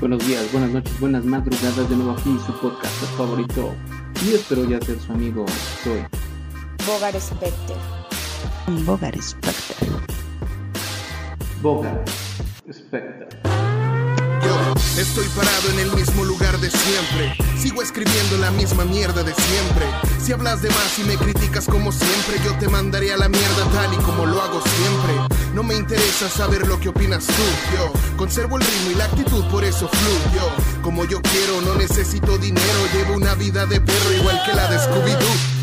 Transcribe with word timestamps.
Buenos 0.00 0.26
días, 0.26 0.50
buenas 0.50 0.70
noches, 0.70 0.98
buenas 0.98 1.24
madrugadas 1.26 1.90
de 1.90 1.94
nuevo 1.94 2.12
aquí 2.12 2.34
su 2.46 2.52
podcast 2.58 3.02
favorito 3.18 3.74
y 4.24 4.32
espero 4.32 4.64
ya 4.64 4.80
ser 4.80 4.98
su 4.98 5.12
amigo 5.12 5.44
soy 5.84 6.02
Bogar 6.86 7.20
Specter. 7.20 7.76
Bogar 8.86 9.22
Specter. 9.22 9.88
Bogar 11.60 12.02
Specter. 12.72 13.28
Yo 14.42 15.02
estoy 15.02 15.26
parado 15.36 15.70
en 15.74 15.80
el 15.80 15.92
mismo 15.94 16.24
lugar 16.24 16.56
de 16.58 16.70
siempre. 16.70 17.34
Sigo 17.58 17.82
escribiendo 17.82 18.38
la 18.38 18.50
misma 18.52 18.86
mierda 18.86 19.22
de 19.22 19.34
siempre. 19.34 19.84
Si 20.18 20.32
hablas 20.32 20.62
de 20.62 20.70
más 20.70 20.98
y 20.98 21.04
me 21.04 21.16
criticas 21.16 21.66
como 21.66 21.92
siempre, 21.92 22.36
yo 22.42 22.56
te 22.58 22.68
mandaré 22.68 23.12
a 23.12 23.18
la 23.18 23.28
mierda 23.28 23.64
tal 23.74 23.92
y 23.92 23.96
como 23.98 24.24
lo 24.24 24.40
hago 24.40 24.62
siempre. 24.62 25.39
No 25.54 25.62
me 25.62 25.74
interesa 25.74 26.28
saber 26.28 26.66
lo 26.66 26.78
que 26.78 26.88
opinas 26.88 27.26
tú. 27.26 27.32
Yo 27.74 27.92
conservo 28.16 28.56
el 28.56 28.62
ritmo 28.62 28.90
y 28.92 28.94
la 28.94 29.04
actitud, 29.04 29.44
por 29.46 29.64
eso 29.64 29.88
fluyo. 29.88 30.48
Como 30.82 31.04
yo 31.04 31.20
quiero, 31.22 31.60
no 31.62 31.74
necesito 31.74 32.38
dinero. 32.38 32.86
Llevo 32.92 33.14
una 33.14 33.34
vida 33.34 33.66
de 33.66 33.80
perro 33.80 34.12
igual 34.12 34.40
que 34.46 34.54
la 34.54 34.68
de 34.68 34.78
Scooby-Doo. 34.78 35.59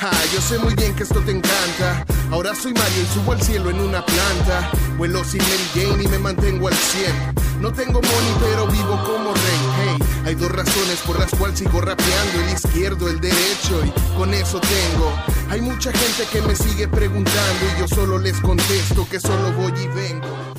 Ja, 0.00 0.10
yo 0.32 0.40
sé 0.40 0.58
muy 0.58 0.74
bien 0.76 0.96
que 0.96 1.02
esto 1.02 1.20
te 1.20 1.30
encanta. 1.30 2.06
Ahora 2.30 2.54
soy 2.54 2.72
Mario 2.72 3.02
y 3.02 3.06
subo 3.12 3.32
al 3.32 3.42
cielo 3.42 3.68
en 3.68 3.78
una 3.80 4.02
planta. 4.02 4.70
Vuelo 4.96 5.22
sin 5.22 5.42
Mary 5.42 5.68
Jane 5.74 6.02
y 6.02 6.08
me 6.08 6.18
mantengo 6.18 6.68
al 6.68 6.74
100. 6.74 7.60
No 7.60 7.70
tengo 7.70 8.00
money, 8.00 8.34
pero 8.40 8.66
vivo 8.68 8.98
como 9.04 9.34
rey. 9.34 9.60
Hey, 9.76 9.98
hay 10.24 10.34
dos 10.36 10.50
razones 10.52 11.02
por 11.06 11.18
las 11.18 11.30
cuales 11.32 11.58
sigo 11.58 11.82
rapeando: 11.82 12.40
el 12.40 12.48
izquierdo, 12.48 13.10
el 13.10 13.20
derecho, 13.20 13.84
y 13.84 14.16
con 14.16 14.32
eso 14.32 14.58
tengo. 14.60 15.12
Hay 15.50 15.60
mucha 15.60 15.92
gente 15.92 16.24
que 16.32 16.40
me 16.48 16.56
sigue 16.56 16.88
preguntando 16.88 17.66
y 17.76 17.80
yo 17.80 17.86
solo 17.86 18.18
les 18.18 18.40
contesto 18.40 19.06
que 19.06 19.20
solo 19.20 19.52
voy 19.52 19.74
y 19.82 19.86
vengo. 19.88 20.54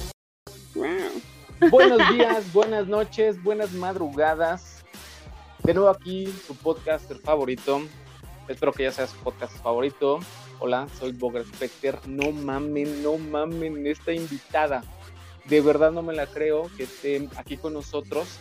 Buenos 1.72 1.98
días, 2.14 2.54
buenas 2.54 2.86
noches, 2.86 3.42
buenas 3.42 3.72
madrugadas. 3.72 4.84
De 5.64 5.74
nuevo 5.74 5.90
aquí 5.90 6.32
su 6.46 6.56
podcaster 6.56 7.18
favorito. 7.18 7.82
Espero 8.52 8.74
que 8.74 8.84
ya 8.84 8.92
sea 8.92 9.08
su 9.08 9.16
podcast 9.18 9.56
favorito. 9.64 10.20
Hola, 10.60 10.88
soy 11.00 11.14
Boger 11.14 11.46
Specter. 11.46 11.98
No 12.06 12.34
mamen, 12.34 13.02
no 13.02 13.18
mamen 13.18 13.88
esta 13.88 14.12
invitada. 14.12 14.84
De 15.46 15.62
verdad 15.62 15.92
no 15.92 16.02
me 16.02 16.14
la 16.14 16.28
creo 16.28 16.70
que 16.76 16.84
esté 16.84 17.30
aquí 17.38 17.56
con 17.56 17.74
nosotros. 17.74 18.40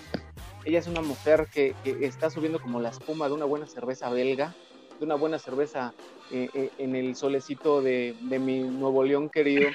Ella 0.65 0.81
es 0.81 0.89
una 0.89 1.01
mujer 1.01 1.47
que, 1.55 1.77
que 1.85 2.05
está 2.05 2.29
subiendo 2.29 2.61
como 2.61 2.81
la 2.81 2.89
espuma 2.89 3.29
de 3.29 3.35
una 3.35 3.45
buena 3.45 3.67
cerveza 3.67 4.11
belga, 4.11 4.53
de 4.99 5.05
una 5.05 5.15
buena 5.15 5.39
cerveza 5.39 5.95
eh, 6.33 6.51
eh, 6.55 6.71
en 6.79 6.97
el 6.97 7.15
solecito 7.15 7.81
de, 7.81 8.17
de, 8.21 8.39
mi 8.41 8.61
Nuevo 8.61 9.05
León 9.05 9.31
querido. 9.31 9.71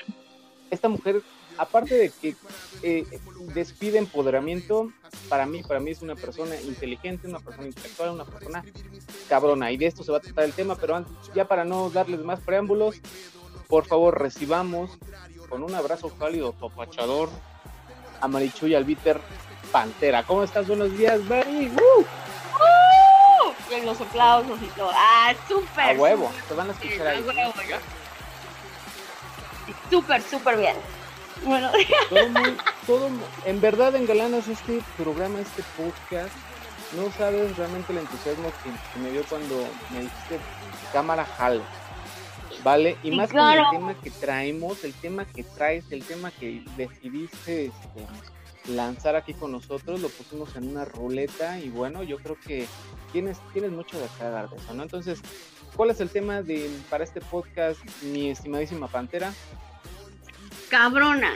Esta 0.70 0.89
mujer, 0.89 1.22
aparte 1.58 1.95
de 1.95 2.09
que 2.09 2.36
eh, 2.83 3.05
despide 3.53 3.99
empoderamiento, 3.99 4.92
para 5.30 5.45
mí, 5.45 5.64
para 5.64 5.80
mí 5.80 5.92
es 5.92 6.02
una 6.02 6.16
persona 6.16 6.59
inteligente, 6.61 7.25
una 7.25 7.39
persona 7.39 7.67
intelectual, 7.67 8.11
una 8.11 8.25
persona 8.25 8.64
cabrona. 9.27 9.71
Y 9.71 9.77
de 9.77 9.87
esto 9.87 10.03
se 10.03 10.11
va 10.11 10.17
a 10.19 10.21
tratar 10.21 10.45
el 10.45 10.53
tema, 10.53 10.75
pero 10.75 10.95
antes, 10.95 11.13
ya 11.33 11.45
para 11.45 11.65
no 11.65 11.89
darles 11.89 12.21
más 12.21 12.39
preámbulos, 12.39 12.97
por 13.67 13.85
favor 13.85 14.19
recibamos 14.21 14.91
con 15.49 15.63
un 15.63 15.73
abrazo 15.75 16.09
cálido, 16.17 16.53
topachador, 16.53 17.29
a 18.21 18.27
Marichuy 18.27 18.75
Albiter 18.75 19.19
Pantera. 19.71 20.23
¿Cómo 20.23 20.43
estás? 20.43 20.67
Buenos 20.67 20.97
días, 20.97 21.19
Mari. 21.25 21.67
¡Uh! 21.69 22.01
¡Uh! 22.01 23.73
Y 23.73 23.85
los 23.85 23.99
aplausos 23.99 24.61
y 24.61 24.67
todo. 24.67 24.91
¡Ah, 24.93 25.33
súper! 25.47 25.97
A 25.97 25.99
huevo, 25.99 26.31
te 26.47 26.53
van 26.53 26.69
a 26.69 26.73
escuchar 26.73 27.07
ahí. 27.07 27.25
Súper, 29.89 30.21
súper 30.21 30.57
bien. 30.57 30.75
Bueno. 31.43 31.71
Todo 32.09 32.30
muy, 32.30 32.58
todo, 32.87 33.09
en 33.45 33.61
verdad 33.61 33.95
engalanas 33.95 34.47
este 34.47 34.81
programa, 34.97 35.39
este 35.39 35.64
podcast. 35.75 36.33
No 36.93 37.11
sabes 37.17 37.55
realmente 37.57 37.91
el 37.91 37.99
entusiasmo 37.99 38.51
que, 38.63 38.69
que 38.93 38.99
me 38.99 39.11
dio 39.11 39.23
cuando 39.25 39.55
me 39.91 40.01
dijiste 40.01 40.39
cámara 40.93 41.25
jalo. 41.25 41.63
¿vale? 42.65 42.97
Y 43.03 43.11
Sí, 43.11 43.15
más 43.15 43.29
claro. 43.29 43.65
con 43.65 43.75
el 43.75 43.79
tema 43.79 44.01
que 44.01 44.09
traemos, 44.09 44.83
el 44.83 44.93
tema 44.93 45.25
que 45.25 45.43
traes, 45.43 45.85
el 45.91 46.03
tema 46.03 46.31
que 46.31 46.63
decidiste 46.75 47.65
este, 47.67 48.73
lanzar 48.73 49.15
aquí 49.15 49.35
con 49.35 49.51
nosotros, 49.51 50.01
lo 50.01 50.09
pusimos 50.09 50.55
en 50.55 50.69
una 50.69 50.83
ruleta 50.83 51.59
y 51.59 51.69
bueno, 51.69 52.01
yo 52.01 52.17
creo 52.17 52.37
que 52.39 52.67
tienes, 53.11 53.37
tienes 53.53 53.71
mucho 53.71 53.99
de 53.99 54.07
hablar 54.19 54.49
de 54.49 54.57
eso, 54.57 54.73
¿no? 54.73 54.81
Entonces, 54.81 55.21
¿cuál 55.75 55.91
es 55.91 56.02
el 56.02 56.09
tema 56.09 56.41
de, 56.41 56.69
para 56.89 57.03
este 57.03 57.21
podcast, 57.21 57.79
mi 58.02 58.31
estimadísima 58.31 58.87
Pantera? 58.87 59.31
Cabrona. 60.69 61.33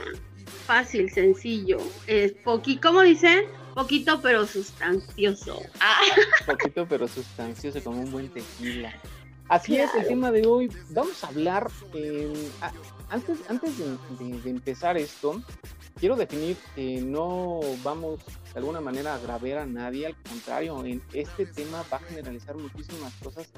Fácil, 0.66 1.11
sencillo. 1.11 1.77
Es 2.07 2.31
poqui, 2.31 2.77
¿cómo 2.77 3.01
dicen? 3.01 3.45
Poquito 3.79 4.19
pero 4.22 4.45
sustancioso. 4.45 5.62
Ah, 5.79 6.01
poquito 6.45 6.85
pero 6.85 7.07
sustancioso 7.07 7.81
como 7.81 8.01
un 8.01 8.12
buen 8.12 8.28
tequila. 8.28 8.94
Así 9.47 9.78
es, 9.78 9.90
el 9.95 10.06
tema 10.06 10.31
de 10.31 10.45
hoy. 10.45 10.69
Vamos 10.90 11.23
a 11.23 11.28
hablar, 11.28 11.72
eh, 11.94 12.50
a- 12.62 12.73
antes, 13.09 13.38
antes 13.50 13.78
de, 13.78 13.85
de- 14.19 14.41
de 14.41 14.50
empezar 14.50 14.97
esto, 14.97 15.41
quiero 15.97 16.17
definir 16.17 16.57
que 16.75 17.00
no 17.00 17.62
vamos 17.81 18.19
de 18.53 18.59
alguna 18.59 18.81
manera 18.81 19.13
a 19.13 19.16
agravar 19.16 19.59
a 19.59 19.66
nadie, 19.66 20.07
al 20.07 20.16
contrario, 20.23 20.84
en 20.84 21.01
este 21.13 21.46
tema 21.46 21.85
va 21.91 21.97
a 21.97 22.01
generalizar 22.01 22.57
muchísimas 22.57 23.13
cosas 23.23 23.50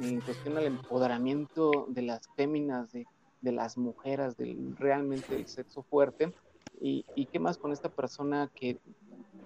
en 0.00 0.22
cuestión 0.22 0.56
al 0.56 0.64
empoderamiento 0.64 1.84
de 1.90 2.00
las 2.00 2.22
féminas, 2.34 2.92
de, 2.92 3.06
de 3.42 3.52
las 3.52 3.76
mujeres, 3.76 4.38
del 4.38 4.74
realmente 4.78 5.34
del 5.34 5.46
sexo 5.46 5.82
fuerte. 5.82 6.32
Y, 6.80 7.06
y 7.14 7.24
qué 7.26 7.38
más 7.38 7.56
con 7.56 7.72
esta 7.72 7.88
persona 7.88 8.50
que 8.54 8.78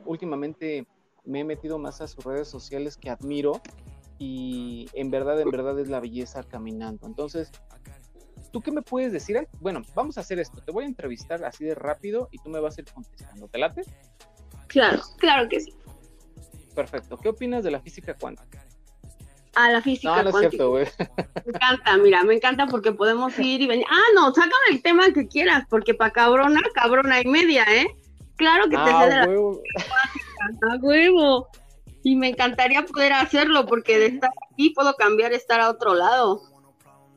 últimamente 0.04 0.86
me 1.24 1.40
he 1.40 1.44
metido 1.44 1.78
más 1.78 2.00
a 2.00 2.08
sus 2.08 2.24
redes 2.24 2.48
sociales 2.48 2.96
que 2.96 3.10
admiro 3.10 3.60
y 4.18 4.88
en 4.92 5.10
verdad, 5.10 5.40
en 5.40 5.50
verdad 5.50 5.78
es 5.78 5.88
la 5.88 6.00
belleza 6.00 6.42
caminando. 6.42 7.06
Entonces, 7.06 7.50
¿tú 8.52 8.60
qué 8.60 8.70
me 8.70 8.82
puedes 8.82 9.12
decir? 9.12 9.48
Bueno, 9.60 9.82
vamos 9.94 10.18
a 10.18 10.20
hacer 10.20 10.38
esto. 10.38 10.60
Te 10.62 10.72
voy 10.72 10.84
a 10.84 10.88
entrevistar 10.88 11.42
así 11.44 11.64
de 11.64 11.74
rápido 11.74 12.28
y 12.30 12.38
tú 12.38 12.50
me 12.50 12.60
vas 12.60 12.76
a 12.76 12.82
ir 12.82 12.92
contestando. 12.92 13.48
¿Te 13.48 13.58
late? 13.58 13.82
claro, 14.68 15.02
claro 15.18 15.48
que 15.48 15.60
sí. 15.60 15.72
Perfecto. 16.74 17.16
¿Qué 17.16 17.28
opinas 17.28 17.64
de 17.64 17.70
la 17.70 17.80
física 17.80 18.14
cuántica? 18.14 18.64
A 19.56 19.70
la 19.70 19.82
física 19.82 20.22
No, 20.22 20.30
no 20.30 20.30
es 20.30 20.36
cierto, 20.48 20.70
güey. 20.70 20.86
Me 21.44 21.52
encanta, 21.52 21.96
mira, 21.96 22.22
me 22.22 22.34
encanta 22.34 22.66
porque 22.66 22.92
podemos 22.92 23.36
ir 23.38 23.62
y 23.62 23.66
venir. 23.66 23.86
Ah, 23.90 24.06
no, 24.14 24.32
sácame 24.32 24.52
el 24.70 24.82
tema 24.82 25.12
que 25.12 25.26
quieras, 25.26 25.64
porque 25.68 25.94
para 25.94 26.12
cabrona, 26.12 26.60
cabrona 26.74 27.20
y 27.20 27.26
media, 27.26 27.64
¿eh? 27.68 27.88
Claro 28.40 28.64
que 28.64 28.70
te 28.70 28.76
Ah, 28.78 29.02
sé 29.04 29.10
de 29.10 29.16
la 29.20 29.26
huevo. 29.28 29.60
a 30.62 30.76
huevo. 30.82 31.48
Y 32.02 32.16
me 32.16 32.30
encantaría 32.30 32.82
poder 32.86 33.12
hacerlo 33.12 33.66
porque 33.66 33.98
de 33.98 34.06
estar 34.06 34.30
aquí 34.50 34.70
puedo 34.70 34.94
cambiar 34.94 35.34
estar 35.34 35.60
a 35.60 35.68
otro 35.68 35.92
lado. 35.94 36.40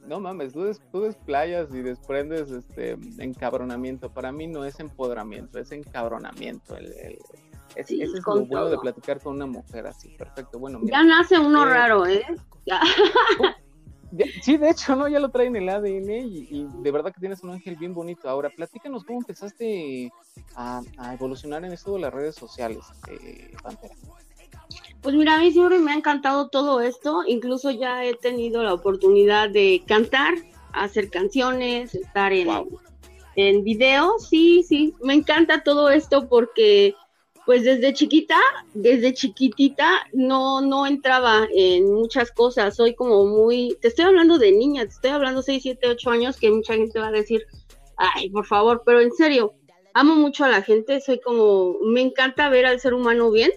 No 0.06 0.20
mames, 0.20 0.52
tú, 0.52 0.64
des- 0.66 0.82
tú 0.92 1.00
desplayas 1.04 1.74
y 1.74 1.82
desprendes 1.82 2.52
este 2.52 2.98
encabronamiento. 3.20 4.12
Para 4.14 4.34
mí 4.34 4.48
no 4.48 4.66
es 4.66 4.82
empoderamiento, 4.82 5.60
es 5.60 5.72
encabronamiento. 5.72 6.76
El, 6.76 6.88
el- 6.92 7.20
es, 7.78 7.88
Sí, 7.88 8.02
ese 8.02 8.18
es 8.18 8.24
con 8.24 8.40
lo 8.40 8.46
bueno 8.46 8.70
de 8.70 8.78
platicar 8.80 9.22
con 9.22 9.36
una 9.38 9.46
mujer 9.46 9.88
así. 9.88 10.10
Perfecto. 10.18 10.60
Bueno, 10.60 10.80
mira. 10.80 10.98
Ya 10.98 11.04
nace 11.06 11.40
uno 11.40 11.66
Eh, 11.66 11.70
raro, 11.70 12.06
¿eh? 12.06 12.26
Ya. 12.66 12.82
Sí, 14.44 14.58
de 14.58 14.70
hecho, 14.70 14.96
¿no? 14.96 15.08
Ya 15.08 15.20
lo 15.20 15.30
traen 15.30 15.56
el 15.56 15.68
ADN 15.70 16.12
y, 16.28 16.48
y 16.52 16.68
de 16.82 16.92
verdad 16.92 17.12
que 17.14 17.20
tienes 17.20 17.42
un 17.44 17.50
ángel 17.52 17.76
bien 17.76 17.94
bonito. 17.94 18.30
Ahora, 18.30 18.50
platícanos 18.50 19.04
cómo 19.04 19.20
empezaste 19.20 20.12
a, 20.56 20.82
a 20.98 21.14
evolucionar 21.14 21.66
en 21.66 21.74
esto 21.74 21.94
de 21.96 22.02
las 22.02 22.14
redes 22.14 22.36
sociales, 22.36 22.80
eh, 23.10 23.52
Pantera. 23.64 23.96
Pues 25.02 25.16
mira, 25.16 25.36
a 25.36 25.40
mí 25.40 25.52
siempre 25.52 25.80
me 25.80 25.92
ha 25.92 25.96
encantado 25.96 26.48
todo 26.50 26.80
esto. 26.82 27.24
Incluso 27.28 27.72
ya 27.72 28.06
he 28.06 28.14
tenido 28.16 28.64
la 28.64 28.74
oportunidad 28.74 29.50
de 29.50 29.84
cantar, 29.88 30.34
hacer 30.74 31.10
canciones, 31.10 31.94
estar 31.96 32.32
en, 32.34 32.48
Wow. 32.48 32.80
en 33.36 33.64
videos. 33.64 34.28
Sí, 34.30 34.64
sí, 34.64 34.94
me 35.04 35.14
encanta 35.14 35.64
todo 35.64 35.90
esto 35.90 36.28
porque 36.30 36.96
pues 37.46 37.64
desde 37.64 37.94
chiquita, 37.94 38.40
desde 38.74 39.14
chiquitita 39.14 40.06
no 40.14 40.62
no 40.62 40.86
entraba 40.86 41.48
en 41.54 41.94
muchas 41.94 42.32
cosas. 42.32 42.76
Soy 42.76 42.96
como 42.96 43.26
muy, 43.26 43.78
te 43.82 43.90
estoy 43.90 44.06
hablando 44.06 44.38
de 44.38 44.52
niña, 44.52 44.84
te 44.84 44.92
estoy 44.92 45.12
hablando 45.12 45.42
6, 45.42 45.62
7, 45.64 45.90
8 45.90 46.10
años 46.12 46.38
que 46.38 46.50
mucha 46.50 46.74
gente 46.74 47.00
va 47.00 47.08
a 47.08 47.12
decir, 47.12 47.46
"Ay, 47.98 48.30
por 48.30 48.46
favor", 48.46 48.84
pero 48.86 49.02
en 49.02 49.12
serio, 49.12 49.54
amo 49.94 50.16
mucho 50.16 50.46
a 50.46 50.50
la 50.50 50.62
gente, 50.62 51.02
soy 51.02 51.20
como 51.20 51.78
me 51.82 52.02
encanta 52.02 52.50
ver 52.50 52.66
al 52.66 52.80
ser 52.80 52.94
humano 52.94 53.32
bien. 53.32 53.52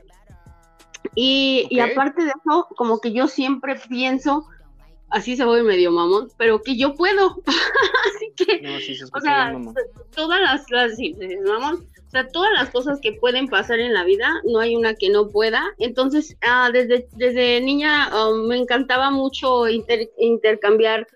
Y, 1.15 1.67
y 1.71 1.81
aparte 1.81 2.25
de 2.25 2.31
eso, 2.31 2.69
como 2.77 3.00
que 3.00 3.12
yo 3.12 3.29
siempre 3.29 3.77
pienso, 3.89 4.47
así 5.11 5.37
se 5.37 5.44
voy 5.44 5.62
medio 5.62 5.93
mamón, 5.93 6.29
pero 6.37 6.61
que 6.62 6.77
yo 6.77 6.94
puedo. 6.94 7.37
así 8.17 8.32
que 8.37 8.61
No, 8.62 8.79
sí 8.79 8.94
se 8.97 9.05
o 9.05 9.21
sea, 9.21 9.56
todas 10.15 10.41
las, 10.41 10.71
las 10.71 10.97
sí, 10.97 11.17
mamón, 11.47 11.87
o 12.06 12.11
sea, 12.11 12.29
todas 12.29 12.53
las 12.53 12.70
cosas 12.70 13.00
que 13.00 13.12
pueden 13.12 13.49
pasar 13.49 13.81
en 13.81 13.93
la 13.93 14.05
vida, 14.05 14.41
no 14.44 14.61
hay 14.61 14.76
una 14.76 14.94
que 14.94 15.11
no 15.11 15.29
pueda. 15.31 15.64
Entonces, 15.79 16.37
ah, 16.47 16.70
desde, 16.73 17.08
desde 17.12 17.61
niña 17.61 18.08
ah, 18.12 18.31
me 18.32 18.56
encantaba 18.56 19.11
mucho 19.11 19.69
inter- 19.69 20.11
intercambiar 20.17 21.06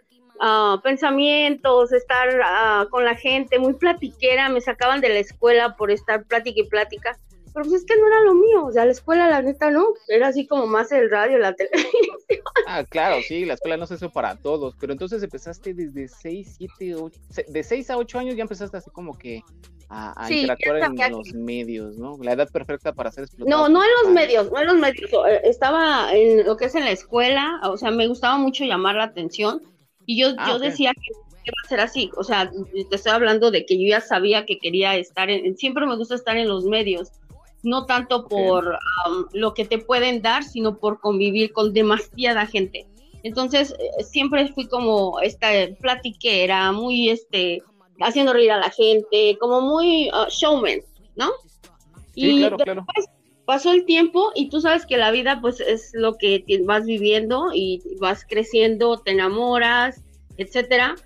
ah, 0.40 0.80
pensamientos, 0.82 1.92
estar 1.92 2.28
ah, 2.44 2.86
con 2.90 3.04
la 3.04 3.14
gente, 3.14 3.58
muy 3.58 3.74
platiquera, 3.74 4.48
me 4.48 4.60
sacaban 4.60 5.00
de 5.00 5.10
la 5.10 5.20
escuela 5.20 5.76
por 5.76 5.90
estar 5.90 6.24
plática 6.24 6.60
y 6.60 6.68
plática. 6.68 7.18
Pero 7.52 7.64
pues 7.68 7.82
es 7.82 7.86
que 7.86 7.96
no 7.96 8.06
era 8.06 8.20
lo 8.22 8.34
mío, 8.34 8.64
o 8.66 8.72
sea, 8.72 8.84
la 8.84 8.92
escuela 8.92 9.28
la 9.28 9.42
neta 9.42 9.70
no, 9.70 9.88
era 10.08 10.28
así 10.28 10.46
como 10.46 10.66
más 10.66 10.90
el 10.92 11.10
radio, 11.10 11.38
la 11.38 11.54
televisión. 11.54 11.92
Ah, 12.66 12.84
claro, 12.84 13.20
sí, 13.26 13.44
la 13.44 13.54
escuela 13.54 13.76
no 13.76 13.86
se 13.86 13.94
hizo 13.94 14.10
para 14.10 14.36
todos, 14.36 14.74
pero 14.78 14.92
entonces 14.92 15.22
empezaste 15.22 15.74
desde 15.74 16.08
6, 16.08 16.54
7, 16.58 16.94
8, 16.94 17.20
de 17.48 17.62
6 17.62 17.90
a 17.90 17.96
8 17.96 18.18
años 18.18 18.36
ya 18.36 18.42
empezaste 18.42 18.76
así 18.76 18.90
como 18.90 19.18
que 19.18 19.42
a, 19.88 20.12
a 20.12 20.28
Sí, 20.28 20.46
ya 20.46 20.52
interactuar 20.54 21.08
en 21.08 21.12
los 21.16 21.34
medios, 21.34 21.96
¿no? 21.98 22.16
La 22.22 22.32
edad 22.32 22.48
perfecta 22.50 22.92
para 22.92 23.10
ser 23.10 23.24
explotado. 23.24 23.62
No, 23.62 23.68
no 23.68 23.82
en 23.82 23.90
los 24.04 24.14
medios, 24.14 24.50
no 24.52 24.60
en 24.60 24.66
los 24.68 24.76
medios. 24.76 25.10
eh, 25.28 25.40
Estaba 25.44 26.12
en 26.14 26.46
lo 26.46 26.56
que 26.56 26.66
es 26.66 26.74
en 26.76 26.84
la 26.84 26.92
escuela, 26.92 27.60
o 27.64 27.76
sea, 27.76 27.90
me 27.90 28.06
gustaba 28.06 28.38
mucho 28.38 28.64
llamar 28.64 28.94
la 28.94 29.04
atención 29.04 29.62
y 30.06 30.20
yo, 30.20 30.28
Ah, 30.38 30.50
yo 30.50 30.58
decía 30.60 30.92
que 30.94 31.12
iba 31.44 31.56
a 31.64 31.68
ser 31.68 31.80
así. 31.80 32.10
O 32.16 32.22
sea, 32.22 32.50
te 32.88 32.94
estoy 32.94 33.12
hablando 33.12 33.50
de 33.50 33.66
que 33.66 33.76
yo 33.82 33.88
ya 33.88 34.00
sabía 34.00 34.46
que 34.46 34.58
quería 34.58 34.94
estar 34.96 35.28
en, 35.30 35.56
siempre 35.56 35.86
me 35.86 35.96
gusta 35.96 36.14
estar 36.14 36.36
en 36.36 36.48
los 36.48 36.64
medios, 36.66 37.10
no 37.62 37.86
tanto 37.86 38.26
por 38.26 38.78
am, 39.04 39.26
lo 39.32 39.54
que 39.54 39.64
te 39.64 39.78
pueden 39.78 40.22
dar, 40.22 40.44
sino 40.44 40.78
por 40.78 41.00
convivir 41.00 41.52
con 41.52 41.72
demasiada 41.72 42.46
gente. 42.46 42.86
Entonces, 43.22 43.74
eh, 43.78 44.02
siempre 44.02 44.48
fui 44.48 44.66
como 44.66 45.20
esta 45.20 45.48
platiquera, 45.80 46.72
muy 46.72 47.10
este, 47.10 47.62
haciendo 48.00 48.32
reír 48.32 48.52
a 48.52 48.58
la 48.58 48.70
gente, 48.70 49.36
como 49.38 49.60
muy 49.60 50.10
ah, 50.12 50.26
showman, 50.30 50.80
¿no? 51.16 51.30
Sí, 52.14 52.38
claro, 52.38 52.56
claro. 52.56 52.86
pasó 53.44 53.72
el 53.72 53.84
tiempo 53.84 54.32
y 54.34 54.48
tú 54.48 54.60
sabes 54.60 54.86
que 54.86 54.96
la 54.96 55.10
vida 55.10 55.40
pues 55.40 55.60
es 55.60 55.90
lo 55.94 56.14
que 56.14 56.44
vas 56.64 56.84
viviendo 56.84 57.50
y 57.54 57.82
vas 58.00 58.24
creciendo, 58.28 58.98
te 58.98 59.12
enamoras, 59.12 60.02
etcétera. 60.36 60.96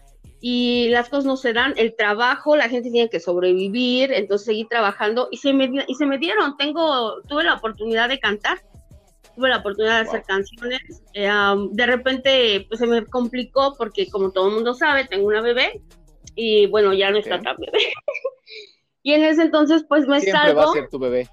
Y 0.47 0.89
las 0.91 1.09
cosas 1.09 1.25
no 1.25 1.39
se 1.39 1.55
dan, 1.55 1.73
el 1.79 1.97
trabajo, 1.97 2.55
la 2.55 2.69
gente 2.69 2.91
tiene 2.91 3.09
que 3.09 3.19
sobrevivir, 3.19 4.13
entonces 4.13 4.45
seguí 4.45 4.67
trabajando 4.69 5.29
y 5.31 5.39
se 5.39 5.55
me, 5.55 5.71
y 5.89 5.95
se 5.95 6.05
me 6.05 6.19
dieron, 6.19 6.59
tengo, 6.59 7.23
tuve 7.23 7.45
la 7.45 7.55
oportunidad 7.55 8.11
de 8.11 8.19
cantar, 8.19 8.59
tuve 9.35 9.49
la 9.49 9.57
oportunidad 9.61 9.95
de 10.03 10.09
hacer 10.09 10.21
Wow. 10.21 10.27
canciones, 10.27 10.83
eh, 11.15 11.27
am, 11.29 11.71
de 11.73 11.87
repente 11.87 12.67
pues 12.69 12.79
se 12.79 12.87
me 12.87 13.07
complicó 13.07 13.75
porque 13.79 14.11
como 14.11 14.33
todo 14.33 14.49
el 14.49 14.55
mundo 14.57 14.75
sabe, 14.75 15.07
tengo 15.07 15.29
una 15.29 15.41
bebé 15.41 15.81
y 16.35 16.67
bueno, 16.67 16.93
ya 16.93 17.11
no 17.11 17.17
está 17.17 17.37
Ok. 17.37 17.43
tan 17.45 17.57
bebé. 17.57 17.79
y 19.03 19.15
en 19.15 19.25
ese 19.25 19.45
entonces 19.45 19.87
pues 19.89 20.07
me 20.07 20.21
Siempre 20.21 20.43
salgo. 20.43 20.61
va 20.61 20.65
a 20.67 20.73
ser 20.75 20.91
tu 20.91 20.99
bebé. 20.99 21.27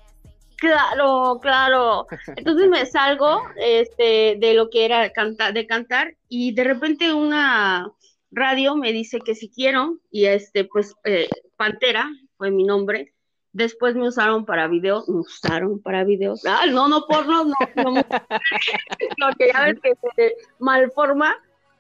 Claro, 0.56 1.38
claro. 1.42 2.08
Entonces 2.38 2.70
me 2.70 2.86
salgo 2.86 3.42
este, 3.58 4.38
de 4.40 4.54
lo 4.54 4.70
que 4.70 4.86
era 4.86 5.10
cantar, 5.12 5.54
de 5.54 5.68
cantar 5.68 6.16
y 6.30 6.54
de 6.54 6.64
repente 6.64 7.12
una 7.12 7.92
radio 8.32 8.76
me 8.76 8.92
dice 8.92 9.20
que 9.20 9.36
si 9.36 9.50
quiero 9.50 9.98
y 10.10 10.26
este 10.26 10.66
pues 10.66 10.96
eh, 11.04 11.30
Pantera 11.58 12.10
fue 12.38 12.52
mi 12.52 12.64
nombre. 12.64 13.14
Después 13.54 13.96
me 13.96 14.08
usaron 14.08 14.46
para 14.46 14.68
videos, 14.70 15.10
me 15.10 15.20
usaron 15.20 15.82
para 15.82 16.06
videos. 16.06 16.46
Ah, 16.46 16.66
no, 16.70 16.88
no 16.88 17.06
porno, 17.06 17.44
no, 17.44 17.54
no, 17.76 17.92
no, 17.94 19.28
porque 19.28 19.52
ya 19.54 19.66
ves 19.66 19.80
que 19.82 19.94
se 20.16 20.36
malforma. 20.60 21.36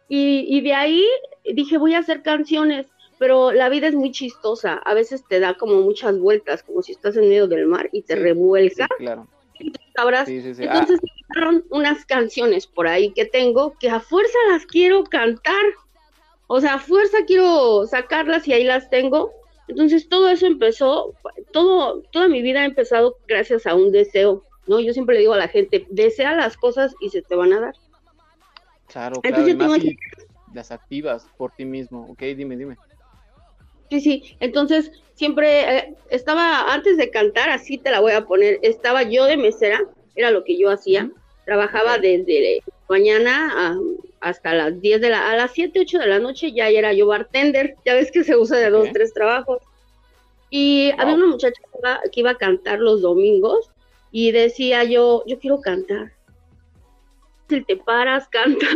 Y, 0.10 0.46
y 0.50 0.60
de 0.60 0.74
ahí 0.74 1.06
dije, 1.54 1.78
voy 1.78 1.94
a 1.94 2.00
hacer 2.00 2.22
canciones, 2.22 2.88
pero 3.18 3.54
la 3.54 3.70
vida 3.70 3.88
es 3.88 3.96
muy 3.96 4.12
chistosa. 4.12 4.74
A 4.84 4.94
veces 4.94 5.24
te 5.30 5.40
da 5.40 5.54
como 5.54 5.76
muchas 5.82 6.20
vueltas, 6.20 6.64
como 6.64 6.82
si 6.82 6.92
estás 6.92 7.16
en 7.16 7.30
medio 7.30 7.48
del 7.48 7.68
mar 7.68 7.90
y 7.94 8.02
te 8.02 8.16
Sí, 8.16 8.20
revuelca 8.20 8.90
Sí, 8.98 9.04
claro. 9.06 9.28
Sí, 10.26 10.42
sí. 10.42 10.64
Ah, 10.68 10.80
Entonces 10.80 11.00
llegaron 11.30 11.64
unas 11.70 12.06
canciones 12.06 12.68
por 12.68 12.88
ahí 12.88 13.14
que 13.14 13.26
tengo 13.26 13.76
que 13.80 13.90
a 13.90 14.00
fuerza 14.00 14.38
las 14.50 14.66
quiero 14.66 15.04
cantar. 15.04 15.64
O 16.54 16.60
sea, 16.60 16.74
a 16.74 16.80
fuerza 16.80 17.20
quiero 17.26 17.88
sacarlas 17.88 18.46
y 18.46 18.52
ahí 18.52 18.66
las 18.66 18.90
tengo. 18.90 19.32
Entonces 19.70 20.10
todo 20.10 20.28
eso 20.28 20.48
empezó, 20.48 21.16
todo, 21.54 22.02
toda 22.12 22.28
mi 22.28 22.42
vida 22.42 22.60
ha 22.60 22.66
empezado 22.66 23.16
gracias 23.26 23.66
a 23.66 23.74
un 23.74 23.94
deseo, 23.94 24.44
¿no? 24.68 24.82
Yo 24.82 24.92
siempre 24.92 25.16
le 25.16 25.22
digo 25.22 25.32
a 25.32 25.38
la 25.38 25.48
gente, 25.48 25.88
desea 25.90 26.36
las 26.36 26.58
cosas 26.58 26.94
y 27.00 27.08
se 27.08 27.22
te 27.22 27.38
van 27.38 27.54
a 27.54 27.62
dar. 27.62 27.76
claro, 28.88 29.22
claro. 29.22 29.38
entonces 29.48 29.58
tengo 29.58 29.96
las 30.54 30.72
activas 30.72 31.26
por 31.38 31.54
ti 31.54 31.64
mismo. 31.64 32.06
Ok, 32.10 32.20
dime, 32.36 32.58
dime. 32.58 32.76
Sí, 33.90 34.02
sí, 34.02 34.36
entonces 34.42 34.92
siempre 35.14 35.78
eh, 35.78 35.96
estaba, 36.10 36.74
antes 36.74 36.98
de 36.98 37.12
cantar, 37.12 37.50
así 37.50 37.78
te 37.78 37.92
la 37.92 38.02
voy 38.02 38.12
a 38.12 38.26
poner, 38.26 38.60
estaba 38.62 39.04
yo 39.04 39.24
de 39.24 39.38
mesera, 39.38 39.80
era 40.16 40.32
lo 40.32 40.44
que 40.44 40.58
yo 40.58 40.70
hacía, 40.70 41.10
trabajaba 41.46 41.98
desde 41.98 42.62
mañana 42.92 43.70
a- 43.70 43.80
hasta 44.20 44.54
las 44.54 44.80
10 44.82 45.02
de 45.02 45.10
la, 45.10 45.32
a 45.32 45.36
las 45.36 45.52
7, 45.52 45.80
8 45.80 45.98
de 46.00 46.08
la 46.08 46.20
noche 46.20 46.52
ya 46.52 46.68
era 46.70 46.94
yo 46.94 47.08
bartender, 47.08 47.76
ya 47.86 47.96
ves 47.96 48.12
que 48.12 48.24
se 48.24 48.36
usa 48.36 48.58
de 48.60 48.70
dos, 48.70 48.88
Ok. 48.88 48.94
tres 48.94 49.14
trabajos. 49.14 49.60
Y 50.50 50.92
había 51.00 51.16
una 51.16 51.28
muchacha 51.28 51.60
que 51.60 51.80
iba, 51.80 52.02
que 52.12 52.20
iba 52.20 52.30
a 52.32 52.36
cantar 52.38 52.80
los 52.80 53.02
domingos 53.02 53.70
y 54.12 54.32
decía 54.32 54.84
yo, 54.84 55.24
yo 55.26 55.40
quiero 55.40 55.62
cantar. 55.62 56.12
Si 57.50 57.62
te 57.64 57.78
paras, 57.78 58.28
cantas 58.32 58.76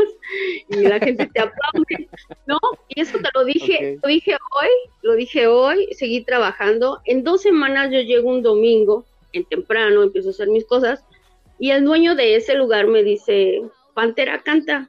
y 0.69 0.77
la 0.88 1.00
gente 1.00 1.27
te 1.27 1.39
aplaude, 1.41 2.09
¿no? 2.47 2.57
Y 2.89 3.01
eso 3.01 3.18
te 3.19 3.29
lo 3.33 3.45
dije, 3.45 4.00
lo 4.01 4.07
dije 4.09 4.33
hoy, 4.33 4.69
lo 5.01 5.13
dije 5.15 5.47
hoy, 5.47 5.88
seguí 5.94 6.21
trabajando. 6.21 7.01
En 7.06 7.23
dos 7.23 7.41
semanas 7.41 7.91
yo 7.91 8.00
llego 8.01 8.29
un 8.29 8.41
domingo, 8.41 9.06
en 9.33 9.44
temprano, 9.45 10.01
empiezo 10.03 10.29
a 10.29 10.31
hacer 10.31 10.47
mis 10.47 10.65
cosas, 10.65 11.03
y 11.59 11.71
el 11.71 11.85
dueño 11.85 12.15
de 12.15 12.35
ese 12.35 12.56
lugar 12.56 12.88
me 12.88 13.03
dice, 13.03 13.61
Pantera, 13.95 14.44
canta. 14.44 14.88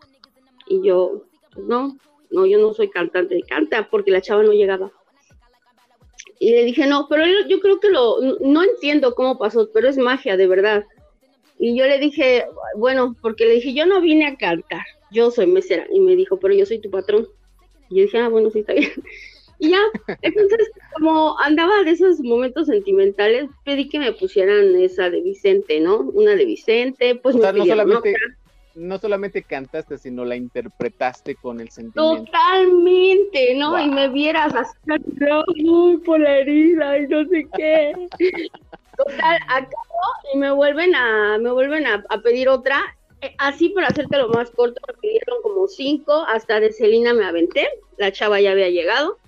Y 0.69 0.87
yo, 0.87 1.23
no, 1.57 1.97
no, 2.31 2.45
yo 2.45 2.59
no 2.59 2.75
soy 2.75 2.91
cantante, 2.91 3.41
canta, 3.49 3.89
porque 3.89 4.11
la 4.11 4.21
chava 4.21 4.43
no 4.43 4.53
llegaba. 4.53 4.93
Y 6.39 6.51
le 6.51 6.65
dije, 6.65 6.87
no, 6.87 7.07
pero 7.09 7.25
yo 7.49 7.61
creo 7.61 7.81
que 7.81 7.89
lo, 7.89 8.17
no 8.41 8.63
entiendo 8.63 9.15
cómo 9.15 9.39
pasó, 9.39 9.71
pero 9.73 9.89
es 9.89 9.97
magia, 9.97 10.37
de 10.37 10.47
verdad. 10.47 10.85
Y 11.59 11.79
yo 11.79 11.87
le 11.87 11.99
dije, 11.99 12.45
bueno, 12.77 13.17
porque 13.23 13.47
le 13.47 13.55
dije, 13.55 13.73
yo 13.73 13.87
no 13.87 14.01
vine 14.01 14.27
a 14.27 14.37
cantar, 14.37 14.85
yo 15.11 15.31
soy 15.31 15.47
mesera. 15.47 15.87
Y 15.91 16.01
me 16.01 16.17
dijo, 16.17 16.39
pero 16.39 16.53
yo 16.53 16.67
soy 16.67 16.81
tu 16.81 16.91
patrón. 16.91 17.27
Y 17.89 17.97
yo 17.97 18.03
dije, 18.03 18.19
ah, 18.19 18.29
bueno, 18.29 18.51
sí, 18.51 18.61
está 18.61 18.75
bien. 18.75 18.91
Y 19.59 19.71
ya, 19.71 19.81
entonces, 20.21 20.71
como 20.95 21.39
andaba 21.41 21.83
de 21.83 21.93
esos 21.93 22.21
momentos 22.21 22.67
sentimentales, 22.67 23.49
pedí 23.65 23.89
que 23.89 23.99
me 23.99 24.13
pusieran 24.13 24.75
esa 24.77 25.09
de 25.09 25.23
Vicente, 25.23 25.81
¿no? 25.81 26.01
Una 26.01 26.37
de 26.37 26.45
Vicente, 26.45 27.15
pues 27.15 27.37
O 27.37 27.41
sea, 27.41 27.55
me 27.55 27.61
no 27.61 27.65
solamente. 27.65 28.15
No 28.77 28.99
solamente 28.99 29.43
cantaste, 29.43 29.99
sino 29.99 30.25
la 30.25 30.37
interpretaste 30.37 31.35
con 31.37 31.61
el 31.61 31.71
sentimiento. 31.71 32.25
Totalmente, 32.25 33.55
¿no? 33.57 33.79
Y 33.81 33.89
me 33.89 34.09
vieras 34.09 34.55
así, 34.55 34.77
uy, 35.65 35.97
por 35.99 36.21
la 36.21 36.39
herida 36.39 36.99
y 36.99 37.09
no 37.09 37.25
sé 37.29 37.47
qué. 37.57 37.93
Total, 38.97 39.39
acabo 39.49 40.07
y 40.33 40.39
me 40.39 40.51
vuelven 40.53 40.95
a, 40.95 41.39
me 41.39 41.51
vuelven 41.51 41.87
a, 41.87 42.05
a 42.09 42.19
pedir 42.19 42.49
otra. 42.49 42.81
Eh, 43.21 43.35
Así 43.39 43.71
para 43.71 43.89
hacerte 43.89 44.19
lo 44.19 44.29
más 44.29 44.51
corto, 44.51 44.81
me 44.87 44.95
pidieron 44.95 45.43
como 45.43 45.67
cinco, 45.69 46.25
hasta 46.29 46.61
de 46.61 46.73
Celina 46.73 47.15
me 47.15 47.25
aventé, 47.25 47.69
la 47.97 48.13
chava 48.13 48.41
ya 48.41 48.53
había 48.53 48.69
llegado. 48.69 49.19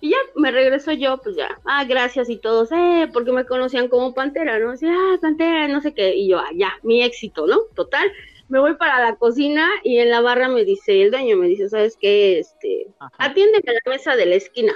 Y 0.00 0.10
ya, 0.10 0.18
me 0.34 0.50
regreso 0.50 0.92
yo, 0.92 1.18
pues 1.18 1.36
ya, 1.36 1.58
ah, 1.64 1.84
gracias 1.84 2.28
y 2.28 2.36
todos, 2.36 2.70
eh, 2.70 3.08
porque 3.12 3.32
me 3.32 3.46
conocían 3.46 3.88
como 3.88 4.12
Pantera, 4.12 4.58
¿no? 4.58 4.72
Decía, 4.72 4.92
ah, 4.94 5.18
Pantera, 5.20 5.68
no 5.68 5.80
sé 5.80 5.94
qué, 5.94 6.14
y 6.14 6.28
yo, 6.28 6.38
ah, 6.38 6.50
ya, 6.54 6.74
mi 6.82 7.02
éxito, 7.02 7.46
¿no? 7.46 7.60
Total, 7.74 8.10
me 8.48 8.60
voy 8.60 8.76
para 8.76 9.00
la 9.00 9.16
cocina 9.16 9.68
y 9.82 9.98
en 9.98 10.10
la 10.10 10.20
barra 10.20 10.48
me 10.48 10.64
dice, 10.64 11.02
el 11.02 11.10
dueño 11.10 11.36
me 11.36 11.48
dice, 11.48 11.68
¿sabes 11.68 11.96
qué? 12.00 12.38
Este, 12.38 12.86
Ajá. 12.98 13.10
atiéndeme 13.18 13.70
a 13.70 13.72
la 13.72 13.90
mesa 13.90 14.16
de 14.16 14.26
la 14.26 14.34
esquina. 14.36 14.74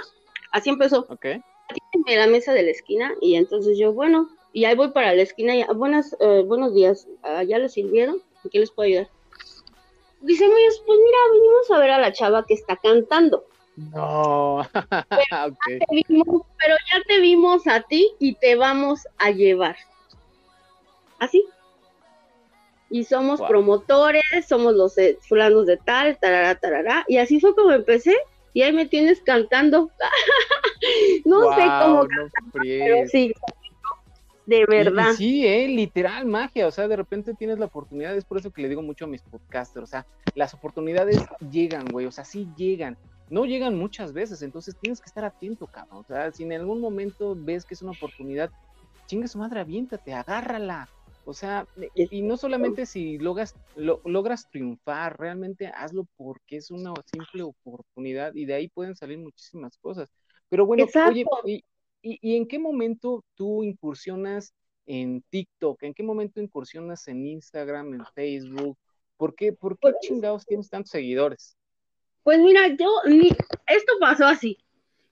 Así 0.51 0.69
empezó, 0.69 1.05
Ok. 1.09 1.25
atiéndeme 1.69 2.17
a 2.21 2.25
la 2.25 2.27
mesa 2.27 2.53
de 2.53 2.63
la 2.63 2.71
esquina 2.71 3.13
y 3.21 3.35
entonces 3.35 3.77
yo, 3.77 3.93
bueno, 3.93 4.29
y 4.53 4.65
ahí 4.65 4.75
voy 4.75 4.91
para 4.91 5.13
la 5.13 5.21
esquina 5.21 5.55
y, 5.55 5.61
"Ah, 5.61 5.71
buenas, 5.73 6.15
eh, 6.19 6.43
buenos 6.45 6.73
días, 6.73 7.07
¿ya 7.47 7.57
les 7.57 7.73
sirvieron? 7.73 8.21
¿En 8.43 8.49
qué 8.49 8.59
les 8.59 8.71
puedo 8.71 8.87
ayudar? 8.87 9.09
Dice, 10.21 10.45
pues 10.47 10.83
pues 10.85 10.99
mira, 11.03 11.17
venimos 11.33 11.71
a 11.71 11.79
ver 11.79 11.91
a 11.91 11.99
la 11.99 12.11
chava 12.11 12.45
que 12.45 12.53
está 12.53 12.75
cantando. 12.77 13.45
No. 13.75 14.61
Te 15.67 15.85
vimos, 15.89 16.41
pero 16.59 16.75
ya 16.91 17.01
te 17.07 17.19
vimos 17.19 17.65
a 17.67 17.81
ti 17.81 18.11
y 18.19 18.35
te 18.35 18.55
vamos 18.55 18.99
a 19.17 19.31
llevar. 19.31 19.75
Así. 21.19 21.43
Y 22.91 23.05
somos 23.05 23.39
Wow. 23.39 23.47
promotores, 23.47 24.21
somos 24.47 24.75
los 24.75 24.97
eh, 24.97 25.17
fulanos 25.27 25.65
de 25.65 25.77
tal, 25.77 26.17
tarará, 26.19 26.55
tarará. 26.55 27.05
Y 27.07 27.17
así 27.17 27.39
fue 27.39 27.55
como 27.55 27.71
empecé. 27.71 28.15
Y 28.53 28.63
ahí 28.63 28.73
me 28.73 28.85
tienes 28.85 29.21
cantando. 29.23 29.89
no 31.25 31.55
sé 31.55 31.61
cómo, 31.81 32.03
no 32.03 32.29
pero 32.51 33.07
sí. 33.07 33.33
De 34.45 34.57
Y- 34.57 34.61
y 34.63 34.65
verdad. 34.65 35.13
sí, 35.13 35.47
eh, 35.47 35.67
literal 35.67 36.25
magia, 36.25 36.67
o 36.67 36.71
sea, 36.71 36.87
de 36.87 36.95
repente 36.95 37.33
tienes 37.33 37.59
la 37.59 37.67
oportunidad, 37.67 38.15
es 38.15 38.25
por 38.25 38.39
eso 38.39 38.51
que 38.51 38.61
le 38.61 38.69
digo 38.69 38.81
mucho 38.81 39.05
a 39.05 39.07
mis 39.07 39.21
podcasters, 39.21 39.83
o 39.83 39.87
sea, 39.87 40.05
las 40.35 40.53
oportunidades 40.53 41.21
llegan, 41.51 41.91
güey, 41.91 42.07
o 42.07 42.11
sea, 42.11 42.25
sí 42.25 42.47
llegan, 42.57 42.97
no 43.29 43.45
llegan 43.45 43.77
muchas 43.77 44.11
veces, 44.13 44.41
entonces 44.41 44.75
tienes 44.81 44.99
que 44.99 45.07
estar 45.07 45.23
atento, 45.23 45.67
cabrón, 45.67 45.99
o 45.99 46.03
sea, 46.03 46.31
si 46.31 46.43
en 46.43 46.53
algún 46.53 46.81
momento 46.81 47.35
ves 47.37 47.63
que 47.65 47.75
es 47.75 47.81
una 47.81 47.91
oportunidad, 47.91 48.49
chinga 49.07 49.27
su 49.27 49.37
madre, 49.37 49.59
aviéntate, 49.61 50.11
agárrala, 50.13 50.89
o 51.23 51.33
sea, 51.33 51.67
y 51.93 52.21
no 52.23 52.37
solamente 52.37 52.85
si 52.85 53.17
logras, 53.17 53.55
lo- 53.75 54.01
logras 54.05 54.47
triunfar, 54.49 55.19
realmente 55.19 55.67
hazlo 55.67 56.07
porque 56.17 56.57
es 56.57 56.71
una 56.71 56.93
simple 57.05 57.43
oportunidad 57.43 58.33
y 58.35 58.45
de 58.45 58.53
ahí 58.55 58.67
pueden 58.69 58.95
salir 58.95 59.17
muchísimas 59.19 59.77
cosas. 59.77 60.09
Pero 60.49 60.65
bueno, 60.65 60.85
oye, 60.85 61.21
Exacto. 61.21 61.41
y, 61.45 61.63
y- 62.01 62.19
y 62.21 62.35
en 62.35 62.47
qué 62.47 62.59
momento 62.59 63.23
tú 63.35 63.63
incursionas 63.63 64.53
en 64.85 65.21
TikTok? 65.29 65.83
¿En 65.83 65.93
qué 65.93 66.03
momento 66.03 66.41
incursionas 66.41 67.07
en 67.07 67.25
Instagram, 67.27 67.93
en 67.93 68.05
Facebook? 68.15 68.77
¿Por 69.17 69.35
qué, 69.35 69.53
por 69.53 69.77
qué 69.77 69.79
Pues 69.91 69.95
chingados 70.01 70.45
tienes 70.45 70.69
tantos 70.69 70.91
seguidores? 70.91 71.55
Pues 72.23 72.39
mira, 72.39 72.67
yo, 72.67 72.87
esto 73.67 73.93
pasó 73.99 74.25
así. 74.25 74.57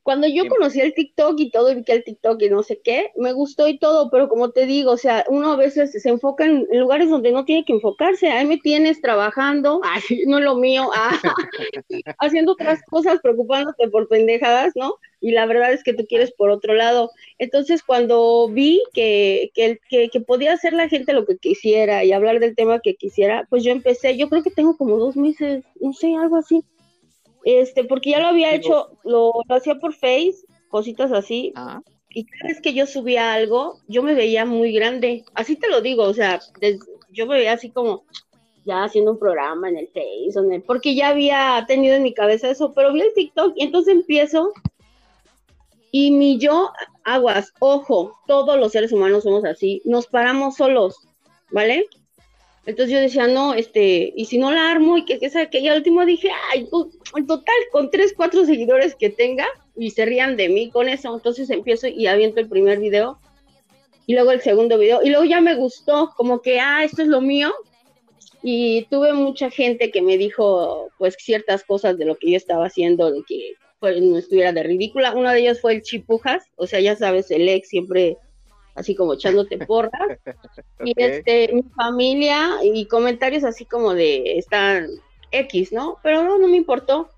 Cuando 0.10 0.28
yo 0.28 0.42
Sí. 0.42 0.50
conocí 0.50 0.82
el 0.82 0.96
TikTok 0.96 1.40
y 1.40 1.52
todo, 1.52 1.70
y 1.70 1.76
vi 1.76 1.84
que 1.84 1.92
el 1.92 2.04
TikTok 2.04 2.42
y 2.42 2.50
no 2.50 2.64
sé 2.64 2.82
qué, 2.84 3.12
me 3.16 3.32
gustó 3.32 3.68
y 3.68 3.78
todo, 3.78 4.10
pero 4.10 4.28
como 4.28 4.50
te 4.50 4.66
digo, 4.66 4.94
o 4.94 4.98
sea, 4.98 5.24
uno 5.30 5.52
a 5.52 5.56
veces 5.56 5.92
se 5.92 6.10
enfoca 6.10 6.46
en 6.46 6.66
lugares 6.72 7.12
donde 7.12 7.32
no 7.32 7.46
tiene 7.46 7.64
que 7.64 7.74
enfocarse. 7.74 8.28
Ahí 8.28 8.48
me 8.48 8.58
tienes 8.58 9.02
trabajando, 9.02 9.82
ay, 9.84 10.24
no 10.26 10.40
es 10.40 10.44
lo 10.46 10.56
mío, 10.56 10.90
ah, 10.96 11.12
haciendo 12.18 12.54
otras 12.54 12.82
cosas, 12.90 13.20
preocupándote 13.22 13.88
por 13.90 14.08
pendejadas, 14.08 14.72
¿no? 14.76 14.96
Y 15.22 15.30
la 15.30 15.46
verdad 15.46 15.74
es 15.74 15.84
que 15.84 15.94
tú 15.94 16.08
quieres 16.08 16.32
por 16.32 16.50
otro 16.50 16.74
lado. 16.74 17.12
Entonces, 17.38 17.84
cuando 17.84 18.50
vi 18.50 18.82
que, 18.94 19.52
que, 19.54 19.80
que, 19.92 20.10
que 20.10 20.22
podía 20.22 20.54
hacer 20.54 20.74
la 20.74 20.90
gente 20.90 21.14
lo 21.14 21.28
que 21.28 21.38
quisiera 21.38 22.04
y 22.04 22.14
hablar 22.14 22.40
del 22.40 22.56
tema 22.56 22.80
que 22.80 22.96
quisiera, 22.96 23.46
pues 23.52 23.64
yo 23.64 23.72
empecé, 23.72 24.18
yo 24.18 24.28
creo 24.28 24.42
que 24.42 24.50
tengo 24.50 24.76
como 24.76 24.98
dos 24.98 25.16
meses, 25.16 25.64
no 25.80 25.94
sé, 25.94 26.16
algo 26.16 26.38
así. 26.38 26.64
Este, 27.44 27.84
porque 27.84 28.12
ya 28.12 28.20
lo 28.20 28.28
había 28.28 28.54
hecho, 28.54 28.98
lo, 29.04 29.32
lo 29.48 29.56
hacía 29.56 29.76
por 29.76 29.94
Face, 29.94 30.36
cositas 30.70 31.12
así, 31.12 31.54
Ah, 31.56 31.82
y 32.10 32.26
cada 32.26 32.50
vez 32.50 32.62
que 32.62 32.74
yo 32.74 32.86
subía 32.86 33.34
algo, 33.34 33.80
yo 33.88 34.02
me 34.04 34.14
veía 34.16 34.46
muy 34.46 34.72
grande. 34.74 35.24
Así 35.36 35.56
te 35.56 35.70
lo 35.70 35.82
digo, 35.82 36.04
o 36.04 36.14
sea, 36.14 36.40
des- 36.60 36.80
yo 37.12 37.28
me 37.28 37.38
veía 37.38 37.54
así 37.54 37.70
como 37.70 38.04
ya 38.66 38.84
haciendo 38.84 39.12
un 39.12 39.20
programa 39.20 39.70
en 39.70 39.78
el 39.78 39.88
Face, 39.88 40.38
o 40.38 40.44
en 40.44 40.54
el- 40.54 40.62
porque 40.64 40.96
ya 40.96 41.10
había 41.10 41.64
tenido 41.68 41.96
en 41.96 42.04
mi 42.04 42.14
cabeza 42.14 42.50
eso, 42.50 42.74
pero 42.74 42.92
vi 42.94 43.02
el 43.02 43.14
TikTok 43.14 43.54
y 43.56 43.64
entonces 43.64 43.94
empiezo 43.96 44.52
y 45.92 46.12
mi 46.12 46.38
yo, 46.38 46.72
aguas, 47.04 47.54
ojo, 47.60 48.20
todos 48.28 48.60
los 48.60 48.72
seres 48.72 48.92
humanos 48.92 49.24
somos 49.24 49.44
así, 49.46 49.82
nos 49.86 50.06
paramos 50.08 50.56
solos, 50.58 50.96
¿vale? 51.52 51.88
Entonces 52.66 52.94
yo 52.94 53.00
decía, 53.00 53.28
no, 53.28 53.54
este, 53.54 54.14
y 54.16 54.26
si 54.26 54.38
no 54.38 54.52
la 54.52 54.70
armo 54.70 54.98
y 54.98 55.06
que, 55.06 55.18
que 55.18 55.30
sabe 55.30 55.50
que, 55.50 55.60
y 55.60 55.68
al 55.68 55.78
último 55.78 56.06
dije, 56.06 56.30
ay, 56.52 56.68
en 57.16 57.28
total, 57.28 57.56
con 57.72 57.90
tres, 57.90 58.14
cuatro 58.16 58.46
seguidores 58.46 58.96
que 58.96 59.10
tenga, 59.10 59.48
y 59.76 59.92
se 59.92 60.06
rían 60.06 60.36
de 60.38 60.50
mí 60.50 60.70
con 60.70 60.90
eso, 60.90 61.14
entonces 61.14 61.50
empiezo 61.50 61.88
y 61.88 62.08
aviento 62.08 62.40
el 62.40 62.50
primer 62.50 62.80
video, 62.80 63.20
y 64.06 64.14
luego 64.14 64.32
el 64.32 64.42
segundo 64.42 64.78
video, 64.78 65.02
y 65.04 65.10
luego 65.10 65.26
ya 65.26 65.42
me 65.42 65.56
gustó, 65.56 66.12
como 66.16 66.42
que, 66.42 66.60
ah, 66.60 66.84
esto 66.84 67.02
es 67.02 67.08
lo 67.08 67.22
mío, 67.22 67.54
y 68.44 68.84
tuve 68.86 69.14
mucha 69.14 69.50
gente 69.50 69.92
que 69.92 70.02
me 70.02 70.18
dijo, 70.18 70.90
pues, 70.98 71.16
ciertas 71.18 71.64
cosas 71.64 71.98
de 71.98 72.06
lo 72.06 72.18
que 72.18 72.32
yo 72.32 72.38
estaba 72.38 72.66
haciendo, 72.66 73.12
de 73.12 73.24
que 73.28 73.54
pues, 73.80 74.02
no 74.02 74.18
estuviera 74.18 74.52
de 74.52 74.64
ridícula, 74.64 75.14
uno 75.16 75.32
de 75.32 75.40
ellos 75.40 75.62
fue 75.62 75.74
el 75.74 75.82
Chipujas, 75.82 76.44
o 76.58 76.68
sea, 76.68 76.82
ya 76.82 76.96
sabes, 76.96 77.32
el 77.32 77.48
ex 77.48 77.70
siempre 77.70 78.18
así 78.80 78.96
como 78.96 79.14
echándote 79.14 79.58
porras, 79.68 80.20
y 80.84 80.94
este, 80.96 81.54
mi 81.54 81.64
familia 81.76 82.50
y 82.64 82.86
comentarios 82.88 83.44
así 83.44 83.66
como 83.66 83.94
de 83.94 84.38
están 84.38 84.88
X, 85.32 85.72
¿no? 85.72 85.98
Pero 86.02 86.24
no, 86.24 86.38
no 86.38 86.48
me 86.48 86.58
importó. 86.58 87.10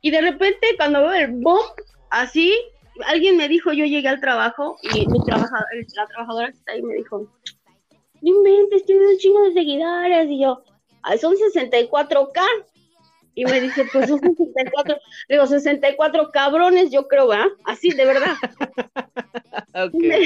Y 0.00 0.10
de 0.10 0.20
repente 0.20 0.66
cuando 0.76 1.00
veo 1.00 1.12
el 1.12 1.30
boom, 1.32 1.64
así, 2.10 2.52
alguien 3.06 3.36
me 3.36 3.48
dijo, 3.48 3.72
yo 3.72 3.86
llegué 3.86 4.08
al 4.08 4.20
trabajo 4.20 4.76
y 4.82 5.06
mi 5.06 5.22
trabajadora, 5.24 5.68
la 5.94 6.06
trabajadora 6.06 6.50
que 6.50 6.58
está 6.58 6.72
ahí 6.72 6.82
me 6.82 6.94
dijo, 6.94 7.26
no 8.20 8.28
inventes, 8.28 8.84
tienes 8.84 9.12
un 9.12 9.18
chingo 9.18 9.44
de 9.44 9.52
seguidores. 9.52 10.28
Y 10.30 10.40
yo, 10.40 10.62
"Ay, 11.02 11.18
son 11.18 11.36
64K. 11.36 12.40
Y 13.36 13.44
me 13.46 13.60
dice, 13.60 13.84
pues 13.92 14.08
son 14.08 14.20
64. 14.20 14.96
Le 15.28 15.34
digo, 15.36 15.46
64 15.46 16.30
cabrones, 16.32 16.90
yo 16.92 17.08
creo, 17.08 17.26
¿verdad? 17.28 17.46
Así, 17.64 17.90
de 17.90 18.04
verdad. 18.04 18.34
Ok. 19.76 19.92
Y 19.94 19.98
me, 19.98 20.16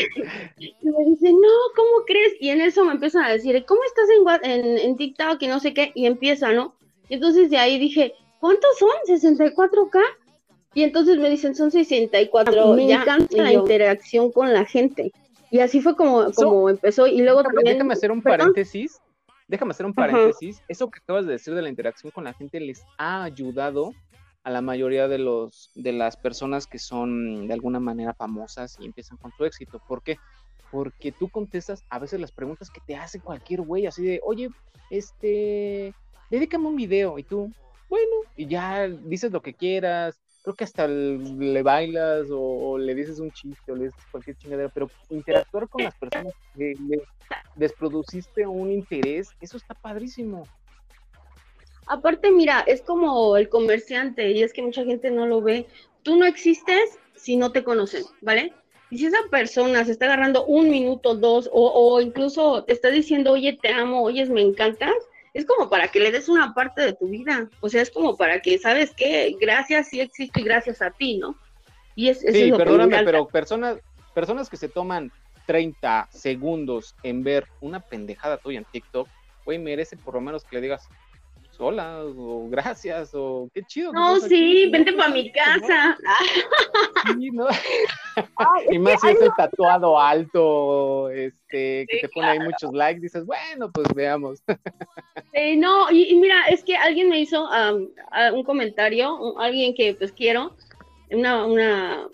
y 0.59 0.75
me 0.91 1.05
dice, 1.07 1.33
no, 1.33 1.49
¿cómo 1.77 2.05
crees? 2.07 2.33
Y 2.41 2.51
en 2.51 2.61
eso 2.61 2.85
me 2.85 2.93
empiezan 2.93 3.25
a 3.25 3.31
decir, 3.31 3.63
¿cómo 3.67 3.81
estás 3.85 4.09
en, 4.45 4.51
en, 4.51 4.79
en 4.79 4.97
TikTok 4.97 5.41
y 5.43 5.47
no 5.47 5.59
sé 5.61 5.73
qué? 5.75 5.91
Y 5.95 6.07
empieza, 6.07 6.53
¿no? 6.53 6.75
Y 7.09 7.15
entonces 7.15 7.51
de 7.51 7.57
ahí 7.59 7.79
dije, 7.79 8.15
¿cuántos 8.41 8.71
son? 8.79 8.91
¿64K? 9.07 10.01
Y 10.75 10.83
entonces 10.83 11.17
me 11.19 11.31
dicen, 11.31 11.55
son 11.55 11.71
64. 11.71 12.73
Me 12.75 12.87
Ya. 12.89 13.03
encanta 13.03 13.27
Y 13.37 13.41
la 13.41 13.53
yo- 13.53 13.61
interacción 13.61 14.31
con 14.33 14.53
la 14.53 14.65
gente. 14.67 15.13
Y 15.51 15.61
así 15.61 15.81
fue 15.81 15.97
como, 15.97 16.31
So- 16.33 16.45
como 16.45 16.69
empezó. 16.71 17.07
Y 17.07 17.23
luego 17.23 17.39
Déjame, 17.39 17.55
también, 17.55 17.77
déjame 17.79 17.93
hacer 17.95 18.11
un 18.13 18.23
paréntesis. 18.23 19.01
Déjame 19.49 19.71
hacer 19.71 19.87
un 19.87 19.95
paréntesis. 19.95 20.63
Eso 20.69 20.91
que 20.91 21.01
acabas 21.01 21.27
de 21.27 21.33
decir 21.33 21.55
de 21.55 21.63
la 21.63 21.71
interacción 21.71 22.13
con 22.13 22.25
la 22.25 22.35
gente 22.35 22.61
les 22.61 22.85
ha 22.99 23.25
ayudado 23.25 23.95
a 24.45 24.51
la 24.51 24.61
mayoría 24.61 25.09
de 25.09 25.19
los 25.19 25.71
de 25.75 25.93
las 25.93 26.17
personas 26.17 26.67
que 26.67 26.79
son 26.79 27.49
de 27.49 27.55
alguna 27.55 27.81
manera 27.81 28.15
famosas 28.15 28.77
y 28.79 28.87
empiezan 28.87 29.17
con 29.17 29.33
su 29.33 29.45
éxito. 29.45 29.81
¿Por 29.89 30.03
qué? 30.03 30.19
Porque 30.71 31.13
tú 31.13 31.29
contestas 31.31 31.83
a 31.89 31.99
veces 31.99 32.21
las 32.21 32.31
preguntas 32.31 32.71
que 32.71 32.81
te 32.87 32.95
hace 32.95 33.21
cualquier 33.21 33.63
güey, 33.63 33.87
así 33.87 34.05
de, 34.05 34.21
oye, 34.23 34.51
este, 34.91 35.95
dedícame 36.31 36.69
un 36.69 36.77
video 36.77 37.19
y 37.19 37.23
tú, 37.23 37.51
bueno, 37.89 38.17
y 38.37 38.47
ya 38.47 38.87
dices 38.87 39.33
lo 39.33 39.41
que 39.41 39.55
quieras. 39.55 40.21
Creo 40.49 40.57
que 40.57 40.65
hasta 40.65 40.89
le 40.89 41.63
bailas 41.63 42.29
o, 42.31 42.79
le 42.79 42.95
dices 42.95 43.21
un 43.21 43.31
chiste 43.33 43.71
o 43.71 43.77
le 43.77 43.85
dices 43.85 44.03
cualquier 44.11 44.35
chingadera, 44.39 44.71
pero 44.71 44.91
interactuar 45.11 45.69
con 45.69 45.85
las 45.85 45.95
personas 45.95 46.33
que 46.57 46.73
le 46.89 47.03
desproduciste 47.55 48.47
un 48.47 48.73
interés, 48.73 49.29
eso 49.43 49.59
está 49.59 49.75
padrísimo. 49.75 50.49
Aparte, 51.87 52.31
mira, 52.31 52.61
es 52.61 52.81
como 52.81 53.37
el 53.37 53.51
comerciante, 53.51 54.31
y 54.31 54.43
es 54.43 54.55
que 54.55 54.63
mucha 54.63 54.85
gente 54.85 55.11
no 55.11 55.27
lo 55.27 55.43
ve. 55.43 55.67
Tú 56.03 56.17
no 56.17 56.25
existes 56.25 56.99
si 57.15 57.37
no 57.37 57.53
te 57.53 57.63
conocen, 57.63 58.05
¿vale? 58.23 58.55
Y 58.89 58.97
si 58.97 59.05
esa 59.05 59.19
persona 59.31 59.85
se 59.85 59.93
está 59.93 60.07
agarrando 60.07 60.47
un 60.47 60.71
minuto, 60.71 61.15
dos, 61.15 61.51
o, 61.53 61.71
o 61.75 62.01
incluso 62.01 62.65
te 62.65 62.73
está 62.73 62.89
diciendo, 62.89 63.33
oye, 63.33 63.59
te 63.61 63.69
amo, 63.69 64.03
oye, 64.03 64.25
me 64.25 64.41
encantas, 64.41 64.95
es 65.39 65.47
como 65.47 65.71
para 65.71 65.87
que 65.87 66.01
le 66.01 66.11
des 66.11 66.29
una 66.29 66.53
parte 66.53 66.83
de 66.83 66.95
tu 66.95 67.07
vida. 67.07 67.49
O 67.61 67.69
sea, 67.69 67.81
es 67.81 67.91
como 67.91 68.17
para 68.17 68.41
que, 68.43 68.59
¿sabes 68.59 68.93
qué? 68.97 69.37
Gracias 69.41 69.89
sí 69.89 70.01
existe 70.01 70.41
y 70.41 70.43
gracias 70.43 70.83
a 70.83 70.91
ti, 70.91 71.17
¿no? 71.19 71.37
Y 71.95 72.09
es, 72.09 72.25
eso 72.25 72.33
Sí, 72.33 72.43
es 72.43 72.51
lo 72.51 72.57
perdóname, 72.57 73.05
pero 73.05 73.29
personas, 73.29 73.79
personas 74.15 74.51
que 74.51 74.57
se 74.57 74.69
toman 74.69 75.13
30 75.47 76.09
segundos 76.11 76.97
en 77.05 77.23
ver 77.23 77.47
una 77.61 77.79
pendejada 77.79 78.39
tuya 78.39 78.59
en 78.59 78.65
TikTok, 78.65 79.07
güey, 79.45 79.61
merece 79.61 79.97
por 79.97 80.15
lo 80.15 80.21
menos 80.21 80.43
que 80.43 80.57
le 80.57 80.63
digas 80.63 80.89
hola 81.59 82.03
o 82.05 82.49
gracias 82.49 83.11
o 83.15 83.49
qué 83.53 83.63
chido. 83.65 83.93
No, 83.93 84.15
estás 84.17 84.27
aquí", 84.27 84.65
sí, 84.65 84.71
vente 84.71 84.93
para 84.93 85.11
mi 85.13 85.31
casa. 85.33 85.99
Sí, 87.19 87.31
¿no? 87.31 87.47
Ay, 88.37 88.67
Y 88.71 88.79
más 88.79 89.01
si 89.01 89.09
es 89.09 89.21
el 89.21 89.31
tatuado 89.37 89.99
alto, 90.01 91.11
este, 91.11 91.87
que 91.87 91.97
Sí, 91.97 92.01
te 92.03 92.09
pone 92.09 92.29
ahí 92.29 92.39
muchos 92.41 92.73
likes, 92.73 93.01
dices, 93.01 93.25
bueno, 93.27 93.71
pues 93.73 93.89
veamos. 93.95 94.43
Eh, 95.35 95.57
no, 95.57 95.91
y, 95.91 96.05
y 96.11 96.17
mira, 96.17 96.45
es 96.49 96.65
que 96.65 96.75
alguien 96.77 97.09
me 97.11 97.21
hizo 97.21 97.47
a- 97.51 97.75
un 98.33 98.43
comentario, 98.45 99.15
un- 99.17 99.41
alguien 99.41 99.75
que 99.75 99.95
pues 99.95 100.11
quiero, 100.11 100.57
una, 101.11 101.45
una, 101.45 102.09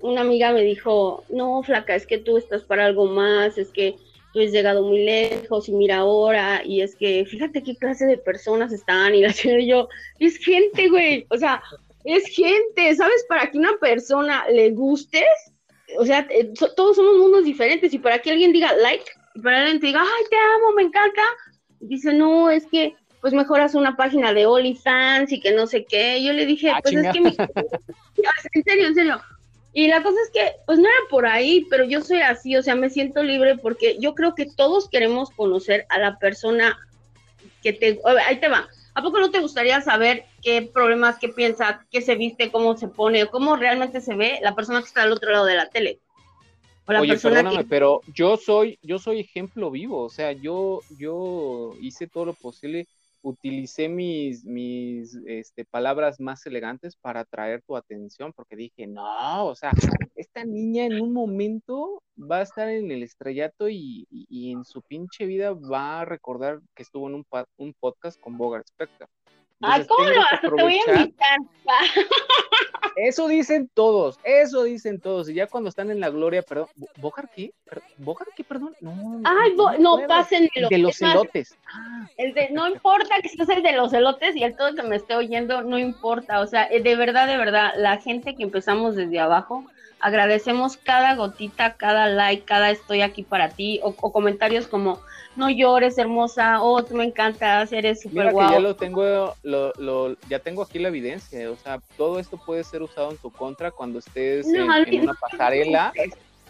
una 0.00 0.20
amiga 0.22 0.52
me 0.52 0.62
dijo, 0.62 1.24
no, 1.30 1.62
flaca, 1.62 1.94
es 1.94 2.06
que 2.06 2.18
tú 2.18 2.36
estás 2.38 2.62
para 2.62 2.86
algo 2.86 3.06
más, 3.06 3.58
es 3.58 3.70
que 3.70 3.96
tú 4.32 4.40
has 4.40 4.52
llegado 4.52 4.82
muy 4.82 5.04
lejos 5.04 5.68
y 5.68 5.72
mira 5.72 5.98
ahora, 5.98 6.62
y 6.64 6.82
es 6.82 6.94
que 6.96 7.24
fíjate 7.26 7.62
qué 7.62 7.76
clase 7.76 8.06
de 8.06 8.18
personas 8.18 8.72
están, 8.72 9.14
y 9.14 9.20
la 9.20 9.32
señora 9.32 9.60
y 9.60 9.68
yo, 9.68 9.88
es 10.18 10.36
gente, 10.38 10.88
güey, 10.88 11.26
o 11.30 11.36
sea, 11.36 11.62
es 12.04 12.26
gente, 12.28 12.94
¿sabes? 12.94 13.24
Para 13.28 13.50
que 13.50 13.58
una 13.58 13.76
persona 13.80 14.48
le 14.48 14.70
gustes, 14.70 15.24
o 15.98 16.06
sea, 16.06 16.26
eh, 16.30 16.52
todos 16.76 16.96
somos 16.96 17.18
mundos 17.18 17.44
diferentes, 17.44 17.92
y 17.92 17.98
para 17.98 18.18
que 18.20 18.30
alguien 18.30 18.52
diga 18.52 18.74
like, 18.76 19.04
y 19.34 19.40
para 19.40 19.62
alguien 19.62 19.80
te 19.80 19.88
diga, 19.88 20.02
ay, 20.02 20.24
te 20.30 20.36
amo, 20.36 20.72
me 20.76 20.82
encanta, 20.82 21.22
dice, 21.80 22.12
no, 22.12 22.50
es 22.50 22.66
que 22.66 22.94
pues 23.20 23.34
mejor 23.34 23.60
haz 23.60 23.74
una 23.74 23.96
página 23.96 24.32
de 24.32 24.46
OnlyFans 24.46 25.30
y 25.32 25.40
que 25.40 25.52
no 25.52 25.66
sé 25.66 25.84
qué. 25.84 26.22
Yo 26.22 26.32
le 26.32 26.46
dije, 26.46 26.70
Ah, 26.70 26.80
pues 26.82 26.94
es 26.96 27.12
que 27.12 27.20
mi... 27.20 27.36
en 28.54 28.64
serio, 28.64 28.86
en 28.86 28.94
serio. 28.94 29.20
Y 29.72 29.88
la 29.88 30.02
cosa 30.02 30.16
es 30.24 30.30
que, 30.30 30.56
pues 30.66 30.78
no 30.78 30.86
era 30.86 30.98
por 31.08 31.26
ahí, 31.26 31.66
pero 31.70 31.84
yo 31.84 32.02
soy 32.02 32.20
así, 32.20 32.56
o 32.56 32.62
sea, 32.62 32.74
me 32.74 32.90
siento 32.90 33.22
libre 33.22 33.56
porque 33.56 33.98
yo 34.00 34.14
creo 34.14 34.34
que 34.34 34.46
todos 34.46 34.88
queremos 34.88 35.30
conocer 35.30 35.86
a 35.88 35.98
la 35.98 36.18
persona 36.18 36.76
que 37.62 37.72
te... 37.72 38.00
ahí 38.26 38.40
te 38.40 38.48
va. 38.48 38.68
¿A 38.94 39.02
poco 39.02 39.20
no 39.20 39.30
te 39.30 39.38
gustaría 39.38 39.80
saber 39.80 40.24
qué 40.42 40.62
problemas, 40.62 41.18
qué 41.18 41.28
piensa, 41.28 41.86
qué 41.90 42.02
se 42.02 42.16
viste, 42.16 42.50
cómo 42.50 42.76
se 42.76 42.88
pone, 42.88 43.26
cómo 43.26 43.56
realmente 43.56 44.00
se 44.00 44.16
ve 44.16 44.40
la 44.42 44.56
persona 44.56 44.80
que 44.80 44.86
está 44.86 45.02
al 45.02 45.12
otro 45.12 45.30
lado 45.30 45.46
de 45.46 45.54
la 45.54 45.68
tele? 45.68 46.00
O 46.86 46.92
la 46.92 47.00
Oye, 47.00 47.12
persona 47.12 47.36
perdóname, 47.36 47.62
que... 47.62 47.68
pero 47.68 48.00
yo 48.12 48.36
soy, 48.36 48.78
yo 48.82 48.98
soy 48.98 49.20
ejemplo 49.20 49.70
vivo, 49.70 50.02
o 50.02 50.10
sea, 50.10 50.32
yo, 50.32 50.80
yo 50.98 51.74
hice 51.80 52.08
todo 52.08 52.24
lo 52.24 52.32
posible, 52.32 52.88
utilicé 53.22 53.88
mis, 53.88 54.44
mis 54.44 55.14
este, 55.26 55.64
palabras 55.64 56.20
más 56.20 56.44
elegantes 56.46 56.96
para 56.96 57.20
atraer 57.20 57.62
tu 57.66 57.76
atención, 57.76 58.32
porque 58.32 58.56
dije, 58.56 58.86
no, 58.86 59.46
o 59.46 59.54
sea, 59.54 59.72
esta 60.14 60.44
niña 60.44 60.84
en 60.86 61.00
un 61.00 61.12
momento 61.12 62.02
va 62.18 62.38
a 62.38 62.42
estar 62.42 62.68
en 62.68 62.90
el 62.90 63.02
estrellato 63.02 63.68
y, 63.68 64.06
y- 64.10 64.26
y 64.28 64.52
en 64.52 64.64
su 64.64 64.82
pinche 64.82 65.26
vida 65.26 65.52
va 65.52 66.00
a 66.00 66.04
recordar 66.04 66.60
que 66.74 66.82
estuvo 66.82 67.08
en 67.08 67.14
un, 67.16 67.26
un 67.58 67.74
podcast 67.78 68.20
con 68.20 68.36
Bogart 68.38 68.66
Spector. 68.68 69.08
Entonces, 69.62 69.88
¿cómo 69.88 70.08
no? 70.08 70.14
que 70.14 70.20
Hasta 70.34 70.48
te 70.56 70.62
voy 70.62 70.78
a 70.86 71.00
invitar. 71.00 71.38
Eso 73.02 73.28
dicen 73.28 73.70
todos, 73.72 74.18
eso 74.24 74.64
dicen 74.64 75.00
todos. 75.00 75.28
Y 75.28 75.34
ya 75.34 75.46
cuando 75.46 75.68
están 75.68 75.90
en 75.90 76.00
la 76.00 76.10
gloria, 76.10 76.42
perdón, 76.42 76.68
¿Bojar 76.96 77.30
qué? 77.34 77.52
¿Bojar 77.96 78.28
qué, 78.36 78.44
perdón? 78.44 78.76
No, 78.80 79.22
Ay, 79.24 79.54
no, 79.78 79.98
pásenmelo. 80.06 80.68
De 80.68 80.78
los 80.78 80.96
celotes. 80.96 81.56
el 82.18 82.34
de, 82.34 82.50
no 82.50 82.68
importa 82.68 83.16
que 83.22 83.28
seas 83.30 83.48
el 83.48 83.62
de 83.62 83.72
los 83.72 83.90
celotes 83.90 84.36
y 84.36 84.42
el 84.42 84.54
todo 84.56 84.74
que 84.74 84.82
me 84.82 84.96
esté 84.96 85.14
oyendo, 85.14 85.62
no 85.62 85.78
importa. 85.78 86.40
O 86.40 86.46
sea, 86.46 86.68
eh, 86.70 86.82
de 86.82 86.94
verdad, 86.96 87.26
de 87.26 87.38
verdad, 87.38 87.72
la 87.76 87.98
gente 87.98 88.34
que 88.36 88.42
empezamos 88.42 88.96
desde 88.96 89.18
abajo, 89.18 89.64
agradecemos 90.00 90.76
cada 90.76 91.14
gotita, 91.14 91.74
cada 91.74 92.06
like, 92.06 92.44
cada 92.44 92.70
estoy 92.70 93.02
aquí 93.02 93.22
para 93.22 93.50
ti, 93.50 93.80
o, 93.82 93.92
comentarios 93.92 94.66
como 94.66 95.00
no 95.36 95.48
llores, 95.48 95.96
hermosa, 95.98 96.60
oh, 96.60 96.82
tú 96.84 96.96
me 96.96 97.04
encantas, 97.04 97.72
eres 97.72 98.00
súper 98.02 98.32
guau. 98.32 98.50
ya 98.50 98.60
lo 98.60 98.74
tengo, 98.76 99.34
lo, 99.42 99.72
lo, 99.74 100.16
ya 100.28 100.40
tengo 100.40 100.62
aquí 100.62 100.78
la 100.78 100.88
evidencia, 100.88 101.50
o 101.50 101.56
sea, 101.56 101.80
todo 101.96 102.18
esto 102.18 102.36
puede 102.36 102.64
ser 102.64 102.82
usado 102.82 103.10
en 103.10 103.16
tu 103.18 103.30
contra 103.30 103.70
cuando 103.70 104.00
estés 104.00 104.46
en, 104.48 104.62
una 104.62 105.14
pasarela 105.14 105.92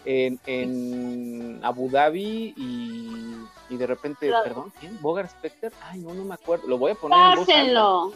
en, 0.05 0.41
en, 0.47 1.61
Abu 1.63 1.91
Dhabi 1.91 2.55
y, 2.57 3.37
y 3.69 3.77
de 3.77 3.87
repente, 3.87 4.31
perdón, 4.43 4.73
¿quién? 4.81 5.01
¿Bogar 5.01 5.29
Specter? 5.29 5.73
Ay, 5.83 6.01
no, 6.01 6.15
no 6.15 6.25
me 6.25 6.35
acuerdo, 6.35 6.67
lo 6.67 6.79
voy 6.79 6.93
a 6.93 6.95
poner 6.95 7.19
Pásenlo. 7.37 8.13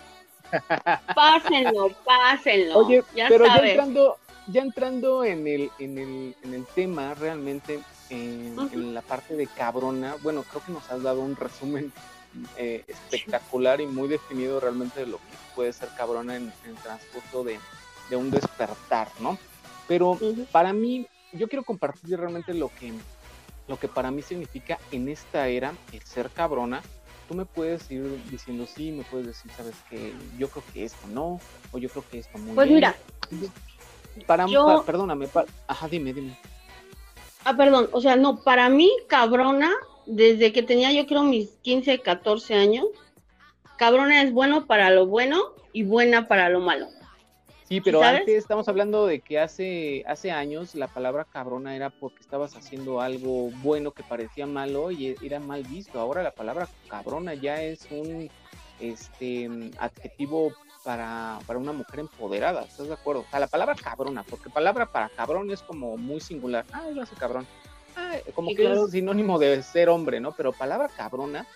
pásenlo, 1.15 1.91
pásenlo. 2.05 2.79
Oye, 2.79 3.03
pero 3.29 3.47
ya 3.47 3.57
entrando, 3.57 4.17
ya 4.47 4.63
entrando 4.63 5.25
en 5.25 5.47
el, 5.47 5.71
en 5.79 5.99
el, 5.99 6.37
en 6.43 6.55
el 6.55 6.67
tema, 6.67 7.15
realmente, 7.15 7.81
en, 8.11 8.95
la 8.95 9.03
parte 9.03 9.37
de 9.37 9.47
cabrona, 9.47 10.17
bueno, 10.23 10.43
creo 10.43 10.63
que 10.65 10.73
nos 10.73 10.89
has 10.91 11.03
dado 11.03 11.21
un 11.21 11.37
resumen 11.37 11.93
eh, 12.57 12.85
espectacular 12.87 13.81
y 13.81 13.87
muy 13.87 14.09
definido 14.09 14.61
realmente 14.61 15.01
de 15.01 15.07
lo 15.07 15.19
que 15.19 15.25
puede 15.55 15.73
ser 15.73 15.89
cabrona 15.97 16.37
en, 16.37 16.53
el 16.67 16.75
transcurso 16.77 17.45
de, 17.45 17.59
un 18.17 18.31
despertar, 18.31 19.09
¿no? 19.19 19.39
Pero 19.89 20.19
para 20.53 20.73
mí, 20.73 21.07
yo 21.33 21.49
quiero 21.49 21.65
compartir 21.65 22.19
realmente 22.19 22.55
lo 22.55 22.69
que, 22.69 22.93
lo 23.67 23.79
que 23.79 23.89
para 23.89 24.11
mí 24.11 24.23
significa 24.23 24.79
en 24.93 25.09
esta 25.09 25.49
era 25.49 25.75
el 25.93 26.03
ser 26.03 26.31
cabrona. 26.31 26.81
Tú 27.29 27.35
me 27.35 27.45
puedes 27.45 27.91
ir 27.91 28.23
diciendo 28.31 28.67
sí, 28.67 28.93
me 28.93 29.03
puedes 29.05 29.27
decir, 29.27 29.51
sabes 29.57 29.75
que 29.91 30.13
yo 30.39 30.49
creo 30.49 30.63
que 30.73 30.85
esto 30.85 31.09
no, 31.09 31.41
o 31.73 31.79
yo 31.79 31.89
creo 31.89 32.05
que 32.09 32.19
esto 32.21 32.39
muy 32.39 32.55
Pues 32.55 32.71
mira, 32.71 32.95
para, 34.27 34.47
perdóname, 34.85 35.29
ajá, 35.67 35.89
dime, 35.89 36.13
dime. 36.13 36.37
Ah, 37.45 37.57
perdón, 37.57 37.89
o 37.93 38.01
sea, 38.01 38.17
no, 38.17 38.43
para 38.43 38.69
mí, 38.69 38.91
cabrona, 39.07 39.71
desde 40.07 40.53
que 40.53 40.63
tenía 40.63 40.93
yo 40.93 41.07
creo 41.07 41.23
mis 41.23 41.51
15, 41.63 42.01
14 42.01 42.55
años, 42.55 42.87
cabrona 43.77 44.23
es 44.23 44.33
bueno 44.33 44.67
para 44.67 44.91
lo 44.91 45.07
bueno 45.07 45.41
y 45.73 45.83
buena 45.83 46.29
para 46.29 46.49
lo 46.49 46.61
malo. 46.61 46.89
Sí, 47.69 47.81
pero 47.81 48.03
antes 48.03 48.37
estamos 48.37 48.69
hablando 48.69 49.07
de 49.07 49.21
que 49.21 49.39
hace, 49.39 50.05
hace 50.07 50.31
años 50.31 50.75
la 50.75 50.87
palabra 50.87 51.25
cabrona 51.25 51.75
era 51.75 51.89
porque 51.89 52.21
estabas 52.21 52.57
haciendo 52.57 53.01
algo 53.01 53.51
bueno 53.63 53.93
que 53.93 54.03
parecía 54.03 54.47
malo 54.47 54.91
y 54.91 55.17
era 55.23 55.41
mal 55.41 55.63
visto. 55.63 55.99
Ahora 55.99 56.23
la 56.23 56.33
palabra 56.33 56.69
cabrona 56.89 57.33
ya 57.33 57.63
es 57.63 57.89
un 57.91 58.31
este 58.81 59.49
adjetivo 59.79 60.53
para, 60.85 61.39
para 61.47 61.59
una 61.59 61.73
mujer 61.73 62.01
empoderada, 62.01 62.63
¿estás 62.63 62.87
de 62.87 62.95
acuerdo? 62.95 63.23
O 63.23 63.31
sea, 63.31 63.41
la 63.41 63.47
palabra 63.47 63.75
cabrona, 63.75 64.23
porque 64.23 64.51
palabra 64.51 64.87
para 64.87 65.09
cabrón 65.09 65.51
es 65.51 65.63
como 65.63 65.97
muy 65.97 66.21
singular. 66.21 66.65
Ah, 66.73 66.89
yo 66.95 67.03
hace 67.03 67.17
cabrón. 67.17 67.47
Ah, 67.97 68.17
como 68.35 68.55
que 68.55 68.71
es 68.71 68.91
sinónimo 68.91 69.39
de 69.39 69.63
ser 69.63 69.89
hombre, 69.89 70.21
¿no? 70.21 70.33
Pero 70.33 70.53
palabra 70.53 70.89
cabrona, 70.89 71.47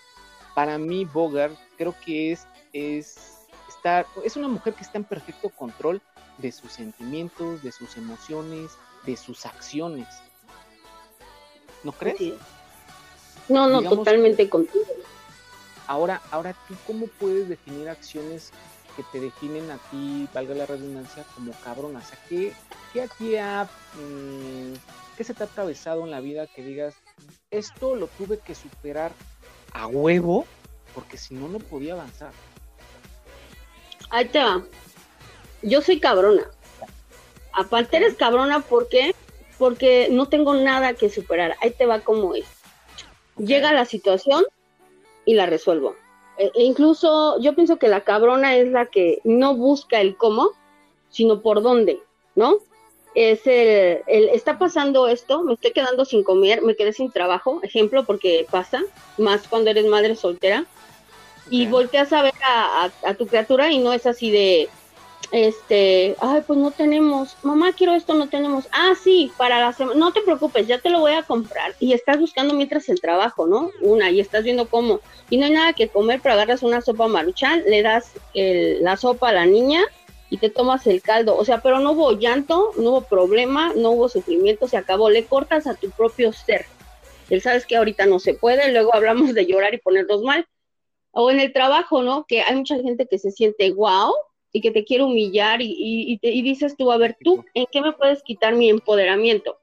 para 0.55 0.79
mí, 0.79 1.05
Bogart, 1.05 1.55
creo 1.77 1.95
que 2.05 2.33
es, 2.33 2.47
es, 2.73 3.47
estar, 3.69 4.07
es 4.25 4.37
una 4.37 4.49
mujer 4.49 4.75
que 4.75 4.83
está 4.83 4.99
en 4.99 5.05
perfecto 5.05 5.51
control 5.51 6.01
de 6.39 6.51
sus 6.51 6.73
sentimientos, 6.73 7.63
de 7.63 7.71
sus 7.71 7.97
emociones, 7.97 8.73
de 9.05 9.17
sus 9.17 9.45
acciones. 9.45 10.09
¿No 11.85 11.93
crees? 11.93 12.35
No, 13.49 13.69
no, 13.69 13.83
totalmente 13.83 14.49
contigo. 14.49 14.85
Ahora, 15.87 16.21
ahora, 16.31 16.55
¿tú 16.67 16.75
cómo 16.87 17.07
puedes 17.07 17.49
definir 17.49 17.89
acciones 17.89 18.53
que 18.99 19.05
te 19.13 19.21
definen 19.21 19.71
a 19.71 19.79
ti, 19.93 20.29
valga 20.35 20.57
la 20.57 20.67
redundancia, 20.67 21.25
como 21.37 21.53
cabrón. 21.63 21.95
O 21.95 22.01
sea, 22.01 22.19
¿qué, 22.29 22.53
qué 22.93 23.03
a 23.03 23.07
ti 23.07 23.37
ha, 23.37 23.69
mm, 23.95 24.73
qué 25.17 25.23
se 25.23 25.35
te 25.35 25.45
ha 25.45 25.47
atravesado 25.47 26.05
en 26.05 26.11
la 26.11 26.19
vida 26.19 26.49
que 26.49 26.65
digas, 26.65 26.97
esto 27.53 27.95
lo 27.95 28.09
tuve 28.09 28.41
que 28.41 28.57
superar 28.57 29.13
a 29.73 29.87
huevo, 29.87 30.47
porque 30.97 31.17
si 31.17 31.35
no, 31.35 31.47
no 31.47 31.61
podía 31.61 31.93
avanzar? 31.93 32.33
Ahí 34.11 34.25
te 34.25 34.41
va. 34.41 34.65
Yo 35.63 35.81
soy 35.81 36.01
cabrona. 36.01 36.51
Aparte 37.53 37.99
eres 37.99 38.15
cabrona, 38.15 38.63
¿por 38.63 38.89
qué? 38.89 39.15
Porque 39.59 40.09
no 40.11 40.27
tengo 40.27 40.55
nada 40.55 40.95
que 40.95 41.09
superar. 41.09 41.57
Ahí 41.61 41.71
te 41.71 41.87
va 41.87 42.01
como 42.01 42.35
es. 42.35 42.47
Llega 43.37 43.73
la 43.73 43.85
situación 43.85 44.45
y 45.25 45.35
la 45.35 45.47
resuelvo. 45.47 45.95
E, 46.39 46.51
e 46.55 46.63
incluso 46.65 47.39
yo 47.41 47.55
pienso 47.55 47.79
que 47.79 47.89
la 47.89 48.03
cabrona 48.03 48.57
es 48.57 48.71
la 48.71 48.87
que 48.87 49.21
no 49.25 49.55
busca 49.55 50.01
el 50.01 50.17
cómo, 50.17 50.51
sino 51.11 51.41
por 51.41 51.63
dónde, 51.63 52.01
¿no? 52.35 52.59
Es 53.15 53.47
el, 53.47 54.03
está 54.07 54.59
pasando 54.59 55.09
esto, 55.09 55.43
me 55.43 55.55
estoy 55.55 55.73
quedando 55.73 56.05
sin 56.05 56.23
comer, 56.23 56.63
me 56.63 56.77
quedé 56.77 56.93
sin 56.93 57.11
trabajo, 57.11 57.61
ejemplo, 57.63 58.05
porque 58.05 58.47
pasa, 58.51 58.83
más 59.17 59.49
cuando 59.49 59.71
eres 59.71 59.87
madre 59.87 60.15
soltera, 60.15 60.67
y 61.51 61.67
volteas 61.67 62.13
a 62.13 62.23
ver 62.23 62.35
a 62.43 63.15
tu 63.15 63.27
criatura 63.27 63.73
y 63.73 63.79
no 63.79 63.93
es 63.93 64.07
así 64.07 64.31
de, 64.31 64.69
este, 65.31 66.17
ay, 66.21 66.43
pues 66.47 66.59
no 66.59 66.71
tenemos, 66.71 67.37
mamá, 67.43 67.73
quiero 67.73 67.95
esto, 67.95 68.15
no 68.15 68.29
tenemos, 68.29 68.67
ah, 68.73 68.95
sí, 69.03 69.31
para 69.37 69.61
la 69.61 69.73
semana, 69.73 69.99
no 69.99 70.13
te 70.13 70.23
preocupes, 70.23 70.67
ya 70.67 70.79
te 70.79 70.89
lo 70.89 71.01
voy 71.01 71.13
a 71.13 71.23
comprar, 71.23 71.75
y 71.81 71.93
estás 71.93 72.19
buscando 72.19 72.55
mientras 72.55 72.89
el 72.89 73.01
trabajo, 73.01 73.47
¿no? 73.47 73.71
Una, 73.83 74.11
y 74.11 74.21
estás 74.21 74.45
viendo 74.45 74.69
cómo, 74.69 75.01
y 75.29 75.37
no 75.37 75.45
hay 75.45 75.53
nada 75.53 75.75
que 75.75 75.89
comer, 75.89 76.21
pero 76.23 76.35
agarras 76.35 76.63
una 76.63 76.81
sopa 76.81 77.09
maruchan, 77.09 77.63
le 77.67 77.83
das 77.83 78.13
la 78.35 78.97
sopa 78.97 79.29
a 79.29 79.33
la 79.33 79.47
niña 79.47 79.85
y 80.31 80.39
te 80.39 80.49
tomas 80.49 80.87
el 80.87 81.03
caldo, 81.03 81.37
o 81.37 81.45
sea, 81.45 81.61
pero 81.61 81.79
no 81.79 81.93
hubo 81.93 82.13
llanto, 82.13 82.73
no 82.79 82.91
hubo 82.91 83.01
problema, 83.03 83.73
no 83.77 83.91
hubo 83.91 84.09
sufrimiento, 84.09 84.67
se 84.67 84.79
acabó, 84.79 85.11
le 85.11 85.27
cortas 85.27 85.67
a 85.67 85.75
tu 85.75 85.91
propio 85.91 86.33
ser, 86.33 86.65
él 87.29 87.43
sabes 87.43 87.67
que 87.67 87.77
ahorita 87.77 88.07
no 88.07 88.19
se 88.19 88.33
puede, 88.33 88.73
luego 88.73 88.95
hablamos 88.95 89.35
de 89.35 89.45
llorar 89.45 89.75
y 89.75 89.79
ponernos 89.79 90.23
mal, 90.23 90.47
o 91.11 91.31
en 91.31 91.41
el 91.41 91.53
trabajo, 91.53 92.03
¿no? 92.03 92.25
Que 92.27 92.41
hay 92.41 92.57
mucha 92.57 92.77
gente 92.77 93.07
que 93.07 93.19
se 93.19 93.31
siente, 93.31 93.71
wow, 93.73 94.13
y 94.53 94.61
que 94.61 94.71
te 94.71 94.85
quiere 94.85 95.05
humillar 95.05 95.61
y, 95.61 96.19
y, 96.23 96.43
dices 96.43 96.77
tú, 96.77 96.91
a 96.91 96.97
ver, 96.97 97.17
tú, 97.23 97.45
¿en 97.55 97.67
qué 97.71 97.81
me 97.81 97.93
puedes 97.93 98.23
quitar 98.23 98.55
mi 98.55 98.71
empoderamiento? 98.71 99.59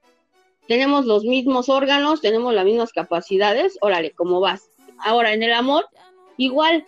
Tenemos 0.67 1.05
los 1.05 1.23
mismos 1.23 1.69
órganos, 1.69 2.21
tenemos 2.21 2.53
las 2.53 2.65
mismas 2.65 2.91
capacidades, 2.91 3.77
órale, 3.81 4.11
¿cómo 4.11 4.39
vas? 4.39 4.69
Ahora, 4.99 5.33
en 5.33 5.43
el 5.43 5.53
amor, 5.53 5.87
igual, 6.37 6.85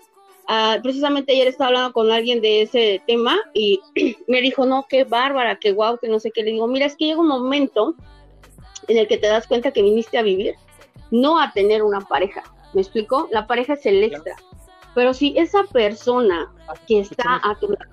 ah, 0.47 0.77
precisamente 0.81 1.33
ayer 1.33 1.47
estaba 1.47 1.69
hablando 1.69 1.93
con 1.93 2.11
alguien 2.11 2.41
de 2.41 2.63
ese 2.63 3.01
tema 3.07 3.37
y 3.53 3.79
me 4.27 4.41
dijo, 4.41 4.65
no, 4.65 4.85
qué 4.89 5.03
bárbara, 5.03 5.59
qué 5.59 5.71
guau, 5.71 5.97
que 5.97 6.07
no 6.07 6.19
sé 6.19 6.31
qué. 6.31 6.43
Le 6.43 6.51
digo, 6.51 6.67
mira, 6.67 6.85
es 6.85 6.95
que 6.95 7.05
llega 7.05 7.19
un 7.19 7.27
momento 7.27 7.95
en 8.87 8.97
el 8.97 9.07
que 9.07 9.17
te 9.17 9.27
das 9.27 9.47
cuenta 9.47 9.71
que 9.71 9.81
viniste 9.81 10.17
a 10.17 10.23
vivir, 10.23 10.55
no 11.11 11.39
a 11.39 11.51
tener 11.51 11.83
una 11.83 12.01
pareja. 12.01 12.43
¿Me 12.73 12.81
explico? 12.81 13.27
La 13.31 13.47
pareja 13.47 13.73
es 13.73 13.85
el 13.85 14.03
extra. 14.03 14.35
Pero 14.97 15.13
si 15.13 15.35
esa 15.37 15.63
persona 15.65 16.51
que 16.87 17.01
está 17.01 17.39
a 17.43 17.55
tu 17.59 17.67
lado. 17.67 17.91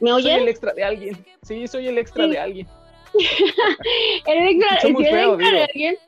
¿Me 0.00 0.12
oyes? 0.12 0.32
Soy 0.32 0.42
el 0.42 0.48
extra 0.48 0.72
de 0.74 0.84
alguien. 0.84 1.26
Sí, 1.42 1.66
soy 1.66 1.88
el 1.88 1.98
extra 1.98 2.28
de 2.28 2.38
alguien. 2.38 2.68
el 4.26 4.48
extra, 4.48 4.78
el 4.84 4.90
extra 4.90 5.50
de 5.50 5.64
alguien 5.64 5.98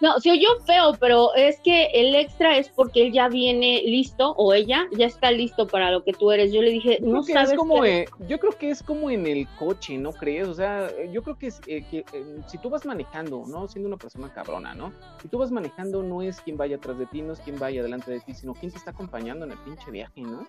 no, 0.00 0.20
se 0.20 0.30
oyó 0.30 0.48
feo, 0.66 0.94
pero 1.00 1.34
es 1.34 1.58
que 1.60 1.86
el 1.94 2.14
extra 2.14 2.58
es 2.58 2.68
porque 2.68 3.06
él 3.06 3.12
ya 3.12 3.28
viene 3.28 3.82
listo 3.84 4.32
o 4.36 4.52
ella 4.52 4.86
ya 4.92 5.06
está 5.06 5.30
listo 5.30 5.66
para 5.66 5.90
lo 5.90 6.04
que 6.04 6.12
tú 6.12 6.30
eres. 6.30 6.52
Yo 6.52 6.60
le 6.60 6.70
dije, 6.70 6.98
no 7.00 7.22
sabes. 7.22 7.54
como, 7.54 7.84
yo 7.84 8.38
creo 8.38 8.52
que 8.58 8.70
es 8.70 8.82
como 8.82 9.10
en 9.10 9.26
el 9.26 9.48
coche, 9.58 9.96
¿no 9.96 10.12
crees? 10.12 10.48
O 10.48 10.54
sea, 10.54 10.90
yo 11.10 11.22
creo 11.22 11.38
que, 11.38 11.46
es, 11.46 11.60
eh, 11.66 11.84
que 11.90 11.98
eh, 12.12 12.40
si 12.46 12.58
tú 12.58 12.68
vas 12.68 12.84
manejando, 12.84 13.44
¿no? 13.46 13.68
Siendo 13.68 13.88
una 13.88 13.96
persona 13.96 14.32
cabrona, 14.32 14.74
¿no? 14.74 14.92
Si 15.22 15.28
tú 15.28 15.38
vas 15.38 15.50
manejando, 15.50 16.02
no 16.02 16.20
es 16.20 16.40
quien 16.40 16.58
vaya 16.58 16.76
atrás 16.76 16.98
de 16.98 17.06
ti, 17.06 17.22
no 17.22 17.32
es 17.32 17.40
quien 17.40 17.58
vaya 17.58 17.82
delante 17.82 18.10
de 18.10 18.20
ti, 18.20 18.34
sino 18.34 18.54
quien 18.54 18.70
te 18.70 18.78
está 18.78 18.90
acompañando 18.90 19.46
en 19.46 19.52
el 19.52 19.58
pinche 19.58 19.90
viaje, 19.90 20.20
¿no? 20.20 20.46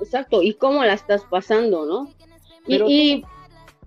Exacto, 0.00 0.40
y 0.40 0.54
cómo 0.54 0.84
la 0.84 0.94
estás 0.94 1.24
pasando, 1.24 1.84
¿no? 1.84 2.10
y, 2.66 3.24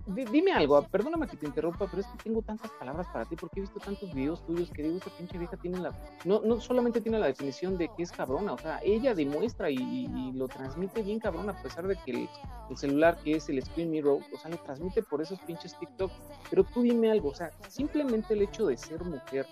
dime 0.08 0.52
algo, 0.52 0.82
perdóname 0.82 1.26
que 1.26 1.36
te 1.36 1.46
interrumpa, 1.46 1.86
pero 1.86 2.00
es 2.00 2.06
que 2.06 2.24
tengo 2.24 2.40
tantas 2.42 2.70
palabras 2.72 3.06
para 3.12 3.24
ti 3.26 3.36
porque 3.36 3.60
he 3.60 3.62
visto 3.62 3.78
tantos 3.78 4.12
videos 4.14 4.44
tuyos 4.46 4.70
que 4.70 4.82
digo, 4.82 4.96
esta 4.96 5.10
pinche 5.10 5.36
vieja 5.36 5.56
tiene 5.56 5.78
la, 5.78 5.92
no, 6.24 6.40
no 6.40 6.60
solamente 6.60 7.00
tiene 7.00 7.18
la 7.18 7.26
definición 7.26 7.76
de 7.76 7.88
que 7.88 8.02
es 8.02 8.12
cabrona, 8.12 8.54
o 8.54 8.58
sea, 8.58 8.80
ella 8.82 9.14
demuestra 9.14 9.70
y, 9.70 10.08
lo 10.32 10.48
transmite 10.48 11.02
bien 11.02 11.18
cabrona, 11.18 11.52
a 11.52 11.62
pesar 11.62 11.86
de 11.86 11.96
que 11.96 12.10
el, 12.12 12.28
celular 12.76 13.18
que 13.22 13.32
es 13.32 13.48
el 13.48 13.62
Screen 13.62 13.90
Mirror, 13.90 14.20
o 14.32 14.38
sea, 14.38 14.50
lo 14.50 14.58
transmite 14.58 15.02
por 15.02 15.20
esos 15.20 15.38
pinches 15.40 15.78
TikTok, 15.78 16.10
pero 16.48 16.64
tú 16.64 16.82
dime 16.82 17.10
algo, 17.10 17.30
o 17.30 17.34
sea, 17.34 17.50
simplemente 17.68 18.34
el 18.34 18.42
hecho 18.42 18.66
de 18.66 18.76
ser 18.76 19.02
mujer 19.04 19.46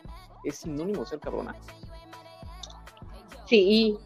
es 0.45 0.57
sinónimo 0.57 1.01
de 1.01 1.07
ser 1.07 1.21
cabrona. 1.21 1.57
Sí, 3.47 3.97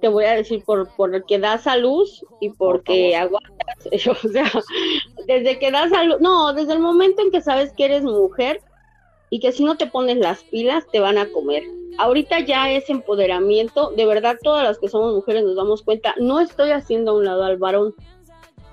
te 0.00 0.08
voy 0.08 0.24
a 0.24 0.34
decir 0.34 0.64
por, 0.64 0.88
por 0.96 1.24
que 1.26 1.38
das 1.38 1.66
a 1.66 1.76
luz 1.76 2.24
y 2.40 2.50
porque 2.50 3.16
aguantas 3.16 3.52
O 4.24 4.28
sea, 4.28 4.50
desde 5.26 5.58
que 5.58 5.70
das 5.70 5.92
algo, 5.92 6.18
no, 6.20 6.52
desde 6.52 6.72
el 6.72 6.80
momento 6.80 7.22
en 7.22 7.30
que 7.30 7.40
sabes 7.40 7.72
que 7.72 7.84
eres 7.84 8.02
mujer 8.02 8.60
y 9.30 9.40
que 9.40 9.52
si 9.52 9.64
no 9.64 9.76
te 9.76 9.86
pones 9.86 10.18
las 10.18 10.42
pilas 10.44 10.84
te 10.92 11.00
van 11.00 11.18
a 11.18 11.30
comer. 11.30 11.62
Ahorita 11.98 12.40
ya 12.40 12.70
es 12.70 12.88
empoderamiento, 12.90 13.90
de 13.90 14.06
verdad 14.06 14.36
todas 14.42 14.64
las 14.64 14.78
que 14.78 14.88
somos 14.88 15.14
mujeres 15.14 15.44
nos 15.44 15.56
damos 15.56 15.82
cuenta, 15.82 16.14
no 16.18 16.40
estoy 16.40 16.70
haciendo 16.70 17.12
a 17.12 17.14
un 17.14 17.24
lado 17.24 17.44
al 17.44 17.58
varón, 17.58 17.94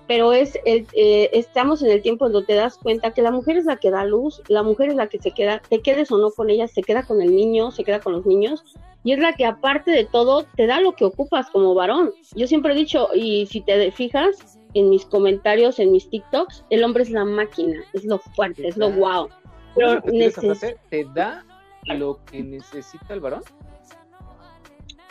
pero 0.09 0.33
es 0.33 0.57
el, 0.65 0.87
eh, 0.93 1.29
estamos 1.33 1.83
en 1.83 1.91
el 1.91 2.01
tiempo 2.01 2.27
donde 2.29 2.47
te 2.47 2.55
das 2.55 2.77
cuenta 2.77 3.11
que 3.11 3.21
la 3.21 3.31
mujer 3.31 3.57
es 3.57 3.65
la 3.65 3.77
que 3.77 3.91
da 3.91 4.05
luz, 4.05 4.41
la 4.47 4.63
mujer 4.63 4.89
es 4.89 4.95
la 4.95 5.07
que 5.07 5.19
se 5.19 5.31
queda, 5.31 5.61
te 5.69 5.81
quedes 5.81 6.11
o 6.11 6.17
no 6.17 6.31
con 6.31 6.49
ella, 6.49 6.67
se 6.67 6.81
queda 6.81 7.03
con 7.03 7.21
el 7.21 7.35
niño, 7.35 7.71
se 7.71 7.83
queda 7.83 7.99
con 7.99 8.13
los 8.13 8.25
niños, 8.25 8.63
y 9.03 9.13
es 9.13 9.19
la 9.19 9.33
que 9.33 9.45
aparte 9.45 9.91
de 9.91 10.05
todo 10.05 10.45
te 10.55 10.65
da 10.65 10.81
lo 10.81 10.93
que 10.93 11.05
ocupas 11.05 11.49
como 11.51 11.75
varón. 11.75 12.11
Yo 12.35 12.47
siempre 12.47 12.73
he 12.73 12.75
dicho, 12.75 13.09
y 13.13 13.45
si 13.45 13.61
te 13.61 13.91
fijas 13.91 14.58
en 14.73 14.89
mis 14.89 15.05
comentarios, 15.05 15.79
en 15.79 15.91
mis 15.91 16.09
TikToks, 16.09 16.65
el 16.69 16.83
hombre 16.83 17.03
es 17.03 17.09
la 17.09 17.25
máquina, 17.25 17.83
es 17.93 18.05
lo 18.05 18.19
fuerte, 18.19 18.67
es 18.67 18.77
lo 18.77 18.91
wow. 18.91 19.29
Pero 19.75 20.01
¿Te 20.01 21.05
da 21.13 21.45
lo 21.85 22.19
que 22.25 22.43
necesita 22.43 23.13
el 23.13 23.19
varón? 23.19 23.43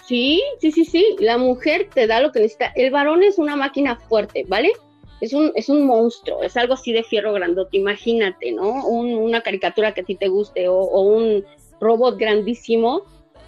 Sí, 0.05 0.43
sí, 0.61 0.73
sí, 0.73 0.85
sí. 0.85 1.17
La 1.19 1.39
mujer 1.39 1.89
te 1.93 2.07
da 2.07 2.21
lo 2.21 2.33
que 2.33 2.41
necesita. 2.41 2.73
El 2.75 2.91
varón 2.91 3.23
es 3.23 3.39
una 3.39 3.57
máquina 3.57 3.97
fuerte, 3.97 4.45
¿vale? 4.49 4.73
es 5.21 5.33
un, 5.33 5.53
es 5.55 5.69
un 5.69 5.87
monstruo, 5.87 6.43
es 6.43 6.57
algo 6.57 6.75
así 6.75 6.93
de 6.93 7.03
fierro 7.03 7.33
grandote, 7.33 7.77
imagínate, 7.77 8.53
¿no? 8.53 8.87
una 8.87 9.41
caricatura 9.41 9.93
que 9.93 10.03
a 10.03 10.05
ti 10.05 10.15
te 10.15 10.29
guste 10.29 10.69
o, 10.69 11.01
un 11.01 11.45
robot 11.81 12.19
grandísimo 12.19 13.03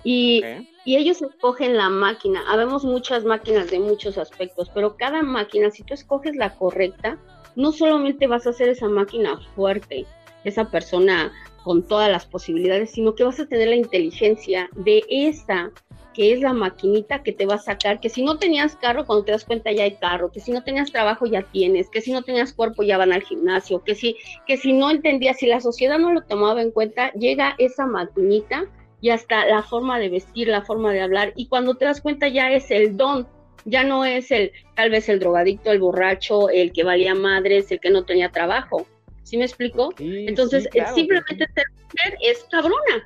y, 0.05 0.42
y, 0.85 0.97
ellos 0.97 1.23
escogen 1.23 1.77
la 1.77 1.88
máquina. 1.88 2.43
Habemos 2.49 2.85
muchas 2.85 3.25
máquinas 3.25 3.71
de 3.71 3.81
muchos 3.81 4.19
aspectos, 4.19 4.71
pero 4.75 4.97
cada 4.97 5.23
máquina, 5.23 5.71
si 5.71 5.83
tú 5.83 5.95
escoges 5.95 6.37
la 6.37 6.55
correcta, 6.57 7.19
no 7.57 7.73
solamente 7.73 8.27
vas 8.27 8.47
a 8.47 8.51
hacer 8.51 8.69
esa 8.69 8.88
máquina 8.88 9.40
fuerte, 9.55 10.07
esa 10.45 10.71
persona 10.71 11.33
con 11.64 11.87
todas 11.87 12.11
las 12.11 12.27
posibilidades, 12.27 12.93
sino 12.93 13.14
que 13.14 13.25
vas 13.25 13.38
a 13.40 13.47
tener 13.47 13.69
la 13.69 13.77
inteligencia 13.77 14.71
de 14.75 15.05
esa 15.09 15.71
que 16.14 16.33
es 16.33 16.40
la 16.40 16.53
maquinita 16.53 17.23
que 17.23 17.33
te 17.33 17.47
va 17.47 17.55
a 17.55 17.59
sacar, 17.59 18.01
que 18.01 18.09
si 18.09 18.23
no 18.23 18.38
tenías 18.38 18.77
carro, 18.77 19.07
cuando 19.07 19.25
te 19.25 19.33
das 19.33 19.45
cuenta 19.45 19.71
ya 19.73 19.85
hay 19.85 19.95
carro, 19.95 20.31
que 20.31 20.40
si 20.40 20.51
no 20.51 20.62
tenías 20.62 20.90
trabajo 20.90 21.27
ya 21.27 21.43
tienes, 21.43 21.88
que 21.88 22.01
si 22.01 22.12
no 22.12 22.23
tenías 22.23 22.53
cuerpo 22.53 22.83
ya 22.83 22.99
van 22.99 23.12
al 23.12 23.23
gimnasio, 23.23 23.83
que 23.85 23.95
si, 23.95 24.16
que 24.47 24.57
si 24.57 24.73
no 24.73 24.90
entendías, 24.90 25.38
si 25.38 25.47
la 25.47 25.61
sociedad 25.61 25.99
no 25.99 26.12
lo 26.12 26.23
tomaba 26.23 26.62
en 26.62 26.73
cuenta, 26.73 27.12
llega 27.12 27.55
esa 27.59 27.87
maquinita 27.87 28.66
y 29.01 29.11
hasta 29.11 29.47
la 29.47 29.63
forma 29.63 29.99
de 29.99 30.09
vestir, 30.09 30.49
la 30.49 30.63
forma 30.63 30.93
de 30.93 31.01
hablar, 31.01 31.33
y 31.37 31.47
cuando 31.49 31.75
te 31.75 31.85
das 31.85 32.01
cuenta 32.01 32.29
ya 32.29 32.51
es 32.51 32.71
el 32.71 32.97
don, 32.97 33.27
ya 33.65 33.85
no 33.85 34.05
es 34.05 34.31
el, 34.31 34.53
tal 34.75 34.91
vez 34.91 35.09
el 35.09 35.21
drogadicto, 35.21 35.71
el 35.71 35.81
borracho, 35.81 36.49
el 36.51 36.73
que 36.73 36.85
valía 36.85 37.15
madres, 37.15 37.71
el 37.71 37.81
que 37.81 37.91
no 37.91 38.05
tenía 38.05 38.31
trabajo. 38.31 38.87
¿Sí 39.23 39.37
me 39.37 39.45
explico? 39.45 39.91
Entonces, 39.99 40.69
simplemente 40.95 41.47
ser 41.55 41.67
mujer 41.83 42.19
es 42.23 42.45
cabrona. 42.51 43.05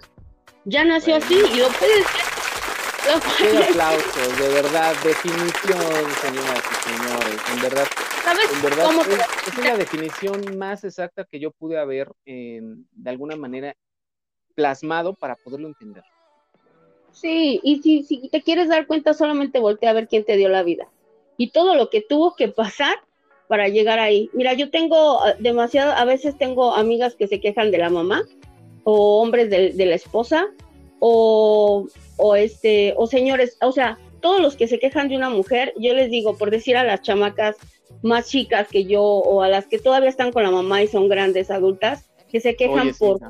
Ya 0.64 0.84
nació 0.84 1.16
así 1.16 1.34
y 1.34 1.58
lo 1.58 1.68
puedes 1.68 2.06
un 3.04 3.62
aplausos, 3.62 4.38
de 4.38 4.48
verdad, 4.48 4.94
definición, 5.04 6.10
señoras 6.22 6.62
y 6.70 6.90
señores, 6.90 7.40
en 7.52 7.62
verdad. 7.62 7.86
¿Sabes 8.24 8.50
en 8.50 8.62
verdad 8.62 8.90
es, 9.10 9.48
es, 9.48 9.64
la 9.64 9.76
definición 9.76 10.58
más 10.58 10.84
exacta 10.84 11.26
que 11.30 11.38
yo 11.38 11.50
pude 11.50 11.78
haber, 11.78 12.10
de 12.24 13.10
alguna 13.10 13.36
manera, 13.36 13.76
plasmado 14.54 15.14
para 15.14 15.36
poderlo 15.36 15.68
entender. 15.68 16.02
Sí, 17.12 17.60
y 17.62 17.80
si, 17.82 18.02
si 18.02 18.28
te 18.28 18.42
quieres 18.42 18.68
dar 18.68 18.86
cuenta, 18.86 19.14
solamente 19.14 19.60
voltea 19.60 19.90
a 19.90 19.94
ver 19.94 20.08
quién 20.08 20.24
te 20.24 20.36
dio 20.36 20.48
la 20.48 20.62
vida 20.62 20.88
y 21.36 21.50
todo 21.50 21.74
lo 21.74 21.90
que 21.90 22.00
tuvo 22.00 22.34
que 22.34 22.48
pasar 22.48 22.96
para 23.46 23.68
llegar 23.68 23.98
ahí. 23.98 24.30
Mira, 24.32 24.54
yo 24.54 24.70
tengo 24.70 25.20
ah, 25.22 25.34
demasiado, 25.38 25.92
a 25.92 26.04
veces 26.04 26.36
tengo 26.38 26.74
amigas 26.74 27.14
que 27.14 27.28
se 27.28 27.40
quejan 27.40 27.70
de 27.70 27.78
la 27.78 27.90
mamá 27.90 28.22
o 28.84 29.20
hombres 29.20 29.50
de, 29.50 29.72
de 29.72 29.86
la 29.86 29.94
esposa 29.94 30.46
o 30.98 31.86
o 32.16 32.36
este, 32.36 32.94
o 32.96 33.06
señores, 33.06 33.56
o 33.60 33.72
sea, 33.72 33.98
todos 34.20 34.40
los 34.40 34.56
que 34.56 34.68
se 34.68 34.78
quejan 34.78 35.08
de 35.08 35.16
una 35.16 35.30
mujer, 35.30 35.74
yo 35.76 35.94
les 35.94 36.10
digo, 36.10 36.36
por 36.36 36.50
decir 36.50 36.76
a 36.76 36.84
las 36.84 37.02
chamacas 37.02 37.56
más 38.02 38.28
chicas 38.28 38.68
que 38.68 38.84
yo, 38.84 39.02
o 39.02 39.42
a 39.42 39.48
las 39.48 39.66
que 39.66 39.78
todavía 39.78 40.08
están 40.08 40.32
con 40.32 40.42
la 40.42 40.50
mamá 40.50 40.82
y 40.82 40.88
son 40.88 41.08
grandes 41.08 41.50
adultas, 41.50 42.10
que 42.30 42.40
se 42.40 42.56
quejan 42.56 42.92
por 42.94 43.20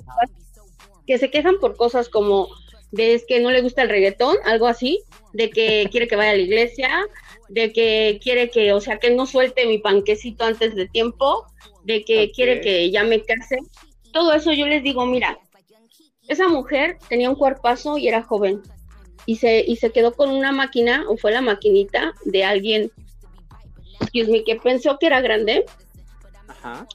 que 1.06 1.18
se 1.18 1.30
quejan 1.30 1.58
por 1.60 1.76
cosas 1.76 2.08
como 2.08 2.48
de 2.90 3.14
es 3.14 3.24
que 3.26 3.40
no 3.40 3.50
le 3.50 3.60
gusta 3.60 3.82
el 3.82 3.88
reggaetón, 3.88 4.36
algo 4.44 4.66
así, 4.66 5.02
de 5.32 5.50
que 5.50 5.88
quiere 5.90 6.08
que 6.08 6.16
vaya 6.16 6.30
a 6.30 6.36
la 6.36 6.42
iglesia, 6.42 7.06
de 7.48 7.72
que 7.72 8.20
quiere 8.22 8.50
que, 8.50 8.72
o 8.72 8.80
sea, 8.80 8.98
que 8.98 9.10
no 9.10 9.26
suelte 9.26 9.66
mi 9.66 9.78
panquecito 9.78 10.44
antes 10.44 10.74
de 10.74 10.88
tiempo, 10.88 11.46
de 11.84 12.04
que 12.04 12.30
quiere 12.30 12.60
que 12.60 12.90
ya 12.90 13.04
me 13.04 13.22
case. 13.22 13.58
Todo 14.12 14.32
eso 14.32 14.52
yo 14.52 14.66
les 14.66 14.82
digo, 14.82 15.04
mira, 15.06 15.38
esa 16.28 16.48
mujer 16.48 16.98
tenía 17.08 17.28
un 17.28 17.36
cuerpazo 17.36 17.98
y 17.98 18.08
era 18.08 18.22
joven 18.22 18.62
y 19.26 19.36
se, 19.36 19.64
y 19.66 19.76
se 19.76 19.90
quedó 19.90 20.14
con 20.14 20.30
una 20.30 20.52
máquina, 20.52 21.04
o 21.08 21.16
fue 21.16 21.32
la 21.32 21.40
maquinita 21.40 22.14
de 22.24 22.44
alguien, 22.44 22.92
excuse 24.00 24.30
me, 24.30 24.44
que 24.44 24.56
pensó 24.56 24.98
que 24.98 25.06
era 25.06 25.20
grande. 25.20 25.64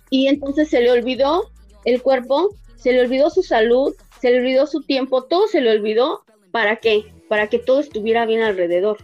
Y 0.09 0.27
entonces 0.27 0.69
se 0.69 0.81
le 0.81 0.91
olvidó 0.91 1.51
el 1.85 2.01
cuerpo, 2.01 2.49
se 2.79 2.93
le 2.93 3.01
olvidó 3.01 3.29
su 3.29 3.43
salud, 3.43 3.93
se 4.21 4.31
le 4.31 4.39
olvidó 4.39 4.65
su 4.67 4.81
tiempo, 4.83 5.23
todo 5.25 5.47
se 5.47 5.61
le 5.61 5.71
olvidó. 5.71 6.23
¿Para 6.51 6.77
qué? 6.77 7.05
Para 7.27 7.47
que 7.47 7.59
todo 7.59 7.79
estuviera 7.79 8.25
bien 8.25 8.41
alrededor. 8.41 8.97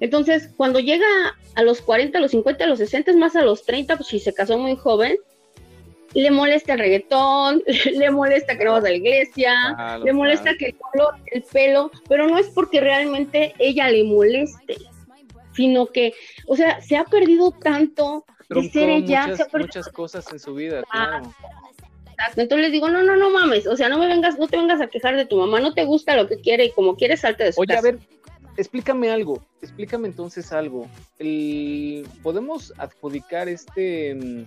Entonces, 0.00 0.50
cuando 0.56 0.80
llega 0.80 1.06
a 1.54 1.62
los 1.62 1.80
40, 1.80 2.18
a 2.18 2.20
los 2.20 2.32
50, 2.32 2.64
a 2.64 2.66
los 2.66 2.78
60, 2.78 3.12
más 3.14 3.36
a 3.36 3.42
los 3.42 3.64
30, 3.64 3.96
pues 3.96 4.08
si 4.08 4.18
se 4.18 4.34
casó 4.34 4.58
muy 4.58 4.76
joven, 4.76 5.16
le 6.14 6.30
molesta 6.30 6.72
el 6.72 6.80
reggaetón, 6.80 7.62
le 7.92 8.10
molesta 8.10 8.56
que 8.56 8.64
no 8.64 8.72
vas 8.72 8.84
a 8.84 8.88
la 8.88 8.94
iglesia, 8.94 9.98
le 10.02 10.12
molesta 10.12 10.56
que 10.56 10.66
el 10.66 10.76
color, 10.76 11.14
el 11.26 11.42
pelo, 11.42 11.90
pero 12.08 12.26
no 12.26 12.38
es 12.38 12.48
porque 12.48 12.80
realmente 12.80 13.54
ella 13.58 13.90
le 13.90 14.04
moleste, 14.04 14.76
sino 15.54 15.86
que, 15.86 16.14
o 16.46 16.56
sea, 16.56 16.80
se 16.80 16.96
ha 16.96 17.04
perdido 17.04 17.52
tanto 17.52 18.24
de 18.48 18.70
ser 18.70 18.88
ella. 18.88 19.36
muchas 19.52 19.88
cosas 19.88 20.32
en 20.32 20.38
su 20.38 20.54
vida, 20.54 20.82
claro. 20.90 21.32
Entonces 22.36 22.58
les 22.58 22.72
digo, 22.72 22.88
no, 22.88 23.02
no, 23.02 23.16
no 23.16 23.30
mames, 23.30 23.66
o 23.66 23.76
sea, 23.76 23.88
no 23.88 23.98
me 23.98 24.06
vengas, 24.06 24.38
no 24.38 24.48
te 24.48 24.56
vengas 24.56 24.80
a 24.80 24.88
quejar 24.88 25.16
de 25.16 25.26
tu 25.26 25.36
mamá, 25.36 25.60
no 25.60 25.72
te 25.72 25.84
gusta 25.84 26.16
lo 26.16 26.28
que 26.28 26.40
quiere 26.40 26.66
y 26.66 26.72
como 26.72 26.96
quieres 26.96 27.20
salte 27.20 27.44
de 27.44 27.52
su 27.52 27.60
Oye, 27.60 27.76
a 27.76 27.80
ver, 27.80 27.98
explícame 28.56 29.10
algo, 29.10 29.42
explícame 29.62 30.08
entonces 30.08 30.52
algo. 30.52 30.88
¿Podemos 32.22 32.72
adjudicar 32.76 33.48
este 33.48 34.14
mm, 34.14 34.44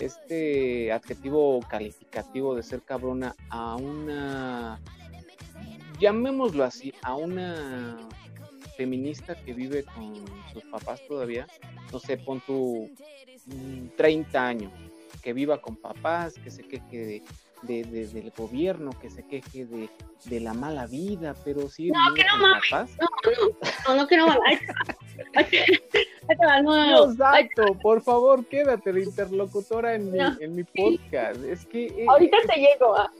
este 0.00 0.92
adjetivo 0.92 1.60
calificativo 1.68 2.54
de 2.54 2.62
ser 2.62 2.82
cabrona 2.82 3.34
a 3.50 3.76
una, 3.76 4.80
llamémoslo 5.98 6.64
así, 6.64 6.92
a 7.02 7.14
una 7.14 7.98
feminista 8.76 9.34
que 9.34 9.52
vive 9.52 9.84
con 9.84 10.24
sus 10.52 10.62
papás 10.64 11.00
todavía, 11.08 11.46
no 11.92 11.98
sé, 11.98 12.16
pon 12.16 12.40
tu 12.40 12.88
30 13.96 14.30
mm, 14.30 14.44
años, 14.44 14.72
que 15.28 15.34
viva 15.34 15.60
con 15.60 15.76
papás, 15.76 16.36
que 16.42 16.50
se 16.50 16.62
queje 16.62 17.22
de, 17.62 17.84
del 17.84 18.32
gobierno, 18.34 18.92
que 18.98 19.10
se 19.10 19.26
queje 19.26 19.66
de, 19.66 19.90
de 20.24 20.40
la 20.40 20.54
mala 20.54 20.86
vida, 20.86 21.34
pero 21.44 21.68
sí. 21.68 21.90
No, 21.90 22.14
que 22.14 22.24
no 22.24 22.38
mames. 22.38 22.96
No, 22.96 23.08
no, 23.88 23.96
no, 23.96 24.06
que 24.06 24.16
no 24.16 24.26
mames. 24.26 24.60
no, 26.62 27.12
Exacto, 27.12 27.78
por 27.82 28.00
favor, 28.00 28.46
quédate 28.46 28.90
de 28.90 29.02
interlocutora 29.04 29.96
en, 29.96 30.10
mi, 30.10 30.18
en 30.40 30.54
mi 30.54 30.64
podcast. 30.64 31.44
Es 31.44 31.66
que. 31.66 31.88
Eh, 31.88 32.06
Ahorita 32.08 32.38
te 32.46 32.58
llego. 32.58 32.96
a... 32.96 33.12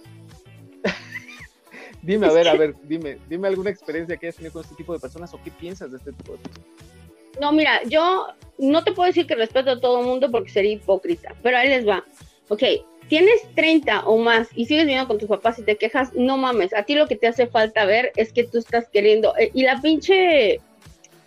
dime, 2.01 2.27
a 2.27 2.33
ver, 2.33 2.49
a 2.49 2.55
ver, 2.55 2.75
dime, 2.85 3.19
dime 3.29 3.49
alguna 3.49 3.69
experiencia 3.69 4.17
que 4.17 4.29
hayas 4.29 4.37
tenido 4.37 4.55
con 4.55 4.63
este 4.63 4.77
tipo 4.77 4.95
de 4.95 4.99
personas 4.99 5.35
o 5.35 5.43
qué 5.45 5.51
piensas 5.51 5.91
de 5.91 5.99
este 5.99 6.13
tipo 6.13 6.33
de 6.33 6.39
personas. 6.39 6.98
No, 7.41 7.53
mira, 7.53 7.83
yo 7.85 8.29
no 8.59 8.83
te 8.85 8.93
puedo 8.93 9.07
decir 9.07 9.27
que 9.27 9.35
respeto 9.35 9.71
a 9.71 9.81
todo 9.81 10.01
el 10.01 10.07
mundo 10.07 10.31
porque 10.31 10.51
sería 10.51 10.73
hipócrita, 10.73 11.35
pero 11.43 11.57
ahí 11.57 11.69
les 11.69 11.87
va. 11.87 12.05
Ok, 12.49 12.63
tienes 13.09 13.43
30 13.55 14.05
o 14.07 14.19
más 14.19 14.49
y 14.55 14.67
sigues 14.67 14.85
viviendo 14.85 15.09
con 15.09 15.19
tus 15.19 15.29
papás 15.29 15.59
y 15.59 15.63
te 15.63 15.77
quejas, 15.77 16.13
no 16.15 16.37
mames, 16.37 16.75
a 16.75 16.83
ti 16.83 16.95
lo 16.95 17.07
que 17.07 17.17
te 17.17 17.27
hace 17.27 17.47
falta 17.47 17.85
ver 17.85 18.13
es 18.17 18.33
que 18.33 18.45
tú 18.45 18.59
estás 18.59 18.89
queriendo, 18.89 19.37
eh, 19.37 19.51
y 19.55 19.63
la 19.63 19.81
pinche, 19.81 20.61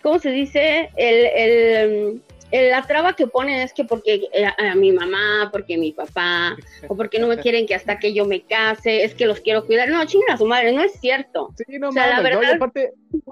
¿cómo 0.02 0.18
se 0.18 0.30
dice? 0.30 0.90
El, 0.96 1.26
el, 1.26 2.22
la 2.52 2.82
traba 2.82 3.14
que 3.14 3.26
ponen 3.26 3.60
es 3.60 3.72
que 3.72 3.84
porque 3.84 4.28
eh, 4.32 4.46
a, 4.46 4.74
mi 4.74 4.92
mamá, 4.92 5.48
porque 5.50 5.78
mi 5.78 5.92
papá, 5.92 6.56
o 6.88 6.96
porque 6.96 7.18
no 7.18 7.26
me 7.26 7.38
quieren 7.38 7.66
que 7.66 7.74
hasta 7.74 7.98
que 7.98 8.12
yo 8.12 8.26
me 8.26 8.42
case, 8.42 9.04
es 9.04 9.14
que 9.14 9.26
los 9.26 9.40
quiero 9.40 9.64
cuidar. 9.66 9.88
No, 9.88 10.04
chinga 10.04 10.36
su 10.36 10.46
madre, 10.46 10.72
no 10.72 10.82
es 10.82 10.92
cierto. 11.00 11.52
Sí, 11.56 11.78
no, 11.78 11.90
la 11.92 12.20
verdad... 12.20 12.58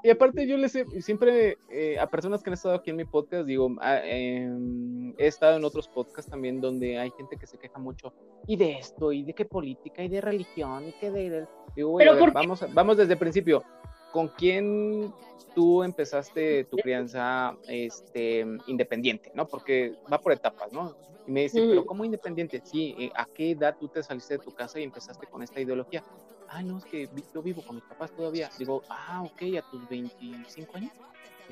y, 0.02 0.10
aparte, 0.10 0.46
yo 0.46 0.56
les 0.56 0.74
he, 0.74 0.84
siempre 1.02 1.58
eh, 1.70 1.98
a 1.98 2.08
personas 2.08 2.42
que 2.42 2.50
han 2.50 2.54
estado 2.54 2.74
aquí 2.74 2.90
en 2.90 2.96
mi 2.96 3.04
podcast, 3.04 3.46
digo, 3.46 3.70
em, 4.04 5.14
he 5.18 5.26
estado 5.26 5.56
en 5.56 5.64
otros 5.64 5.88
podcasts 5.88 6.30
también 6.30 6.60
donde 6.60 6.98
hay 6.98 7.10
gente 7.16 7.36
que 7.36 7.46
se 7.46 7.58
queja 7.58 7.78
mucho 7.78 8.12
y 8.46 8.56
de 8.56 8.72
esto, 8.78 9.12
y 9.12 9.22
de 9.22 9.34
qué 9.34 9.44
política, 9.44 10.02
y 10.02 10.08
de 10.08 10.20
religión, 10.20 10.88
y 10.88 10.92
que 10.92 11.10
de... 11.10 11.46
Digo, 11.76 11.98
vamos, 12.32 12.64
vamos 12.72 12.96
desde 12.96 13.12
el 13.12 13.18
principio 13.18 13.62
¿con 14.10 14.28
quién 14.28 15.12
tú 15.54 15.82
empezaste 15.82 16.64
tu 16.64 16.76
crianza 16.76 17.56
este, 17.68 18.46
independiente, 18.66 19.30
¿no? 19.34 19.46
Porque 19.46 19.94
va 20.10 20.18
por 20.18 20.32
etapas, 20.32 20.72
¿no? 20.72 20.94
Y 21.26 21.32
me 21.32 21.42
dice, 21.42 21.66
pero 21.68 21.84
¿cómo 21.84 22.04
independiente? 22.04 22.60
Sí, 22.64 22.94
eh, 22.98 23.10
¿a 23.14 23.26
qué 23.26 23.52
edad 23.52 23.76
tú 23.78 23.88
te 23.88 24.02
saliste 24.02 24.34
de 24.34 24.44
tu 24.44 24.52
casa 24.52 24.80
y 24.80 24.84
empezaste 24.84 25.26
con 25.26 25.42
esta 25.42 25.60
ideología? 25.60 26.02
Ah, 26.48 26.62
no, 26.62 26.78
es 26.78 26.84
que 26.84 27.08
yo 27.32 27.42
vivo 27.42 27.62
con 27.62 27.76
mis 27.76 27.84
papás 27.84 28.10
todavía. 28.12 28.50
Digo, 28.58 28.82
ah, 28.88 29.22
ok, 29.22 29.42
a 29.58 29.70
tus 29.70 29.88
25 29.88 30.76
años. 30.76 30.92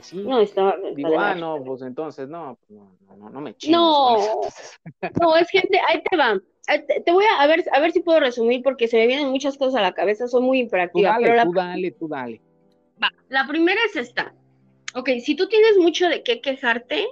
sí. 0.01 0.17
No, 0.25 0.41
está, 0.41 0.75
Digo, 0.95 1.19
ah, 1.19 1.35
no, 1.35 1.63
pues 1.65 1.83
entonces, 1.83 2.29
no, 2.29 2.59
pues, 2.67 2.81
no, 2.81 3.17
no, 3.17 3.31
no 3.31 3.41
me 3.41 3.55
chingues. 3.55 3.79
No, 3.79 4.41
no, 5.21 5.37
es 5.37 5.49
gente, 5.51 5.81
ahí 5.89 6.03
te 6.03 6.17
va. 6.17 6.41
Te 7.05 7.13
voy 7.13 7.25
a, 7.25 7.43
a, 7.43 7.47
ver, 7.47 7.65
a 7.73 7.81
ver 7.81 7.93
si 7.93 8.01
puedo 8.01 8.21
resumir 8.21 8.63
porque 8.63 8.89
se 8.89 8.99
me 8.99 9.07
vienen 9.07 9.29
muchas 9.29 9.57
cosas 9.57 9.77
a 9.77 9.83
la 9.83 9.93
cabeza, 9.93 10.29
soy 10.29 10.43
muy 10.43 10.59
imperactiva. 10.59 11.15
Tú 11.17 11.23
dale, 11.23 11.31
pero 11.31 11.43
tú 11.45 11.53
dale, 11.53 11.91
tú 11.93 12.09
dale. 12.09 12.43
Va, 13.03 13.13
la 13.29 13.47
primera 13.47 13.81
es 13.89 13.97
esta. 13.97 14.35
Ok, 14.95 15.11
si 15.21 15.35
tú 15.35 15.49
tienes 15.49 15.77
mucho 15.79 16.09
de 16.09 16.23
qué 16.23 16.41
quejarte, 16.41 17.07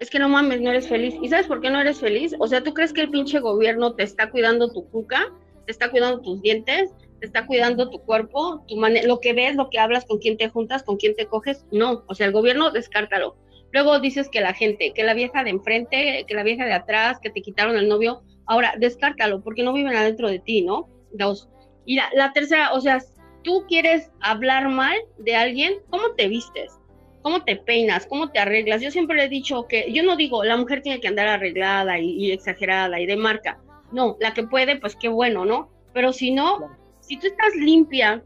es 0.00 0.08
que 0.08 0.18
no 0.18 0.28
mames, 0.28 0.60
no 0.60 0.70
eres 0.70 0.88
feliz. 0.88 1.14
¿Y 1.20 1.28
sabes 1.28 1.46
por 1.46 1.60
qué 1.60 1.70
no 1.70 1.80
eres 1.80 2.00
feliz? 2.00 2.34
O 2.38 2.46
sea, 2.46 2.62
¿tú 2.62 2.72
crees 2.72 2.92
que 2.92 3.02
el 3.02 3.10
pinche 3.10 3.38
gobierno 3.40 3.94
te 3.94 4.02
está 4.02 4.30
cuidando 4.30 4.72
tu 4.72 4.88
cuca? 4.88 5.30
¿Te 5.66 5.72
está 5.72 5.90
cuidando 5.90 6.20
tus 6.22 6.40
dientes? 6.40 6.90
¿Te 7.20 7.26
está 7.26 7.46
cuidando 7.46 7.90
tu 7.90 8.00
cuerpo? 8.00 8.64
Tu 8.66 8.76
lo 8.76 9.20
que 9.20 9.34
ves, 9.34 9.56
lo 9.56 9.68
que 9.68 9.78
hablas, 9.78 10.06
con 10.06 10.18
quién 10.18 10.38
te 10.38 10.48
juntas, 10.48 10.82
con 10.82 10.96
quién 10.96 11.14
te 11.14 11.26
coges? 11.26 11.66
No, 11.70 12.04
o 12.06 12.14
sea, 12.14 12.26
el 12.26 12.32
gobierno, 12.32 12.70
descártalo. 12.70 13.36
Luego 13.72 14.00
dices 14.00 14.30
que 14.30 14.40
la 14.40 14.54
gente, 14.54 14.92
que 14.94 15.04
la 15.04 15.12
vieja 15.12 15.44
de 15.44 15.50
enfrente, 15.50 16.24
que 16.26 16.34
la 16.34 16.42
vieja 16.42 16.64
de 16.64 16.72
atrás, 16.72 17.18
que 17.20 17.30
te 17.30 17.42
quitaron 17.42 17.76
el 17.76 17.88
novio. 17.88 18.22
Ahora, 18.46 18.74
descártalo, 18.78 19.42
porque 19.42 19.62
no 19.62 19.74
viven 19.74 19.94
adentro 19.94 20.28
de 20.28 20.38
ti, 20.38 20.62
¿no? 20.62 20.88
Dos. 21.12 21.50
Y 21.84 21.96
la, 21.96 22.08
la 22.14 22.32
tercera, 22.32 22.72
o 22.72 22.80
sea, 22.80 23.00
tú 23.42 23.64
quieres 23.68 24.10
hablar 24.20 24.68
mal 24.68 24.96
de 25.18 25.36
alguien, 25.36 25.74
¿cómo 25.90 26.10
te 26.16 26.28
vistes? 26.28 26.78
¿Cómo 27.22 27.44
te 27.44 27.56
peinas? 27.56 28.06
¿Cómo 28.06 28.30
te 28.30 28.38
arreglas? 28.38 28.80
Yo 28.80 28.90
siempre 28.90 29.16
le 29.16 29.24
he 29.24 29.28
dicho 29.28 29.66
que, 29.66 29.92
yo 29.92 30.02
no 30.02 30.16
digo, 30.16 30.42
la 30.42 30.56
mujer 30.56 30.82
tiene 30.82 31.00
que 31.00 31.08
andar 31.08 31.28
arreglada 31.28 31.98
y, 31.98 32.32
exagerada 32.32 32.98
y 32.98 33.06
de 33.06 33.16
marca. 33.16 33.60
No, 33.92 34.16
la 34.20 34.32
que 34.32 34.44
puede, 34.44 34.76
pues 34.76 34.96
qué 34.96 35.08
bueno, 35.08 35.44
¿no? 35.44 35.70
Pero 35.92 36.12
si 36.12 36.30
no, 36.30 36.78
si 37.00 37.18
tú 37.18 37.26
estás 37.26 37.54
limpia 37.56 38.22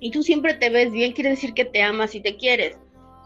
y 0.00 0.10
tú 0.10 0.22
siempre 0.22 0.54
te 0.54 0.70
ves 0.70 0.90
bien, 0.90 1.12
quiere 1.12 1.30
decir 1.30 1.54
que 1.54 1.64
te 1.64 1.82
amas 1.82 2.14
y 2.14 2.20
te 2.20 2.36
quieres. 2.36 2.78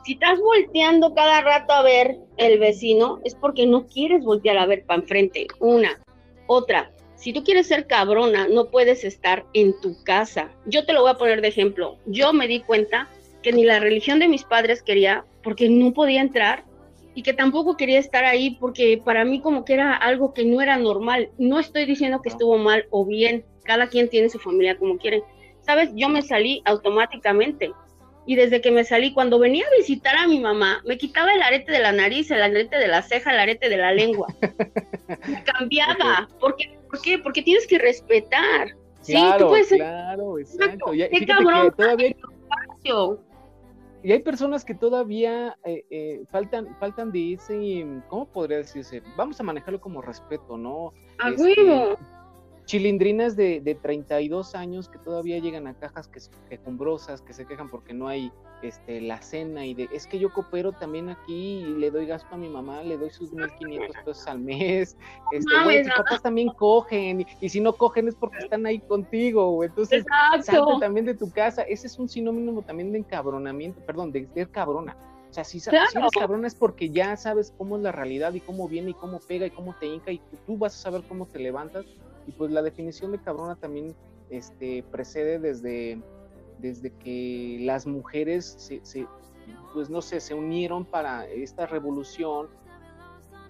Si 0.04 0.14
estás 0.14 0.38
volteando 0.38 1.14
cada 1.14 1.40
rato 1.40 1.72
a 1.72 1.82
ver 1.82 2.18
el 2.36 2.58
vecino, 2.58 3.20
es 3.24 3.34
porque 3.34 3.66
no 3.66 3.86
quieres 3.86 4.24
voltear 4.24 4.58
a 4.58 4.66
ver 4.66 4.84
para 4.84 5.00
enfrente. 5.00 5.46
Una. 5.60 6.00
Otra, 6.46 6.90
si 7.20 7.34
tú 7.34 7.44
quieres 7.44 7.66
ser 7.66 7.86
cabrona, 7.86 8.48
no 8.48 8.70
puedes 8.70 9.04
estar 9.04 9.44
en 9.52 9.78
tu 9.78 10.02
casa. 10.04 10.50
Yo 10.64 10.86
te 10.86 10.94
lo 10.94 11.02
voy 11.02 11.10
a 11.10 11.18
poner 11.18 11.42
de 11.42 11.48
ejemplo. 11.48 11.98
Yo 12.06 12.32
me 12.32 12.48
di 12.48 12.60
cuenta 12.60 13.10
que 13.42 13.52
ni 13.52 13.62
la 13.62 13.78
religión 13.78 14.18
de 14.20 14.28
mis 14.28 14.44
padres 14.44 14.82
quería 14.82 15.26
porque 15.42 15.68
no 15.68 15.92
podía 15.92 16.22
entrar 16.22 16.64
y 17.14 17.22
que 17.22 17.34
tampoco 17.34 17.76
quería 17.76 17.98
estar 17.98 18.24
ahí 18.24 18.56
porque 18.58 19.02
para 19.04 19.26
mí 19.26 19.42
como 19.42 19.66
que 19.66 19.74
era 19.74 19.94
algo 19.94 20.32
que 20.32 20.46
no 20.46 20.62
era 20.62 20.78
normal. 20.78 21.28
No 21.36 21.60
estoy 21.60 21.84
diciendo 21.84 22.22
que 22.22 22.30
estuvo 22.30 22.56
mal 22.56 22.86
o 22.88 23.04
bien, 23.04 23.44
cada 23.64 23.88
quien 23.88 24.08
tiene 24.08 24.30
su 24.30 24.38
familia 24.38 24.78
como 24.78 24.96
quiere. 24.96 25.22
Sabes, 25.60 25.90
yo 25.94 26.08
me 26.08 26.22
salí 26.22 26.62
automáticamente 26.64 27.70
y 28.24 28.34
desde 28.34 28.62
que 28.62 28.70
me 28.70 28.84
salí, 28.84 29.12
cuando 29.12 29.38
venía 29.38 29.66
a 29.66 29.76
visitar 29.76 30.16
a 30.16 30.26
mi 30.26 30.40
mamá, 30.40 30.80
me 30.86 30.96
quitaba 30.96 31.34
el 31.34 31.42
arete 31.42 31.70
de 31.70 31.80
la 31.80 31.92
nariz, 31.92 32.30
el 32.30 32.40
arete 32.40 32.78
de 32.78 32.88
la 32.88 33.02
ceja, 33.02 33.30
el 33.32 33.40
arete 33.40 33.68
de 33.68 33.76
la 33.76 33.92
lengua. 33.92 34.28
me 35.28 35.44
cambiaba. 35.44 36.28
¿Por 36.38 36.56
qué? 36.56 36.79
¿Por 36.90 37.00
qué? 37.00 37.18
Porque 37.18 37.42
tienes 37.42 37.66
que 37.66 37.78
respetar. 37.78 38.68
sí, 39.00 39.14
tú 39.38 39.48
puedes 39.48 39.68
claro, 39.68 40.38
exacto. 40.38 40.92
Y, 40.94 41.08
qué 41.08 41.26
cabrón, 41.26 41.72
todavía 41.76 42.14
y 44.02 44.12
hay 44.12 44.20
personas 44.20 44.64
que 44.64 44.74
todavía 44.74 45.58
eh, 45.64 45.84
eh, 45.90 46.24
faltan, 46.30 46.74
faltan 46.78 47.12
de 47.12 47.34
ese, 47.34 47.86
¿cómo 48.08 48.26
podría 48.26 48.58
decirse? 48.58 49.02
Vamos 49.16 49.38
a 49.40 49.42
manejarlo 49.42 49.78
como 49.80 50.00
respeto, 50.00 50.56
¿no? 50.56 50.94
A 51.18 51.30
este, 51.30 51.96
chilindrinas 52.70 53.34
de, 53.34 53.60
de 53.60 53.74
32 53.74 54.54
años 54.54 54.88
que 54.88 54.96
todavía 54.98 55.40
llegan 55.40 55.66
a 55.66 55.74
cajas 55.74 56.06
que, 56.06 56.20
quejumbrosas, 56.48 57.20
que 57.20 57.32
se 57.32 57.44
quejan 57.44 57.68
porque 57.68 57.92
no 57.92 58.06
hay 58.06 58.30
este, 58.62 59.00
la 59.00 59.20
cena 59.20 59.66
y 59.66 59.74
de, 59.74 59.88
es 59.92 60.06
que 60.06 60.20
yo 60.20 60.32
coopero 60.32 60.70
también 60.70 61.08
aquí 61.08 61.64
y 61.64 61.64
le 61.64 61.90
doy 61.90 62.06
gasto 62.06 62.32
a 62.32 62.38
mi 62.38 62.48
mamá, 62.48 62.84
le 62.84 62.96
doy 62.96 63.10
sus 63.10 63.32
1500 63.32 63.96
pesos 64.04 64.24
al 64.28 64.38
mes, 64.38 64.96
este, 65.32 65.82
sus 65.82 65.94
papás 65.94 66.22
también 66.22 66.50
cogen 66.50 67.26
y, 67.40 67.48
si 67.48 67.60
no 67.60 67.72
cogen 67.72 68.06
es 68.06 68.14
porque 68.14 68.38
están 68.38 68.64
ahí 68.64 68.78
contigo, 68.78 69.64
entonces 69.64 70.04
salte 70.44 70.62
también 70.78 71.06
de 71.06 71.14
tu 71.14 71.28
casa, 71.28 71.62
ese 71.62 71.88
es 71.88 71.98
un 71.98 72.08
sinónimo 72.08 72.62
también 72.62 72.92
de 72.92 72.98
encabronamiento, 72.98 73.80
perdón, 73.84 74.12
de 74.12 74.28
ser 74.32 74.48
cabrona. 74.48 74.96
O 75.28 75.32
sea, 75.32 75.42
si, 75.42 75.58
si, 75.58 75.70
eres 75.70 75.92
cabrona 76.16 76.46
es 76.46 76.54
porque 76.54 76.90
ya 76.90 77.16
sabes 77.16 77.52
cómo 77.58 77.76
es 77.76 77.82
la 77.82 77.90
realidad 77.90 78.32
y 78.34 78.40
cómo 78.40 78.68
viene 78.68 78.90
y 78.90 78.94
cómo 78.94 79.18
pega 79.18 79.46
y 79.46 79.50
cómo 79.50 79.74
te 79.74 79.86
hinca 79.86 80.12
y 80.12 80.20
tú 80.46 80.56
vas 80.56 80.76
a 80.76 80.78
saber 80.78 81.02
cómo 81.08 81.26
te 81.26 81.40
levantas 81.40 81.84
y 82.30 82.32
pues 82.32 82.52
la 82.52 82.62
definición 82.62 83.10
de 83.10 83.18
cabrona 83.18 83.56
también 83.56 83.92
este, 84.30 84.84
precede 84.84 85.40
desde, 85.40 86.00
desde 86.60 86.92
que 86.92 87.58
las 87.62 87.88
mujeres 87.88 88.54
se, 88.82 89.06
pues 89.74 89.90
no 89.90 90.00
sé, 90.00 90.20
se 90.20 90.32
unieron 90.32 90.84
para 90.84 91.26
esta 91.26 91.66
revolución 91.66 92.48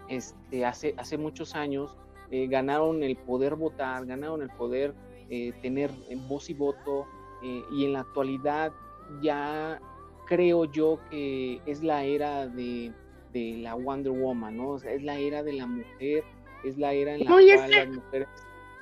este, 0.08 0.64
hace, 0.64 0.94
hace 0.96 1.18
muchos 1.18 1.54
años, 1.54 1.94
eh, 2.30 2.46
ganaron 2.46 3.02
el 3.02 3.18
poder 3.18 3.54
votar, 3.54 4.06
ganaron 4.06 4.40
el 4.40 4.48
poder 4.48 4.94
eh, 5.28 5.52
tener 5.60 5.90
voz 6.26 6.48
y 6.48 6.54
voto, 6.54 7.06
eh, 7.42 7.62
y 7.72 7.84
en 7.84 7.92
la 7.92 8.00
actualidad 8.00 8.72
ya 9.20 9.78
creo 10.26 10.64
yo 10.64 10.98
que 11.10 11.60
es 11.66 11.82
la 11.82 12.04
era 12.04 12.46
de, 12.46 12.94
de 13.34 13.58
la 13.58 13.74
Wonder 13.74 14.12
Woman, 14.12 14.56
¿no? 14.56 14.76
es 14.76 15.02
la 15.02 15.18
era 15.18 15.42
de 15.42 15.52
la 15.52 15.66
mujer, 15.66 16.24
es 16.64 16.78
la 16.78 16.94
era 16.94 17.14
en 17.14 17.24
la 17.24 17.30
cual 17.30 17.46
las 17.46 17.88
mujeres 17.88 18.28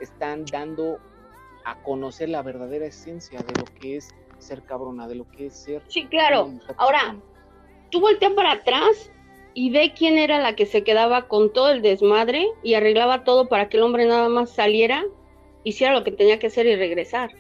están 0.01 0.45
dando 0.45 0.99
a 1.65 1.83
conocer 1.83 2.29
la 2.29 2.43
verdadera 2.43 2.87
esencia 2.87 3.41
de 3.41 3.61
lo 3.61 3.65
que 3.81 3.97
es 3.97 4.15
ser 4.39 4.63
cabrona, 4.63 5.09
de 5.09 5.17
lo 5.17 5.31
que 5.31 5.47
es 5.47 5.57
ser. 5.57 5.83
Sí, 5.89 6.07
claro. 6.07 6.53
Ahora, 6.77 7.17
tú 7.91 8.01
volteas 8.01 8.33
para 8.33 8.53
atrás 8.53 9.13
y 9.55 9.71
ve 9.71 9.93
quién 9.97 10.19
era 10.19 10.39
la 10.39 10.55
que 10.55 10.67
se 10.67 10.85
quedaba 10.85 11.29
con 11.29 11.53
todo 11.53 11.71
el 11.71 11.83
desmadre 11.83 12.47
y 12.63 12.75
arreglaba 12.75 13.25
todo 13.25 13.49
para 13.49 13.69
que 13.69 13.77
el 13.77 13.83
hombre 13.83 14.07
nada 14.07 14.29
más 14.29 14.51
saliera, 14.51 15.05
hiciera 15.65 15.93
lo 15.93 16.05
que 16.05 16.13
tenía 16.13 16.39
que 16.39 16.47
hacer 16.47 16.67
y 16.67 16.77
regresar. 16.77 17.31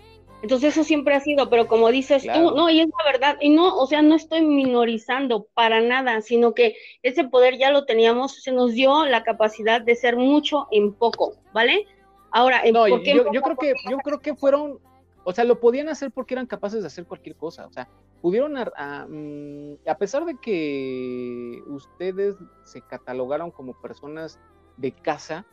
Entonces 0.42 0.74
eso 0.74 0.84
siempre 0.84 1.14
ha 1.14 1.20
sido, 1.20 1.50
pero 1.50 1.66
como 1.66 1.90
dices 1.90 2.22
tú, 2.22 2.52
no, 2.54 2.70
y 2.70 2.80
es 2.80 2.86
la 2.86 3.10
verdad, 3.10 3.38
y 3.40 3.50
no, 3.50 3.76
o 3.76 3.86
sea, 3.86 4.02
no 4.02 4.14
estoy 4.14 4.40
minorizando 4.42 5.48
para 5.52 5.80
nada, 5.80 6.20
sino 6.20 6.54
que 6.54 6.76
ese 7.02 7.24
poder 7.24 7.58
ya 7.58 7.72
lo 7.72 7.86
teníamos, 7.86 8.42
se 8.42 8.52
nos 8.52 8.72
dio 8.72 9.04
la 9.04 9.24
capacidad 9.24 9.80
de 9.80 9.96
ser 9.96 10.16
mucho 10.16 10.68
en 10.70 10.94
poco, 10.94 11.34
¿vale? 11.52 11.86
Ahora, 12.30 12.62
no, 12.72 12.86
yo, 12.86 13.00
creo 13.00 13.56
que 13.56 13.74
yo 13.90 13.98
creo 13.98 14.20
que 14.20 14.34
fueron, 14.34 14.78
o 15.24 15.32
sea, 15.32 15.44
lo 15.44 15.60
podían 15.60 15.88
hacer 15.88 16.10
porque 16.10 16.34
eran 16.34 16.46
capaces 16.46 16.82
de 16.82 16.86
hacer 16.86 17.06
cualquier 17.06 17.36
cosa, 17.36 17.66
o 17.66 17.72
sea, 17.72 17.88
pudieron 18.20 18.56
a, 18.56 19.06
mm, 19.08 19.78
a, 19.86 19.96
pesar 19.96 20.24
de 20.24 20.36
que 20.40 21.62
ustedes 21.66 22.36
se 22.64 22.82
catalogaron 22.82 23.50
como 23.50 23.80
personas 23.80 24.38
de 24.76 24.92
casa, 24.92 25.46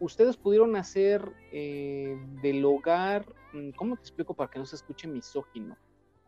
ustedes 0.00 0.36
pudieron 0.36 0.76
hacer 0.76 1.32
eh, 1.52 2.16
del 2.42 2.64
hogar, 2.64 3.26
mm, 3.52 3.70
¿cómo 3.70 3.96
te 3.96 4.02
explico 4.02 4.34
para 4.34 4.50
que 4.50 4.58
no 4.58 4.66
se 4.66 4.76
escuche 4.76 5.06
misógino? 5.06 5.76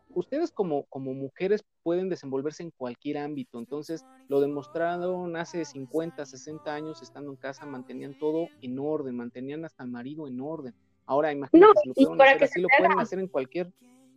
Ustedes 0.09 0.51
como, 0.51 0.83
como 0.85 1.13
mujeres 1.13 1.63
pueden 1.83 2.09
desenvolverse 2.09 2.63
en 2.63 2.71
cualquier 2.71 3.19
ámbito, 3.19 3.59
entonces 3.59 4.05
lo 4.27 4.39
demostraron 4.41 5.35
hace 5.35 5.65
50, 5.65 6.25
60 6.25 6.73
años 6.73 7.01
estando 7.01 7.31
en 7.31 7.37
casa, 7.37 7.65
mantenían 7.65 8.17
todo 8.17 8.47
en 8.61 8.79
orden, 8.79 9.15
mantenían 9.15 9.65
hasta 9.65 9.83
el 9.83 9.89
marido 9.89 10.27
en 10.27 10.39
orden. 10.39 10.73
Ahora 11.05 11.31
imagínate, 11.31 11.73
no, 11.85 11.93
si 11.95 12.03
lo 12.03 12.15
pueden 12.15 12.35
hacer 12.35 12.43
así, 12.43 12.61
lo 12.61 12.67
pueden 12.77 12.99
hacer 12.99 13.19
en 13.19 13.27
cualquier... 13.27 13.71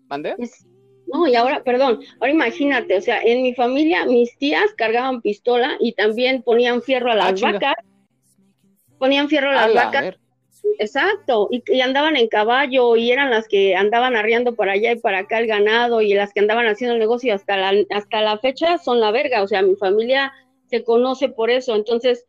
¿Mande? 0.08 0.34
No, 1.12 1.28
y 1.28 1.36
ahora, 1.36 1.62
perdón, 1.62 2.00
ahora 2.18 2.32
imagínate, 2.32 2.96
o 2.96 3.00
sea, 3.00 3.22
en 3.22 3.42
mi 3.42 3.54
familia 3.54 4.06
mis 4.06 4.36
tías 4.38 4.72
cargaban 4.76 5.20
pistola 5.20 5.76
y 5.78 5.92
también 5.92 6.42
ponían 6.42 6.82
fierro 6.82 7.12
a 7.12 7.14
las 7.14 7.42
ah, 7.42 7.52
vacas, 7.52 7.74
ponían 8.98 9.28
fierro 9.28 9.50
a 9.50 9.68
las 9.68 9.74
vacas 9.74 10.20
Exacto, 10.78 11.48
y, 11.50 11.80
andaban 11.80 12.16
en 12.16 12.28
caballo 12.28 12.96
y 12.96 13.10
eran 13.10 13.30
las 13.30 13.48
que 13.48 13.74
andaban 13.76 14.16
arriando 14.16 14.54
para 14.54 14.72
allá 14.72 14.92
y 14.92 14.98
para 14.98 15.18
acá 15.18 15.38
el 15.38 15.46
ganado 15.46 16.00
y 16.00 16.14
las 16.14 16.32
que 16.32 16.40
andaban 16.40 16.66
haciendo 16.66 16.94
el 16.94 17.00
negocio 17.00 17.34
hasta 17.34 17.56
la, 17.56 17.84
hasta 17.90 18.22
la 18.22 18.38
fecha 18.38 18.78
son 18.78 19.00
la 19.00 19.10
verga, 19.10 19.42
o 19.42 19.48
sea, 19.48 19.62
mi 19.62 19.76
familia 19.76 20.32
se 20.66 20.84
conoce 20.84 21.28
por 21.28 21.50
eso, 21.50 21.74
entonces, 21.74 22.26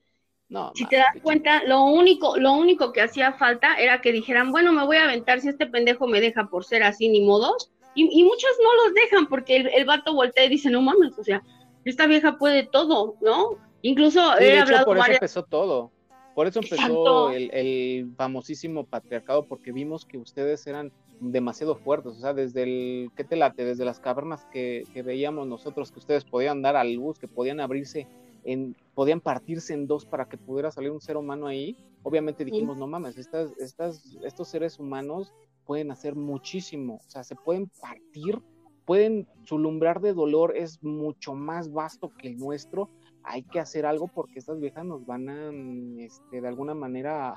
no, 0.50 0.72
si 0.76 0.86
te 0.86 0.98
das 0.98 1.16
cuenta, 1.24 1.64
lo 1.64 1.84
único, 1.84 2.38
lo 2.38 2.54
único 2.54 2.92
que 2.92 3.02
hacía 3.02 3.34
falta 3.34 3.76
era 3.76 4.02
que 4.02 4.12
dijeran, 4.12 4.52
bueno, 4.52 4.74
me 4.74 4.86
voy 4.86 4.98
a 4.98 5.06
aventar 5.06 5.40
si 5.40 5.50
este 5.50 5.68
pendejo 5.68 6.08
me 6.08 6.20
deja 6.20 6.48
por 6.48 6.66
ser 6.66 6.84
así, 6.84 7.08
ni 7.08 7.22
modos, 7.22 7.72
y, 7.96 8.04
y 8.12 8.24
muchos 8.24 8.52
no 8.62 8.84
los 8.84 8.94
dejan 8.94 9.28
porque 9.28 9.58
el, 9.58 9.68
el, 9.68 9.86
vato 9.86 10.14
voltea 10.14 10.46
y 10.46 10.50
dice, 10.50 10.70
no 10.70 10.82
mames, 10.82 11.18
o 11.18 11.24
sea, 11.24 11.42
esta 11.86 12.08
vieja 12.08 12.38
puede 12.38 12.64
todo, 12.64 13.16
¿no? 13.22 13.58
Incluso 13.82 14.38
he 14.40 14.60
hablado 14.60 14.86
por 14.86 14.98
eso 14.98 15.12
empezó 15.12 15.44
todo 15.44 15.92
Por 16.42 16.48
eso 16.48 16.60
empezó 16.60 17.30
el, 17.30 17.52
el, 17.54 18.16
famosísimo 18.16 18.84
patriarcado, 18.84 19.46
porque 19.46 19.72
vimos 19.72 20.08
que 20.08 20.18
ustedes 20.18 20.66
eran 20.66 20.92
demasiado 21.20 21.76
fuertes, 21.76 22.14
o 22.14 22.20
sea, 22.20 22.34
desde 22.34 22.64
el, 22.64 23.12
¿qué 23.16 23.24
te 23.24 23.36
late? 23.36 23.64
Desde 23.64 23.86
las 23.86 24.00
cavernas 24.00 24.44
que, 24.52 24.86
que 24.92 25.04
veíamos 25.04 25.46
nosotros, 25.46 25.92
que 25.92 26.00
ustedes 26.00 26.26
podían 26.26 26.64
dar 26.64 26.76
a 26.78 26.84
luz, 26.84 27.20
que 27.20 27.28
podían 27.28 27.60
abrirse, 27.60 28.08
en, 28.44 28.76
podían 28.96 29.22
partirse 29.22 29.76
en 29.76 29.86
dos 29.86 30.04
para 30.08 30.26
que 30.26 30.40
pudiera 30.40 30.72
salir 30.72 30.90
un 30.90 31.00
ser 31.00 31.16
humano 31.16 31.46
ahí, 31.46 31.78
obviamente 32.02 32.44
dijimos, 32.44 32.76
no 32.76 32.88
mames, 32.88 33.20
estas, 33.20 33.56
estas, 33.60 34.18
estos 34.24 34.48
seres 34.48 34.80
humanos 34.80 35.36
pueden 35.68 35.92
hacer 35.92 36.16
muchísimo, 36.16 37.02
o 37.06 37.10
sea, 37.12 37.24
se 37.24 37.36
pueden 37.36 37.70
partir, 37.80 38.40
pueden, 38.86 39.28
su 39.44 39.60
lumbrar 39.60 40.02
de 40.02 40.14
dolor 40.14 40.58
es 40.58 40.82
mucho 40.82 41.36
más 41.36 41.72
vasto 41.72 42.12
que 42.18 42.30
el 42.30 42.40
nuestro, 42.40 42.90
hay 43.24 43.44
que 43.44 43.60
hacer 43.60 43.86
algo 43.86 44.08
porque 44.08 44.40
estas 44.40 44.60
viejas 44.60 44.86
nos 44.86 45.06
van 45.06 45.30
a, 45.30 45.52
mm, 45.52 46.00
este, 46.00 46.42
de 46.42 46.48
alguna 46.48 46.74
manera, 46.74 47.36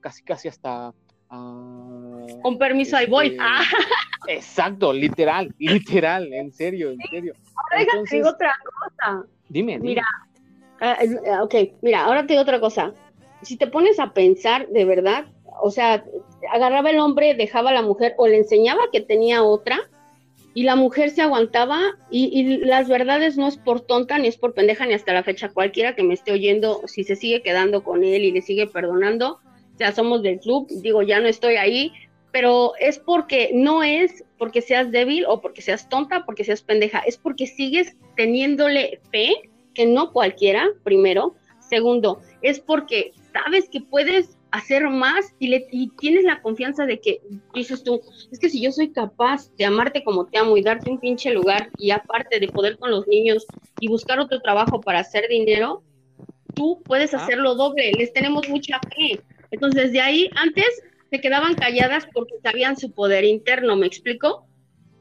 casi, 0.00 0.22
casi 0.22 0.48
hasta... 0.48 0.94
Uh, 1.30 2.40
Con 2.42 2.58
permiso, 2.58 2.96
ahí 2.96 3.06
voy. 3.06 3.28
Este, 3.28 3.38
ah. 3.40 3.62
Exacto, 4.28 4.92
literal, 4.92 5.54
literal, 5.58 6.32
en 6.32 6.52
serio, 6.52 6.90
en 6.90 6.98
serio. 7.10 7.34
Ahora 7.56 7.86
te 8.08 8.16
digo 8.16 8.28
otra 8.28 8.52
cosa. 8.64 9.24
Dime, 9.48 9.78
dime. 9.78 9.84
Mira, 9.84 10.04
uh, 10.80 11.44
ok, 11.44 11.54
mira, 11.80 12.04
ahora 12.04 12.22
te 12.22 12.34
digo 12.34 12.42
otra 12.42 12.60
cosa. 12.60 12.92
Si 13.42 13.56
te 13.56 13.66
pones 13.66 13.98
a 13.98 14.12
pensar 14.12 14.68
de 14.68 14.84
verdad, 14.84 15.26
o 15.62 15.70
sea, 15.70 16.04
agarraba 16.52 16.90
el 16.90 16.98
hombre, 16.98 17.34
dejaba 17.34 17.70
a 17.70 17.74
la 17.74 17.82
mujer 17.82 18.14
o 18.18 18.26
le 18.26 18.36
enseñaba 18.36 18.82
que 18.92 19.00
tenía 19.00 19.42
otra 19.42 19.80
y 20.54 20.64
la 20.64 20.76
mujer 20.76 21.10
se 21.10 21.22
aguantaba 21.22 21.80
y, 22.10 22.58
las 22.58 22.88
verdades 22.88 23.36
no 23.36 23.48
es 23.48 23.56
por 23.56 23.80
tonta 23.80 24.18
ni 24.18 24.28
es 24.28 24.36
por 24.36 24.54
pendeja 24.54 24.86
ni 24.86 24.94
hasta 24.94 25.12
la 25.12 25.22
fecha 25.22 25.48
cualquiera 25.48 25.94
que 25.94 26.02
me 26.02 26.14
esté 26.14 26.32
oyendo, 26.32 26.82
si 26.86 27.04
se 27.04 27.16
sigue 27.16 27.42
quedando 27.42 27.82
con 27.82 28.04
él 28.04 28.22
y 28.24 28.32
le 28.32 28.42
sigue 28.42 28.66
perdonando, 28.66 29.40
o 29.74 29.78
sea, 29.78 29.92
somos 29.92 30.22
del 30.22 30.40
club, 30.40 30.68
digo, 30.68 31.02
ya 31.02 31.20
no 31.20 31.28
estoy 31.28 31.56
ahí, 31.56 31.92
pero 32.32 32.72
es 32.80 32.98
porque 32.98 33.50
no 33.54 33.82
es 33.82 34.24
porque 34.38 34.60
seas 34.60 34.90
débil 34.90 35.24
o 35.26 35.40
porque 35.40 35.62
seas 35.62 35.88
tonta, 35.88 36.24
porque 36.24 36.44
seas 36.44 36.62
pendeja, 36.62 37.00
es 37.00 37.16
porque 37.16 37.46
sigues 37.46 37.96
teniéndole 38.16 39.00
fe, 39.10 39.32
que 39.74 39.86
no 39.86 40.12
cualquiera, 40.12 40.68
primero, 40.84 41.34
segundo, 41.60 42.20
es 42.42 42.60
porque 42.60 43.12
sabes 43.32 43.68
que 43.70 43.80
puedes 43.80 44.36
hacer 44.52 44.88
más 44.88 45.34
y, 45.38 45.48
le, 45.48 45.66
y 45.72 45.88
tienes 45.98 46.24
la 46.24 46.42
confianza 46.42 46.84
de 46.84 47.00
que 47.00 47.22
dices 47.54 47.82
tú, 47.82 48.00
es 48.30 48.38
que 48.38 48.50
si 48.50 48.60
yo 48.60 48.70
soy 48.70 48.92
capaz 48.92 49.50
de 49.56 49.64
amarte 49.64 50.04
como 50.04 50.26
te 50.26 50.38
amo 50.38 50.56
y 50.56 50.62
darte 50.62 50.90
un 50.90 51.00
pinche 51.00 51.32
lugar 51.32 51.70
y 51.78 51.90
aparte 51.90 52.38
de 52.38 52.48
poder 52.48 52.78
con 52.78 52.90
los 52.90 53.08
niños 53.08 53.46
y 53.80 53.88
buscar 53.88 54.20
otro 54.20 54.40
trabajo 54.40 54.80
para 54.80 55.00
hacer 55.00 55.26
dinero, 55.28 55.82
tú 56.54 56.82
puedes 56.84 57.14
hacerlo 57.14 57.54
doble, 57.54 57.92
les 57.98 58.12
tenemos 58.12 58.46
mucha 58.48 58.78
fe. 58.94 59.20
Entonces 59.50 59.90
de 59.90 60.00
ahí 60.02 60.30
antes 60.36 60.66
se 61.10 61.20
quedaban 61.20 61.54
calladas 61.54 62.06
porque 62.12 62.34
sabían 62.42 62.76
su 62.76 62.92
poder 62.92 63.24
interno, 63.24 63.74
¿me 63.76 63.86
explico? 63.86 64.46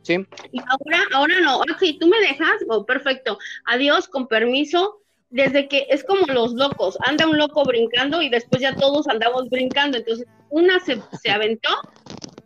Sí. 0.01 0.13
Y 0.51 0.59
ahora, 0.59 1.03
ahora 1.13 1.41
no, 1.41 1.59
ok, 1.59 1.83
tú 1.99 2.07
me 2.07 2.19
dejas, 2.19 2.55
oh, 2.69 2.85
perfecto, 2.85 3.37
adiós, 3.65 4.07
con 4.07 4.27
permiso, 4.27 5.00
desde 5.31 5.67
que 5.67 5.87
es 5.89 6.03
como 6.03 6.25
los 6.27 6.53
locos, 6.53 6.97
anda 7.05 7.25
un 7.25 7.37
loco 7.37 7.63
brincando 7.63 8.21
y 8.21 8.29
después 8.29 8.61
ya 8.61 8.75
todos 8.75 9.07
andamos 9.07 9.49
brincando, 9.49 9.97
entonces 9.97 10.27
una 10.49 10.79
se, 10.81 11.01
se 11.21 11.31
aventó 11.31 11.69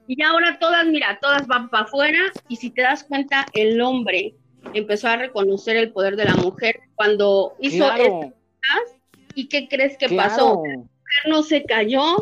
y 0.07 0.21
ahora 0.21 0.59
todas, 0.59 0.85
mira, 0.85 1.17
todas 1.19 1.47
van 1.47 1.69
para 1.69 1.85
afuera 1.85 2.19
y 2.47 2.57
si 2.57 2.69
te 2.69 2.83
das 2.83 3.03
cuenta, 3.03 3.47
el 3.53 3.81
hombre 3.81 4.35
empezó 4.73 5.07
a 5.07 5.17
reconocer 5.17 5.75
el 5.77 5.91
poder 5.91 6.15
de 6.15 6.25
la 6.25 6.35
mujer 6.35 6.79
cuando 6.93 7.55
hizo 7.59 7.91
esto 7.91 8.33
y 9.33 9.47
qué 9.47 9.67
crees 9.67 9.97
que 9.97 10.09
pasó. 10.09 10.61
La 10.63 10.77
mujer 10.77 10.93
no 11.27 11.41
se 11.41 11.63
cayó, 11.63 12.17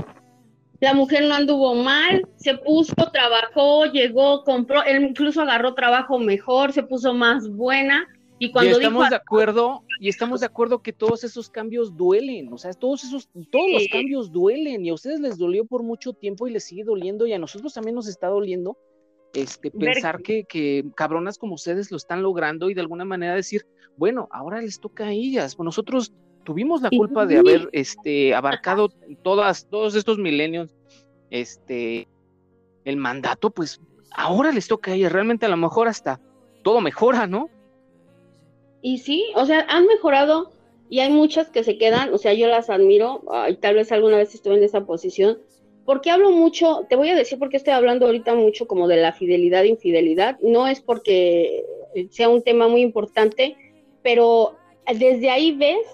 la 0.79 0.93
mujer 0.93 1.25
no 1.25 1.35
anduvo 1.35 1.75
mal, 1.75 2.25
se 2.37 2.55
puso, 2.55 2.95
trabajó, 3.11 3.85
llegó, 3.87 4.43
compró, 4.43 4.81
él 4.83 5.03
incluso 5.03 5.41
agarró 5.41 5.73
trabajo 5.73 6.19
mejor, 6.19 6.71
se 6.71 6.83
puso 6.83 7.13
más 7.13 7.49
buena 7.49 8.07
y 8.43 8.51
cuando 8.51 8.71
estamos 8.71 9.09
de 9.09 9.15
acuerdo, 9.15 9.83
y 9.99 10.09
estamos 10.09 10.41
de 10.41 10.47
acuerdo 10.47 10.81
que 10.81 10.91
todos 10.91 11.23
esos 11.23 11.49
cambios 11.49 11.95
duelen, 11.95 12.51
o 12.51 12.57
sea, 12.57 12.73
todos 12.73 13.03
esos, 13.05 13.29
todos 13.51 13.71
los 13.71 13.87
cambios 13.87 14.31
duelen, 14.31 14.85
y 14.85 14.89
a 14.89 14.93
ustedes 14.93 15.21
les 15.21 15.37
dolió 15.37 15.65
por 15.65 15.81
mucho 15.81 16.11
tiempo 16.11 16.47
y 16.47 16.51
les 16.51 16.65
sigue 16.65 16.83
doliendo, 16.83 17.25
y 17.25 17.33
a 17.33 17.39
nosotros 17.39 17.73
también 17.73 17.95
nos 17.95 18.07
está 18.07 18.27
doliendo 18.27 18.77
este, 19.33 19.71
pensar 19.71 20.21
que, 20.21 20.43
que 20.43 20.83
cabronas 20.95 21.37
como 21.37 21.55
ustedes 21.55 21.89
lo 21.89 21.97
están 21.97 22.21
logrando 22.21 22.69
y 22.69 22.73
de 22.73 22.81
alguna 22.81 23.05
manera 23.05 23.33
decir, 23.33 23.65
bueno, 23.95 24.27
ahora 24.31 24.61
les 24.61 24.79
toca 24.79 25.05
a 25.05 25.11
ellas, 25.11 25.55
pues 25.55 25.63
nosotros 25.63 26.13
tuvimos 26.43 26.81
la 26.81 26.89
culpa 26.89 27.25
de 27.25 27.37
haber 27.37 27.69
este, 27.71 28.35
abarcado 28.35 28.89
todas, 29.23 29.69
todos 29.69 29.95
estos 29.95 30.17
milenios, 30.17 30.75
este, 31.29 32.09
el 32.83 32.97
mandato, 32.97 33.51
pues 33.51 33.79
ahora 34.11 34.51
les 34.51 34.67
toca 34.67 34.91
a 34.91 34.95
ellas, 34.95 35.13
realmente 35.13 35.45
a 35.45 35.49
lo 35.49 35.57
mejor 35.57 35.87
hasta 35.87 36.19
todo 36.61 36.81
mejora, 36.81 37.25
¿no? 37.25 37.49
Y 38.83 38.97
sí, 38.97 39.25
o 39.35 39.45
sea, 39.45 39.65
han 39.69 39.87
mejorado 39.87 40.51
y 40.89 40.99
hay 40.99 41.09
muchas 41.09 41.49
que 41.49 41.63
se 41.63 41.77
quedan, 41.77 42.13
o 42.13 42.17
sea, 42.17 42.33
yo 42.33 42.47
las 42.47 42.69
admiro 42.69 43.23
y 43.47 43.55
tal 43.55 43.75
vez 43.75 43.91
alguna 43.93 44.17
vez 44.17 44.35
estuve 44.35 44.57
en 44.57 44.63
esa 44.63 44.85
posición. 44.85 45.39
Porque 45.85 46.11
hablo 46.11 46.31
mucho, 46.31 46.85
te 46.89 46.97
voy 46.97 47.09
a 47.09 47.15
decir 47.15 47.39
porque 47.39 47.57
estoy 47.57 47.73
hablando 47.73 48.05
ahorita 48.05 48.35
mucho 48.35 48.67
como 48.67 48.89
de 48.89 48.97
la 48.97 49.13
fidelidad 49.13 49.63
e 49.63 49.69
infidelidad. 49.69 50.37
No 50.41 50.67
es 50.67 50.81
porque 50.81 51.63
sea 52.09 52.27
un 52.27 52.41
tema 52.43 52.67
muy 52.67 52.81
importante, 52.81 53.55
pero 54.01 54.57
desde 54.85 55.29
ahí 55.29 55.53
ves 55.53 55.87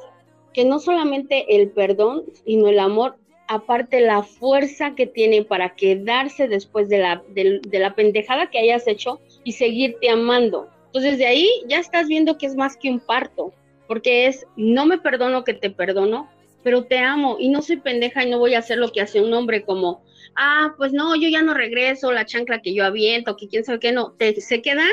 que 0.51 0.65
no 0.65 0.79
solamente 0.79 1.55
el 1.55 1.69
perdón, 1.69 2.25
sino 2.43 2.69
el 2.69 2.79
amor, 2.79 3.17
aparte 3.47 4.01
la 4.01 4.23
fuerza 4.23 4.95
que 4.95 5.05
tiene 5.05 5.43
para 5.43 5.75
quedarse 5.75 6.47
después 6.47 6.89
de 6.89 6.97
la, 6.97 7.23
de 7.27 7.79
la 7.79 7.93
pendejada 7.93 8.49
que 8.49 8.57
hayas 8.57 8.87
hecho 8.87 9.19
y 9.43 9.51
seguirte 9.51 10.09
amando. 10.09 10.69
Entonces 10.89 11.19
de 11.19 11.27
ahí 11.27 11.47
ya 11.67 11.79
estás 11.79 12.07
viendo 12.07 12.37
que 12.37 12.47
es 12.47 12.55
más 12.55 12.75
que 12.75 12.89
un 12.89 12.99
parto, 12.99 13.53
porque 13.87 14.25
es, 14.25 14.47
no 14.55 14.85
me 14.85 14.97
perdono 14.97 15.43
que 15.43 15.53
te 15.53 15.69
perdono, 15.69 16.29
pero 16.63 16.85
te 16.85 16.97
amo 16.97 17.37
y 17.39 17.49
no 17.49 17.61
soy 17.61 17.77
pendeja 17.77 18.25
y 18.25 18.29
no 18.29 18.39
voy 18.39 18.55
a 18.55 18.59
hacer 18.59 18.79
lo 18.79 18.91
que 18.91 19.01
hace 19.01 19.21
un 19.21 19.33
hombre 19.33 19.63
como, 19.63 20.03
ah, 20.35 20.73
pues 20.77 20.91
no, 20.91 21.15
yo 21.15 21.29
ya 21.29 21.43
no 21.43 21.53
regreso, 21.53 22.11
la 22.11 22.25
chancla 22.25 22.61
que 22.61 22.73
yo 22.73 22.85
aviento, 22.85 23.37
que 23.37 23.47
quién 23.47 23.63
sabe 23.63 23.79
qué, 23.79 23.91
no, 23.91 24.13
te, 24.13 24.41
se 24.41 24.61
quedan 24.61 24.89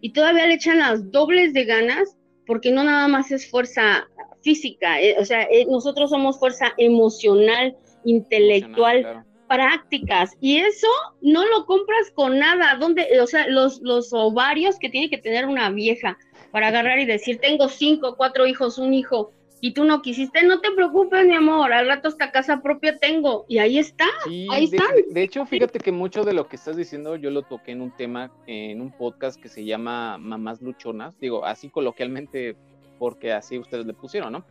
y 0.00 0.12
todavía 0.12 0.46
le 0.46 0.54
echan 0.54 0.78
las 0.78 1.10
dobles 1.12 1.52
de 1.54 1.64
ganas 1.64 2.16
porque 2.46 2.70
no 2.70 2.84
nada 2.84 3.08
más 3.08 3.30
es 3.30 3.48
fuerza 3.48 4.08
física, 4.42 5.00
eh, 5.00 5.16
o 5.18 5.24
sea, 5.24 5.42
eh, 5.44 5.66
nosotros 5.68 6.10
somos 6.10 6.38
fuerza 6.38 6.72
emocional, 6.76 7.76
intelectual, 8.04 9.24
prácticas 9.48 10.32
y 10.40 10.58
eso 10.58 10.88
no 11.20 11.44
lo 11.46 11.66
compras 11.66 12.10
con 12.14 12.38
nada. 12.38 12.76
donde 12.76 13.20
O 13.20 13.26
sea, 13.26 13.48
los, 13.48 13.80
los 13.82 14.12
ovarios 14.12 14.78
que 14.78 14.88
tiene 14.88 15.10
que 15.10 15.18
tener 15.18 15.46
una 15.46 15.70
vieja 15.70 16.18
para 16.50 16.68
agarrar 16.68 16.98
y 16.98 17.06
decir, 17.06 17.38
tengo 17.38 17.68
cinco, 17.68 18.16
cuatro 18.16 18.46
hijos, 18.46 18.78
un 18.78 18.94
hijo, 18.94 19.32
y 19.60 19.72
tú 19.72 19.84
no 19.84 20.02
quisiste, 20.02 20.44
no 20.44 20.60
te 20.60 20.70
preocupes, 20.72 21.26
mi 21.26 21.34
amor, 21.34 21.72
al 21.72 21.86
rato 21.86 22.08
esta 22.08 22.30
casa 22.30 22.60
propia 22.62 22.98
tengo. 22.98 23.46
Y 23.48 23.58
ahí 23.58 23.78
está, 23.78 24.04
ahí 24.26 24.68
de, 24.68 24.76
está. 24.76 24.84
De 25.08 25.22
hecho, 25.22 25.46
fíjate 25.46 25.78
que 25.78 25.92
mucho 25.92 26.24
de 26.24 26.34
lo 26.34 26.46
que 26.46 26.56
estás 26.56 26.76
diciendo 26.76 27.16
yo 27.16 27.30
lo 27.30 27.42
toqué 27.42 27.72
en 27.72 27.80
un 27.80 27.90
tema, 27.96 28.30
en 28.46 28.80
un 28.80 28.92
podcast 28.92 29.40
que 29.40 29.48
se 29.48 29.64
llama 29.64 30.18
Mamás 30.18 30.60
Luchonas, 30.60 31.18
digo, 31.18 31.44
así 31.44 31.70
coloquialmente, 31.70 32.56
porque 32.98 33.32
así 33.32 33.58
ustedes 33.58 33.86
le 33.86 33.94
pusieron, 33.94 34.32
¿no? 34.32 34.44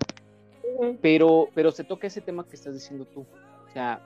Pero, 1.01 1.49
pero 1.53 1.71
se 1.71 1.83
toca 1.83 2.07
ese 2.07 2.21
tema 2.21 2.45
que 2.47 2.55
estás 2.55 2.73
diciendo 2.73 3.05
tú. 3.05 3.25
O 3.67 3.71
sea, 3.71 4.01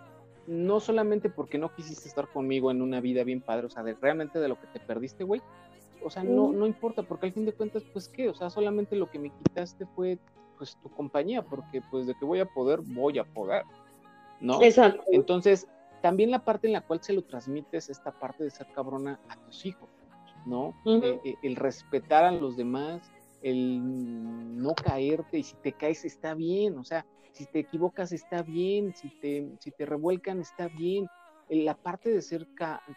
no 0.50 0.80
solamente 0.80 1.30
porque 1.30 1.60
no 1.60 1.72
quisiste 1.76 2.10
estar 2.10 2.28
conmigo 2.28 2.72
en 2.72 2.82
una 2.82 3.00
vida 3.00 3.24
bien 3.24 3.40
padre, 3.40 3.68
o 3.68 3.70
sea, 3.70 3.84
de, 3.84 3.94
realmente 3.94 4.40
de 4.40 4.48
lo 4.48 4.60
que 4.60 4.66
te 4.68 4.80
perdiste, 4.80 5.24
güey. 5.24 5.42
O 6.04 6.10
sea, 6.10 6.24
no, 6.24 6.52
no 6.52 6.66
importa, 6.66 7.04
porque 7.04 7.28
al 7.28 7.34
fin 7.34 7.46
de 7.46 7.54
cuentas, 7.54 7.84
pues 7.94 8.08
qué, 8.08 8.30
o 8.30 8.34
sea, 8.34 8.50
solamente 8.50 8.96
lo 8.96 9.12
que 9.12 9.20
me 9.20 9.30
quitaste 9.30 9.86
fue 9.96 10.18
pues 10.58 10.76
tu 10.82 10.90
compañía, 10.90 11.44
porque 11.44 11.82
pues 11.92 12.08
de 12.08 12.16
que 12.16 12.26
voy 12.26 12.40
a 12.40 12.46
poder, 12.46 12.82
voy 12.82 13.20
a 13.20 13.26
poder, 13.26 13.64
¿no? 14.42 14.62
Exacto. 14.64 15.04
Entonces, 15.12 15.68
también 16.02 16.32
la 16.32 16.44
parte 16.44 16.66
en 16.66 16.74
la 16.74 16.82
cual 16.82 17.00
se 17.04 17.14
lo 17.14 17.24
transmites, 17.24 17.90
esta 17.90 18.12
parte 18.12 18.44
de 18.44 18.50
ser 18.50 18.68
cabrona 18.74 19.20
a 19.30 19.36
tus 19.36 19.68
hijos, 19.68 19.90
¿no? 20.48 20.74
Eh, 20.86 21.20
eh, 21.24 21.36
el 21.44 21.58
respetar 21.58 22.24
a 22.24 22.32
los 22.32 22.58
demás, 22.58 23.12
el 23.44 24.58
no 24.58 24.74
caerte, 24.74 25.38
y 25.38 25.44
si 25.44 25.56
te 25.58 25.74
caes 25.74 26.06
está 26.06 26.34
bien, 26.34 26.78
o 26.80 26.84
sea, 26.84 27.06
si 27.32 27.46
te 27.46 27.60
equivocas 27.60 28.12
está 28.12 28.44
bien, 28.44 28.94
si 28.96 29.10
te, 29.20 29.50
si 29.60 29.72
te 29.72 29.86
revuelcan 29.86 30.40
está 30.40 30.68
bien. 30.68 31.08
La 31.50 31.76
parte 31.76 32.12
de 32.12 32.22
ser 32.22 32.48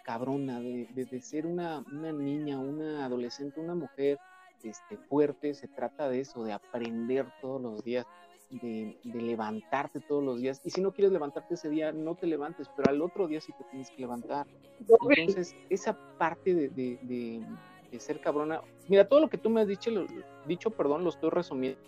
cabrona, 0.05 0.61
de, 0.61 0.87
de, 0.95 1.21
ser 1.23 1.47
una, 1.47 1.83
una, 1.91 2.13
niña, 2.13 2.59
una 2.59 3.07
adolescente, 3.07 3.61
una 3.61 3.75
mujer 3.75 4.19
este, 4.63 4.99
fuerte, 4.99 5.55
se 5.55 5.69
trata 5.69 6.11
de 6.11 6.21
eso, 6.21 6.45
de 6.45 6.53
aprender 6.53 7.27
todos 7.41 7.63
los 7.63 7.83
días, 7.83 8.05
de, 8.51 8.99
de, 9.05 9.23
levantarte 9.23 10.01
todos 10.01 10.23
los 10.23 10.39
días. 10.39 10.61
Y 10.65 10.71
si 10.71 10.83
no 10.83 10.93
quieres 10.93 11.13
levantarte 11.13 11.55
ese 11.55 11.71
día, 11.71 11.93
no 11.93 12.15
te 12.15 12.27
levantes, 12.27 12.69
pero 12.77 12.91
al 12.91 13.01
otro 13.01 13.27
día 13.27 13.41
sí 13.41 13.53
te 13.57 13.65
tienes 13.71 13.91
que 13.91 14.03
levantar. 14.03 14.47
Entonces, 14.79 15.57
esa 15.71 15.97
parte 16.19 16.55
de, 16.55 16.69
de, 16.69 17.47
de 17.91 18.01
ser 18.01 18.21
cabrona, 18.21 18.61
mira, 18.89 19.09
todo 19.09 19.21
lo 19.21 19.31
que 19.31 19.39
tú 19.39 19.49
me 19.49 19.63
has 19.63 19.67
dicho, 19.67 19.91
lo, 19.91 20.07
dicho, 20.47 20.69
perdón, 20.71 21.05
lo 21.05 21.09
estoy 21.09 21.31
resumiendo 21.31 21.81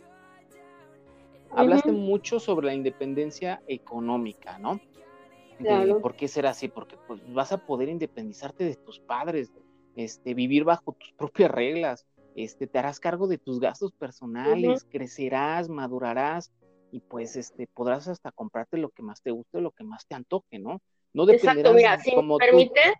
hablaste 1.56 1.92
mucho 1.92 2.40
sobre 2.40 2.66
la 2.66 2.74
independencia 2.74 3.62
económica, 3.66 4.58
¿no? 4.58 4.80
Claro. 5.58 6.00
¿Por 6.00 6.16
qué 6.16 6.28
será 6.28 6.50
así? 6.50 6.68
Porque 6.68 6.96
pues, 7.06 7.20
vas 7.32 7.52
a 7.52 7.58
poder 7.58 7.88
independizarte 7.88 8.64
de 8.64 8.74
tus 8.76 9.00
padres, 9.00 9.52
este, 9.96 10.34
vivir 10.34 10.64
bajo 10.64 10.96
tus 10.98 11.12
propias 11.16 11.50
reglas, 11.50 12.06
este, 12.34 12.66
te 12.66 12.78
harás 12.78 12.98
cargo 12.98 13.28
de 13.28 13.38
tus 13.38 13.60
gastos 13.60 13.92
personales, 13.92 14.84
crecerás, 14.90 15.68
madurarás 15.68 16.52
y 16.90 17.00
pues 17.00 17.36
este, 17.36 17.68
podrás 17.72 18.08
hasta 18.08 18.32
comprarte 18.32 18.76
lo 18.76 18.88
que 18.90 19.02
más 19.02 19.22
te 19.22 19.30
guste, 19.30 19.60
lo 19.60 19.70
que 19.70 19.84
más 19.84 20.06
te 20.06 20.14
antoje, 20.14 20.58
¿no? 20.58 20.80
No 21.12 21.28
Exacto, 21.28 21.72
mira, 21.72 22.00
si 22.00 22.12
como 22.12 22.38
me 22.38 22.46
tú. 22.46 22.50
permites, 22.50 22.94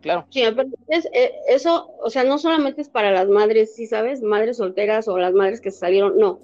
Claro, 0.00 0.26
si 0.30 0.42
me 0.42 0.52
permites, 0.52 1.08
eh, 1.12 1.32
eso, 1.48 1.90
o 2.02 2.10
sea, 2.10 2.24
no 2.24 2.36
solamente 2.36 2.82
es 2.82 2.90
para 2.90 3.10
las 3.10 3.26
madres, 3.28 3.74
¿sí 3.74 3.86
sabes? 3.86 4.20
Madres 4.20 4.58
solteras 4.58 5.08
o 5.08 5.16
las 5.16 5.32
madres 5.32 5.60
que 5.60 5.70
salieron, 5.70 6.18
no. 6.18 6.40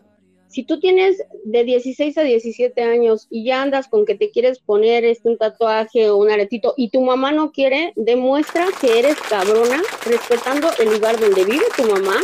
Si 0.50 0.64
tú 0.64 0.80
tienes 0.80 1.22
de 1.44 1.62
16 1.62 2.18
a 2.18 2.22
17 2.22 2.82
años 2.82 3.28
y 3.30 3.44
ya 3.44 3.62
andas 3.62 3.86
con 3.86 4.04
que 4.04 4.16
te 4.16 4.32
quieres 4.32 4.58
poner 4.58 5.04
este 5.04 5.28
un 5.28 5.38
tatuaje 5.38 6.10
o 6.10 6.16
un 6.16 6.28
aretito 6.28 6.74
y 6.76 6.90
tu 6.90 7.02
mamá 7.02 7.30
no 7.30 7.52
quiere, 7.52 7.92
demuestra 7.94 8.66
que 8.80 8.98
eres 8.98 9.14
cabrona 9.20 9.80
respetando 10.04 10.68
el 10.80 10.92
lugar 10.92 11.20
donde 11.20 11.44
vive 11.44 11.62
tu 11.76 11.84
mamá 11.84 12.16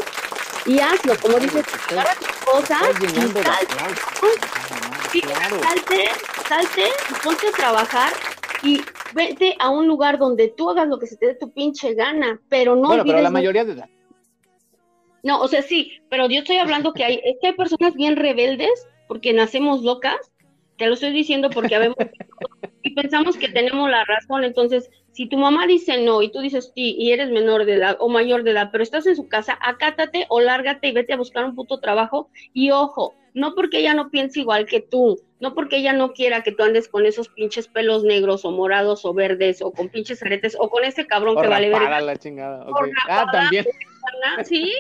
y 0.67 0.81
hazlo, 0.81 1.15
como 1.23 1.39
dices, 1.39 1.65
agarra 1.89 2.17
tus 2.17 2.27
cosas 2.39 2.83
y 3.01 3.07
salte, 5.21 5.63
salte, 5.63 6.09
salte, 6.49 6.83
ponte 7.23 7.47
a 7.47 7.53
trabajar 7.53 8.13
y 8.65 8.81
vete 9.15 9.55
a 9.61 9.71
un 9.71 9.87
lugar 9.87 10.19
donde 10.19 10.49
tú 10.49 10.69
hagas 10.69 10.89
lo 10.89 10.99
que 10.99 11.07
se 11.07 11.17
te 11.17 11.27
dé 11.27 11.37
tu 11.37 11.53
pinche 11.53 11.95
gana, 11.95 12.41
pero 12.49 12.75
no 12.75 12.89
bueno, 12.89 13.05
pero 13.05 13.19
olvides 13.19 13.23
la 13.23 13.31
mayoría 13.31 13.65
de 13.65 13.77
la... 13.77 13.89
no, 15.27 15.41
o 15.41 15.49
sea, 15.49 15.61
sí, 15.61 15.91
pero 16.09 16.29
yo 16.29 16.39
estoy 16.39 16.59
hablando 16.59 16.93
que 16.93 17.03
hay, 17.03 17.21
es 17.25 17.35
que 17.41 17.49
hay 17.49 17.55
personas 17.55 17.95
bien 17.95 18.15
rebeldes 18.15 18.87
porque 19.09 19.33
nacemos 19.33 19.83
locas, 19.83 20.15
te 20.79 20.87
lo 20.87 20.95
estoy 20.95 21.11
diciendo 21.11 21.51
porque 21.51 21.75
habemos 21.75 21.97
y 22.85 22.95
pensamos 22.95 23.37
que 23.37 23.49
tenemos 23.49 23.91
la 23.91 24.05
razón, 24.05 24.45
entonces, 24.45 24.89
si 25.11 25.27
tu 25.27 25.37
mamá 25.37 25.67
dice 25.67 26.01
no 26.01 26.23
y 26.23 26.31
tú 26.31 26.39
dices 26.39 26.71
sí 26.77 26.95
y 26.97 27.11
eres 27.11 27.31
menor 27.31 27.65
de 27.65 27.75
edad 27.75 27.97
o 27.99 28.09
mayor 28.09 28.45
de 28.45 28.53
edad, 28.53 28.69
pero 28.71 28.85
estás 28.85 29.05
en 29.09 29.17
su 29.17 29.27
casa, 29.27 29.59
acátate 29.61 30.27
o 30.29 30.41
lárgate 30.41 30.87
y 30.87 30.93
vete 30.93 31.15
a 31.15 31.17
buscar 31.17 31.45
un 31.45 31.57
puto 31.57 31.81
trabajo 31.81 32.31
y 32.53 32.71
ojo, 32.71 33.17
no 33.35 33.57
porque 33.57 33.81
ella 33.81 33.95
no 33.95 34.11
piense 34.11 34.39
igual 34.39 34.67
que 34.67 34.81
tú, 34.81 35.19
no 35.41 35.55
porque 35.55 35.79
ella 35.79 35.93
no 35.93 36.13
quiera 36.13 36.45
que 36.45 36.53
tú 36.53 36.63
andes 36.63 36.87
con 36.87 37.05
esos 37.05 37.31
pinches 37.31 37.67
pelos 37.67 38.05
negros 38.05 38.45
o 38.45 38.53
morados 38.53 39.05
o 39.05 39.13
verdes 39.13 39.61
o 39.61 39.73
con 39.73 39.89
pinches 39.89 40.23
aretes 40.23 40.57
o 40.57 40.71
con 40.71 40.85
ese 40.85 41.05
cabrón 41.09 41.37
O 41.37 41.43
que 41.43 41.49
vale 41.49 41.69
verga 41.69 42.01
la 42.01 42.17
chingada. 42.17 42.65
Ah, 43.09 43.27
también. 43.33 43.67
sí, 44.45 44.73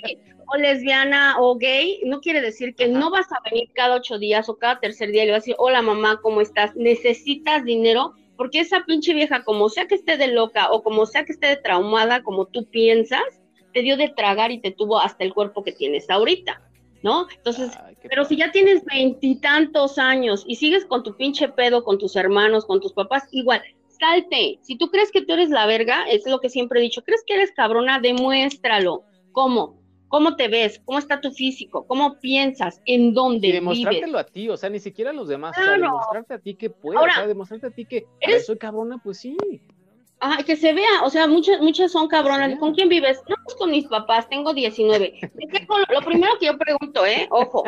o 0.47 0.57
lesbiana 0.57 1.37
o 1.41 1.57
gay, 1.57 2.01
no 2.05 2.21
quiere 2.21 2.41
decir 2.41 2.75
que 2.75 2.85
Ajá. 2.85 2.99
no 2.99 3.11
vas 3.11 3.27
a 3.33 3.41
venir 3.51 3.71
cada 3.75 3.97
ocho 3.97 4.19
días 4.19 4.49
o 4.49 4.57
cada 4.57 4.81
tercer 4.81 5.11
día 5.11 5.25
y 5.25 5.27
le 5.27 5.33
vas 5.33 5.39
a 5.39 5.45
decir, 5.45 5.57
hola 5.59 5.83
mamá, 5.83 6.21
¿cómo 6.23 6.41
estás? 6.41 6.75
¿Necesitas 6.77 7.65
dinero? 7.65 8.15
Porque 8.37 8.61
esa 8.61 8.85
pinche 8.85 9.15
vieja, 9.15 9.45
como 9.45 9.69
sea 9.69 9.87
que 9.87 9.95
esté 9.95 10.17
de 10.17 10.29
loca 10.29 10.71
o 10.71 10.83
como 10.83 11.07
sea 11.07 11.25
que 11.25 11.33
esté 11.33 11.47
de 11.49 11.57
traumada, 11.57 12.23
como 12.23 12.47
tú 12.47 12.67
piensas, 12.71 13.25
te 13.73 13.83
dio 13.83 13.97
de 13.97 14.09
tragar 14.09 14.53
y 14.53 14.61
te 14.61 14.71
tuvo 14.71 14.99
hasta 14.99 15.25
el 15.25 15.35
cuerpo 15.35 15.65
que 15.65 15.73
tienes 15.73 16.09
ahorita, 16.11 16.63
¿no? 17.03 17.27
Entonces, 17.35 17.73
qué 18.01 18.09
pero 18.09 18.25
si 18.25 18.37
ya 18.37 18.53
tienes 18.53 18.85
veintitantos 18.85 19.99
años 19.99 20.45
y 20.47 20.57
sigues 20.57 20.85
con 20.85 21.03
tu 21.03 21.17
pinche 21.17 21.49
pedo, 21.49 21.85
con 21.85 21.99
tus 21.99 22.17
hermanos, 22.17 22.65
con 22.67 22.81
tus 22.81 22.93
papás, 22.93 23.25
igual, 23.33 23.63
salte. 23.99 24.59
Si 24.63 24.77
tú 24.77 24.91
crees 24.91 25.11
que 25.11 25.23
tú 25.23 25.33
eres 25.33 25.51
la 25.51 25.67
verga, 25.67 26.05
es 26.09 26.27
lo 26.27 26.41
que 26.41 26.49
siempre 26.49 26.81
he 26.81 26.83
dicho, 26.83 27.03
crees 27.03 27.23
que 27.27 27.35
eres 27.35 27.53
cabrona, 27.53 28.01
demuéstralo. 28.01 29.05
¿Cómo? 29.33 29.86
¿Cómo 30.17 30.35
te 30.35 30.49
ves? 30.49 30.81
¿Cómo 30.87 30.99
está 30.99 31.21
tu 31.21 31.31
físico? 31.31 31.87
¿Cómo 31.87 32.19
piensas? 32.21 32.81
¿En 32.87 33.13
dónde 33.13 33.49
Y 33.49 33.51
vives? 33.51 33.61
demostrártelo 33.61 34.19
a 34.19 34.25
ti, 34.25 34.49
o 34.49 34.57
sea, 34.57 34.71
ni 34.71 34.79
siquiera 34.81 35.11
a 35.11 35.13
los 35.13 35.29
demás, 35.29 35.55
o 35.59 35.63
sea, 35.63 35.75
Claro. 35.75 35.83
demostrarte 35.93 36.33
a 36.35 36.39
ti 36.39 36.55
que 36.55 36.71
puedes, 36.71 36.99
Ahora, 36.99 37.13
o 37.13 37.17
sea, 37.17 37.27
demostrarte 37.27 37.67
a 37.67 37.71
ti 37.71 37.85
que 37.85 38.07
eres- 38.21 38.47
soy 38.47 38.57
cabrona, 38.57 38.97
pues 38.97 39.19
sí. 39.19 39.37
Ajá, 40.21 40.43
que 40.43 40.57
se 40.57 40.73
vea, 40.73 41.03
o 41.05 41.11
sea, 41.11 41.27
muchas, 41.27 41.61
muchas 41.61 41.93
son 41.93 42.09
cabronas. 42.09 42.53
Sí. 42.53 42.59
¿Con 42.59 42.75
quién 42.75 42.89
vives? 42.89 43.21
No, 43.29 43.37
pues 43.45 43.57
con 43.59 43.71
mis 43.71 43.87
papás, 43.89 44.27
tengo 44.31 44.55
19. 44.55 45.13
¿De 45.35 45.47
qué 45.49 45.67
color? 45.67 45.87
Lo 45.93 46.01
primero 46.01 46.33
que 46.41 46.47
yo 46.47 46.57
pregunto, 46.57 47.05
¿eh? 47.05 47.27
Ojo, 47.31 47.65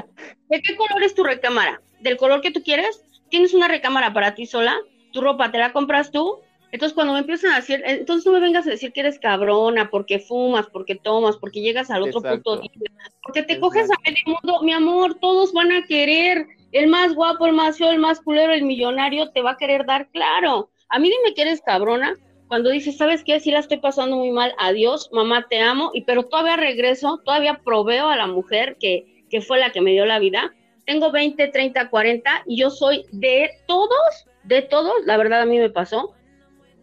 ¿de 0.48 0.62
qué 0.62 0.74
color 0.74 1.02
es 1.02 1.14
tu 1.14 1.24
recámara? 1.24 1.82
¿Del 2.00 2.16
color 2.16 2.40
que 2.40 2.50
tú 2.50 2.62
quieres? 2.62 2.98
¿Tienes 3.28 3.52
una 3.52 3.68
recámara 3.68 4.14
para 4.14 4.34
ti 4.34 4.46
sola? 4.46 4.74
¿Tu 5.12 5.20
ropa 5.20 5.52
te 5.52 5.58
la 5.58 5.74
compras 5.74 6.10
tú? 6.10 6.38
Entonces, 6.70 6.94
cuando 6.94 7.14
me 7.14 7.20
empiezan 7.20 7.52
a 7.52 7.56
decir, 7.56 7.80
eh, 7.86 7.98
entonces 8.00 8.26
no 8.26 8.32
me 8.32 8.40
vengas 8.40 8.66
a 8.66 8.70
decir 8.70 8.92
que 8.92 9.00
eres 9.00 9.18
cabrona, 9.18 9.90
porque 9.90 10.18
fumas, 10.18 10.66
porque 10.66 10.96
tomas, 10.96 11.36
porque 11.36 11.60
llegas 11.60 11.90
al 11.90 12.02
otro 12.02 12.20
Exacto. 12.20 12.56
puto 12.56 12.62
día, 12.62 12.90
porque 13.22 13.42
te 13.42 13.58
coges 13.58 13.90
a 13.90 13.94
medio 14.04 14.22
mundo, 14.26 14.62
mi 14.62 14.72
amor, 14.72 15.18
todos 15.18 15.52
van 15.52 15.72
a 15.72 15.86
querer, 15.86 16.46
el 16.72 16.88
más 16.88 17.14
guapo, 17.14 17.46
el 17.46 17.54
más 17.54 17.78
feo, 17.78 17.90
el 17.90 17.98
más 17.98 18.20
culero, 18.20 18.52
el 18.52 18.64
millonario, 18.64 19.30
te 19.30 19.40
va 19.40 19.52
a 19.52 19.56
querer 19.56 19.86
dar 19.86 20.08
claro. 20.10 20.70
A 20.90 20.98
mí 20.98 21.08
dime 21.08 21.34
que 21.34 21.42
eres 21.42 21.62
cabrona, 21.62 22.14
cuando 22.48 22.70
dices, 22.70 22.96
¿sabes 22.96 23.24
qué? 23.24 23.40
Sí 23.40 23.50
la 23.50 23.60
estoy 23.60 23.78
pasando 23.78 24.16
muy 24.16 24.30
mal, 24.30 24.54
adiós, 24.58 25.10
mamá, 25.12 25.46
te 25.48 25.60
amo, 25.60 25.90
y 25.94 26.02
pero 26.02 26.24
todavía 26.24 26.56
regreso, 26.56 27.20
todavía 27.24 27.60
proveo 27.64 28.08
a 28.08 28.16
la 28.16 28.26
mujer 28.26 28.76
que, 28.78 29.24
que 29.30 29.40
fue 29.40 29.58
la 29.58 29.70
que 29.70 29.80
me 29.80 29.92
dio 29.92 30.06
la 30.06 30.18
vida. 30.18 30.54
Tengo 30.86 31.12
20, 31.12 31.48
30, 31.48 31.90
40 31.90 32.44
y 32.46 32.58
yo 32.58 32.70
soy 32.70 33.04
de 33.12 33.50
todos, 33.66 34.26
de 34.44 34.62
todos, 34.62 34.94
la 35.04 35.18
verdad 35.18 35.42
a 35.42 35.46
mí 35.46 35.58
me 35.58 35.68
pasó, 35.68 36.14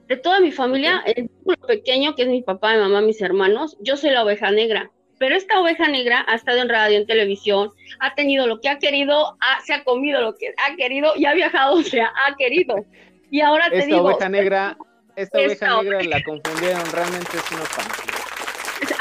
de 0.07 0.17
toda 0.17 0.39
mi 0.39 0.51
familia, 0.51 1.01
el 1.05 1.27
círculo 1.29 1.57
pequeño 1.67 2.15
que 2.15 2.23
es 2.23 2.27
mi 2.27 2.41
papá, 2.41 2.73
mi 2.73 2.79
mamá, 2.79 3.01
mis 3.01 3.21
hermanos, 3.21 3.77
yo 3.79 3.97
soy 3.97 4.11
la 4.11 4.23
oveja 4.23 4.51
negra. 4.51 4.91
Pero 5.17 5.35
esta 5.35 5.59
oveja 5.61 5.87
negra 5.87 6.25
ha 6.27 6.35
estado 6.35 6.59
en 6.61 6.67
radio, 6.69 6.97
en 6.97 7.07
televisión, 7.07 7.71
ha 7.99 8.13
tenido 8.15 8.47
lo 8.47 8.59
que 8.59 8.67
ha 8.69 8.79
querido, 8.79 9.37
ha- 9.39 9.61
se 9.65 9.73
ha 9.73 9.83
comido 9.83 10.21
lo 10.21 10.35
que 10.35 10.53
ha 10.57 10.75
querido 10.75 11.13
y 11.15 11.25
ha 11.25 11.33
viajado, 11.33 11.75
o 11.75 11.83
sea, 11.83 12.11
ha 12.27 12.35
querido. 12.35 12.75
Y 13.31 13.39
ahora 13.41 13.69
te 13.69 13.77
Esta 13.77 13.87
digo, 13.87 14.01
oveja 14.01 14.27
negra, 14.29 14.77
esta 15.15 15.39
Esta 15.41 15.77
oveja 15.79 15.83
negra 15.83 16.03
la 16.17 16.23
confundieron, 16.23 16.83
realmente 16.91 17.37
es 17.37 17.51
una 17.51 17.61
fantasía. 17.61 18.13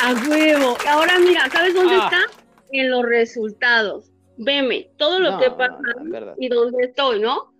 A 0.01 0.13
huevo. 0.29 0.77
Y 0.85 0.89
ahora 0.89 1.19
mira, 1.19 1.49
¿sabes 1.51 1.75
dónde 1.75 1.95
Ah. 1.97 2.05
está? 2.11 2.43
En 2.73 2.91
los 2.91 3.03
resultados. 3.05 4.11
Veme 4.37 4.91
todo 4.97 5.19
lo 5.19 5.33
No, 5.33 5.39
que 5.41 5.51
pasa 5.51 5.77
no, 6.01 6.35
y 6.39 6.49
dónde 6.49 6.85
estoy, 6.87 7.21
¿no? 7.21 7.53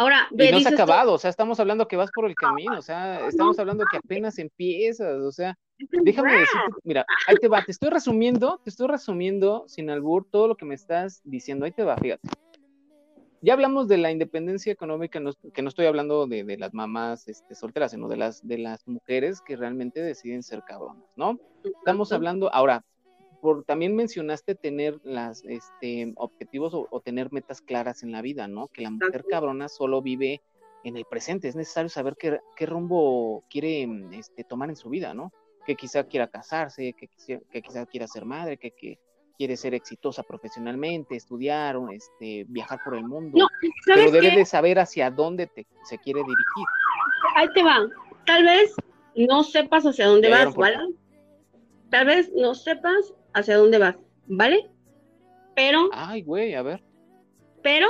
Ahora, 0.00 0.28
Y 0.30 0.36
no 0.36 0.42
se 0.42 0.46
ha 0.46 0.56
dices 0.56 0.70
tú, 0.70 0.74
acabado, 0.82 1.12
o 1.12 1.18
sea, 1.18 1.28
estamos 1.28 1.60
hablando 1.60 1.86
que 1.86 1.94
vas 1.94 2.10
por 2.10 2.24
el 2.24 2.34
camino, 2.34 2.78
o 2.78 2.80
sea, 2.80 3.28
estamos 3.28 3.58
hablando 3.58 3.84
que 3.90 3.98
apenas 3.98 4.38
empiezas, 4.38 5.20
o 5.20 5.30
sea, 5.30 5.58
déjame 5.78 6.32
decirte, 6.32 6.70
mira, 6.84 7.04
ahí 7.26 7.36
te 7.36 7.48
va, 7.48 7.62
te 7.62 7.70
estoy 7.72 7.90
resumiendo, 7.90 8.58
te 8.64 8.70
estoy 8.70 8.88
resumiendo 8.88 9.64
sin 9.68 9.90
albur 9.90 10.26
todo 10.30 10.48
lo 10.48 10.56
que 10.56 10.64
me 10.64 10.74
estás 10.74 11.20
diciendo, 11.22 11.66
ahí 11.66 11.72
te 11.72 11.84
va, 11.84 11.98
fíjate. 11.98 12.26
Ya 13.42 13.52
hablamos 13.52 13.88
de 13.88 13.98
la 13.98 14.10
independencia 14.10 14.72
económica, 14.72 15.20
no- 15.20 15.32
que 15.52 15.60
no 15.60 15.68
estoy 15.68 15.84
hablando 15.84 16.26
de, 16.26 16.44
de 16.44 16.56
las 16.56 16.72
mamás 16.72 17.28
este, 17.28 17.54
solteras, 17.54 17.90
sino 17.90 18.08
de 18.08 18.16
las, 18.16 18.40
de 18.46 18.56
las 18.56 18.88
mujeres 18.88 19.42
que 19.46 19.54
realmente 19.54 20.00
deciden 20.00 20.42
ser 20.42 20.62
cabronas, 20.66 21.04
¿no? 21.14 21.38
Estamos 21.62 22.10
hablando, 22.12 22.50
ahora, 22.54 22.82
por, 23.40 23.64
también 23.64 23.96
mencionaste 23.96 24.54
tener 24.54 25.00
las 25.02 25.44
este, 25.44 26.12
objetivos 26.16 26.74
o, 26.74 26.86
o 26.90 27.00
tener 27.00 27.32
metas 27.32 27.60
claras 27.60 28.02
en 28.02 28.12
la 28.12 28.22
vida, 28.22 28.48
¿no? 28.48 28.68
Que 28.68 28.82
la 28.82 28.90
mujer 28.90 29.24
cabrona 29.28 29.68
solo 29.68 30.02
vive 30.02 30.40
en 30.84 30.96
el 30.96 31.04
presente, 31.04 31.48
es 31.48 31.56
necesario 31.56 31.88
saber 31.88 32.16
qué, 32.18 32.40
qué 32.56 32.66
rumbo 32.66 33.44
quiere 33.50 33.86
mm, 33.86 34.14
este, 34.14 34.44
tomar 34.44 34.70
en 34.70 34.76
su 34.76 34.88
vida, 34.88 35.14
¿no? 35.14 35.32
Que 35.66 35.76
quizá 35.76 36.04
quiera 36.04 36.28
casarse, 36.28 36.94
que 36.94 37.08
quizá, 37.08 37.40
que 37.50 37.62
quizá 37.62 37.86
quiera 37.86 38.06
ser 38.06 38.24
madre, 38.24 38.56
que, 38.56 38.70
que 38.70 38.98
quiere 39.36 39.56
ser 39.56 39.74
exitosa 39.74 40.22
profesionalmente, 40.22 41.16
estudiar, 41.16 41.76
este, 41.92 42.44
viajar 42.48 42.80
por 42.84 42.94
el 42.94 43.04
mundo, 43.04 43.38
No, 43.38 43.46
¿sabes 43.86 44.00
pero 44.04 44.10
debe 44.10 44.30
qué? 44.30 44.38
de 44.38 44.44
saber 44.44 44.78
hacia 44.78 45.10
dónde 45.10 45.46
te, 45.46 45.66
se 45.84 45.98
quiere 45.98 46.20
dirigir. 46.20 46.66
Ahí 47.36 47.48
te 47.54 47.62
va. 47.62 47.78
Tal 48.26 48.44
vez 48.44 48.74
no 49.16 49.42
sepas 49.42 49.84
hacia 49.84 50.06
dónde 50.06 50.28
vas, 50.28 50.54
¿vale? 50.54 50.78
Tal 51.90 52.06
vez 52.06 52.30
no 52.34 52.54
sepas 52.54 53.14
hacia 53.34 53.56
dónde 53.56 53.78
vas, 53.78 53.96
¿vale? 54.26 54.68
Pero, 55.54 55.90
Ay, 55.92 56.22
güey, 56.22 56.54
a 56.54 56.62
ver. 56.62 56.82
pero, 57.62 57.88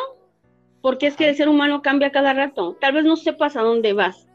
porque 0.81 1.07
es 1.07 1.17
que 1.17 1.29
el 1.29 1.37
ser 1.37 1.49
humano 1.49 1.83
cambia 1.83 2.11
cada 2.11 2.33
rato. 2.33 2.77
Tal 2.81 2.95
vez 2.95 3.05
no 3.05 3.17
sepas 3.17 3.57
a 3.57 3.63
dónde 3.63 3.93
vas, 3.93 4.29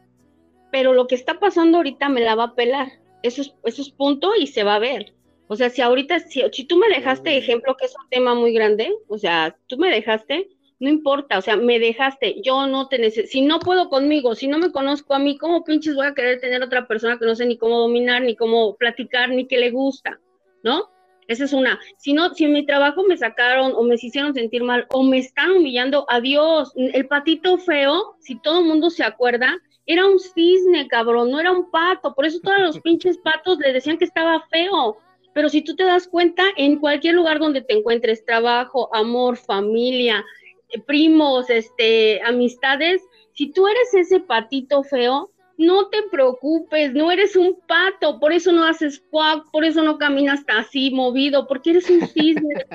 pero 0.72 0.94
lo 0.94 1.08
que 1.08 1.16
está 1.16 1.40
pasando 1.40 1.78
ahorita 1.78 2.10
me 2.10 2.22
la 2.22 2.36
va 2.36 2.44
a 2.46 2.56
pelar. 2.56 2.88
Eso 3.24 3.42
es, 3.42 3.56
eso 3.64 3.82
es 3.82 3.90
punto 3.90 4.36
y 4.36 4.48
se 4.48 4.64
va 4.64 4.76
a 4.76 4.80
ver. 4.80 5.14
O 5.48 5.56
sea, 5.56 5.70
si 5.70 5.82
ahorita, 5.82 6.20
si, 6.20 6.42
si 6.52 6.64
tú 6.64 6.78
me 6.78 6.88
dejaste 6.90 7.38
ejemplo, 7.38 7.76
que 7.78 7.86
es 7.86 7.96
un 8.02 8.10
tema 8.10 8.36
muy 8.36 8.54
grande, 8.54 8.94
o 9.08 9.18
sea, 9.18 9.56
tú 9.68 9.78
me 9.78 9.90
dejaste, 9.90 10.50
no 10.80 10.90
importa, 10.90 11.38
o 11.38 11.42
sea, 11.42 11.56
me 11.56 11.80
dejaste, 11.80 12.42
yo 12.42 12.68
no 12.68 12.88
te 12.88 12.98
necesito, 12.98 13.32
si 13.32 13.42
no 13.42 13.60
puedo 13.60 13.90
conmigo, 13.90 14.36
si 14.36 14.48
no 14.48 14.58
me 14.58 14.72
conozco 14.72 15.14
a 15.14 15.20
mí, 15.20 15.38
¿cómo 15.38 15.64
pinches 15.64 15.96
voy 15.96 16.08
a 16.08 16.14
querer 16.14 16.40
tener 16.40 16.62
otra 16.64 16.88
persona 16.88 17.18
que 17.18 17.26
no 17.26 17.36
sé 17.36 17.46
ni 17.46 17.58
cómo 17.58 17.80
dominar, 17.80 18.24
ni 18.24 18.36
cómo 18.36 18.76
platicar, 18.76 19.30
ni 19.30 19.48
qué 19.48 19.58
le 19.58 19.72
gusta, 19.72 20.20
¿no? 20.64 20.90
Esa 21.28 21.46
es 21.46 21.54
una. 21.54 21.80
Si 21.98 22.14
no, 22.14 22.34
si 22.34 22.46
en 22.46 22.54
mi 22.54 22.66
trabajo 22.66 23.04
me 23.04 23.18
sacaron 23.18 23.74
o 23.76 23.84
me 23.84 23.96
hicieron 23.96 24.34
sentir 24.34 24.64
mal 24.64 24.86
o 24.92 25.04
me 25.04 25.18
están 25.18 25.52
humillando, 25.52 26.06
adiós. 26.10 26.72
El 26.76 27.08
patito 27.08 27.58
feo, 27.58 28.16
si 28.20 28.40
todo 28.40 28.60
el 28.60 28.66
mundo 28.66 28.90
se 28.90 29.04
acuerda, 29.04 29.58
era 29.88 30.06
un 30.06 30.20
cisne, 30.20 30.88
cabrón, 30.88 31.32
no 31.32 31.40
era 31.40 31.52
un 31.52 31.70
pato. 31.72 32.14
Por 32.14 32.26
eso 32.26 32.40
todos 32.42 32.60
los 32.60 32.80
pinches 32.82 33.18
patos 33.18 33.58
le 33.60 33.74
decían 33.74 33.98
que 33.98 34.06
estaba 34.06 34.46
feo. 34.52 34.98
Pero 35.34 35.50
si 35.50 35.62
tú 35.62 35.76
te 35.76 35.84
das 35.84 36.08
cuenta, 36.08 36.44
en 36.56 36.80
cualquier 36.80 37.16
lugar 37.16 37.40
donde 37.40 37.62
te 37.62 37.74
encuentres, 37.74 38.24
trabajo, 38.24 38.94
amor, 38.96 39.36
familia, 39.36 40.24
eh, 40.70 40.80
primos, 40.80 41.50
este, 41.50 42.22
amistades, 42.22 43.02
si 43.34 43.52
tú 43.52 43.68
eres 43.68 43.94
ese 43.94 44.22
patito 44.22 44.84
feo, 44.84 45.30
no 45.58 45.90
te 45.90 46.04
preocupes, 46.12 46.94
no 46.94 47.12
eres 47.12 47.36
un 47.36 47.60
pato, 47.68 48.20
por 48.20 48.34
eso 48.34 48.52
no 48.52 48.66
haces 48.66 49.04
quack, 49.10 49.50
por 49.52 49.64
eso 49.64 49.84
no 49.84 49.98
caminas 49.98 50.44
así 50.48 50.92
movido, 50.92 51.48
porque 51.48 51.72
eres 51.72 51.90
un 51.90 52.06
cisne 52.08 52.66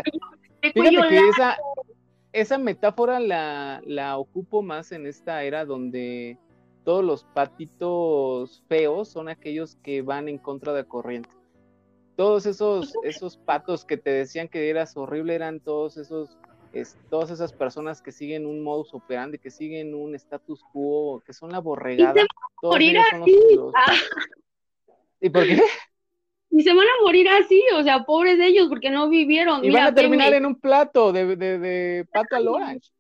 de 0.63 0.73
cuello 0.73 1.05
esa, 1.11 1.59
esa, 2.33 2.59
metáfora 2.59 3.21
la, 3.21 3.83
la 3.85 4.19
ocupo 4.19 4.63
más 4.63 4.93
en 4.93 5.07
esta 5.07 5.43
era 5.45 5.65
donde 5.65 6.39
todos 6.85 7.05
los 7.05 7.25
patitos 7.25 8.65
feos 8.69 9.09
son 9.09 9.29
aquellos 9.29 9.77
que 9.77 10.03
van 10.03 10.29
en 10.29 10.39
contra 10.39 10.73
de 10.73 10.85
corriente. 10.85 11.31
Todos 12.17 12.47
esos, 12.47 12.93
esos 13.05 13.37
patos 13.37 13.85
que 13.85 13.97
te 13.97 14.11
decían 14.11 14.49
que 14.49 14.69
eras 14.69 14.97
horrible 14.97 15.35
eran 15.35 15.61
todos 15.61 15.97
esos, 15.97 16.39
todas 17.09 17.31
esas 17.31 17.53
personas 17.53 18.01
que 18.01 18.13
siguen 18.13 18.47
un 18.47 18.63
modus 18.63 18.95
operandi, 18.95 19.39
que 19.39 19.51
siguen 19.51 19.95
un 19.95 20.15
status 20.15 20.63
quo, 20.73 21.23
que 21.25 21.33
son 21.33 21.51
la 21.51 21.59
borregada. 21.59 22.23
morir 22.63 22.99
así. 22.99 23.39
Ah. 23.75 23.93
¿Y 25.21 25.31
por 25.31 25.45
qué? 25.45 25.63
Y 26.51 26.63
se 26.63 26.75
van 26.75 26.87
a 26.87 27.03
morir 27.03 27.29
así, 27.29 27.63
o 27.77 27.83
sea, 27.83 28.05
pobres 28.05 28.39
de 28.39 28.47
ellos, 28.47 28.69
porque 28.69 28.91
no 28.91 29.09
vivieron. 29.09 29.65
Y 29.65 29.71
van 29.71 29.85
a 29.85 29.95
terminar 29.95 30.33
en 30.35 30.47
un 30.47 30.59
plato 30.59 31.13
de, 31.13 31.37
de, 31.37 31.59
de 31.59 32.07
pato 32.13 32.37
al 32.37 32.49
orange. 32.49 32.91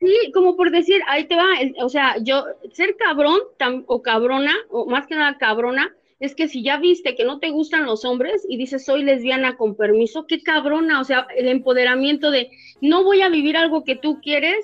Sí, 0.00 0.30
como 0.32 0.56
por 0.56 0.70
decir, 0.70 1.00
ahí 1.08 1.24
te 1.24 1.36
va, 1.36 1.44
o 1.82 1.88
sea, 1.88 2.16
yo, 2.20 2.44
ser 2.72 2.96
cabrón 2.96 3.40
o 3.86 4.02
cabrona, 4.02 4.54
o 4.68 4.86
más 4.86 5.06
que 5.06 5.14
nada 5.14 5.38
cabrona, 5.38 5.94
es 6.18 6.34
que 6.34 6.48
si 6.48 6.62
ya 6.62 6.78
viste 6.78 7.14
que 7.14 7.24
no 7.24 7.38
te 7.38 7.50
gustan 7.50 7.84
los 7.84 8.04
hombres 8.04 8.46
y 8.48 8.56
dices 8.56 8.84
soy 8.84 9.02
lesbiana 9.02 9.56
con 9.56 9.76
permiso, 9.76 10.26
qué 10.26 10.42
cabrona, 10.42 11.00
o 11.00 11.04
sea, 11.04 11.26
el 11.36 11.48
empoderamiento 11.48 12.30
de 12.30 12.50
no 12.80 13.04
voy 13.04 13.20
a 13.22 13.28
vivir 13.28 13.56
algo 13.56 13.84
que 13.84 13.96
tú 13.96 14.20
quieres 14.20 14.56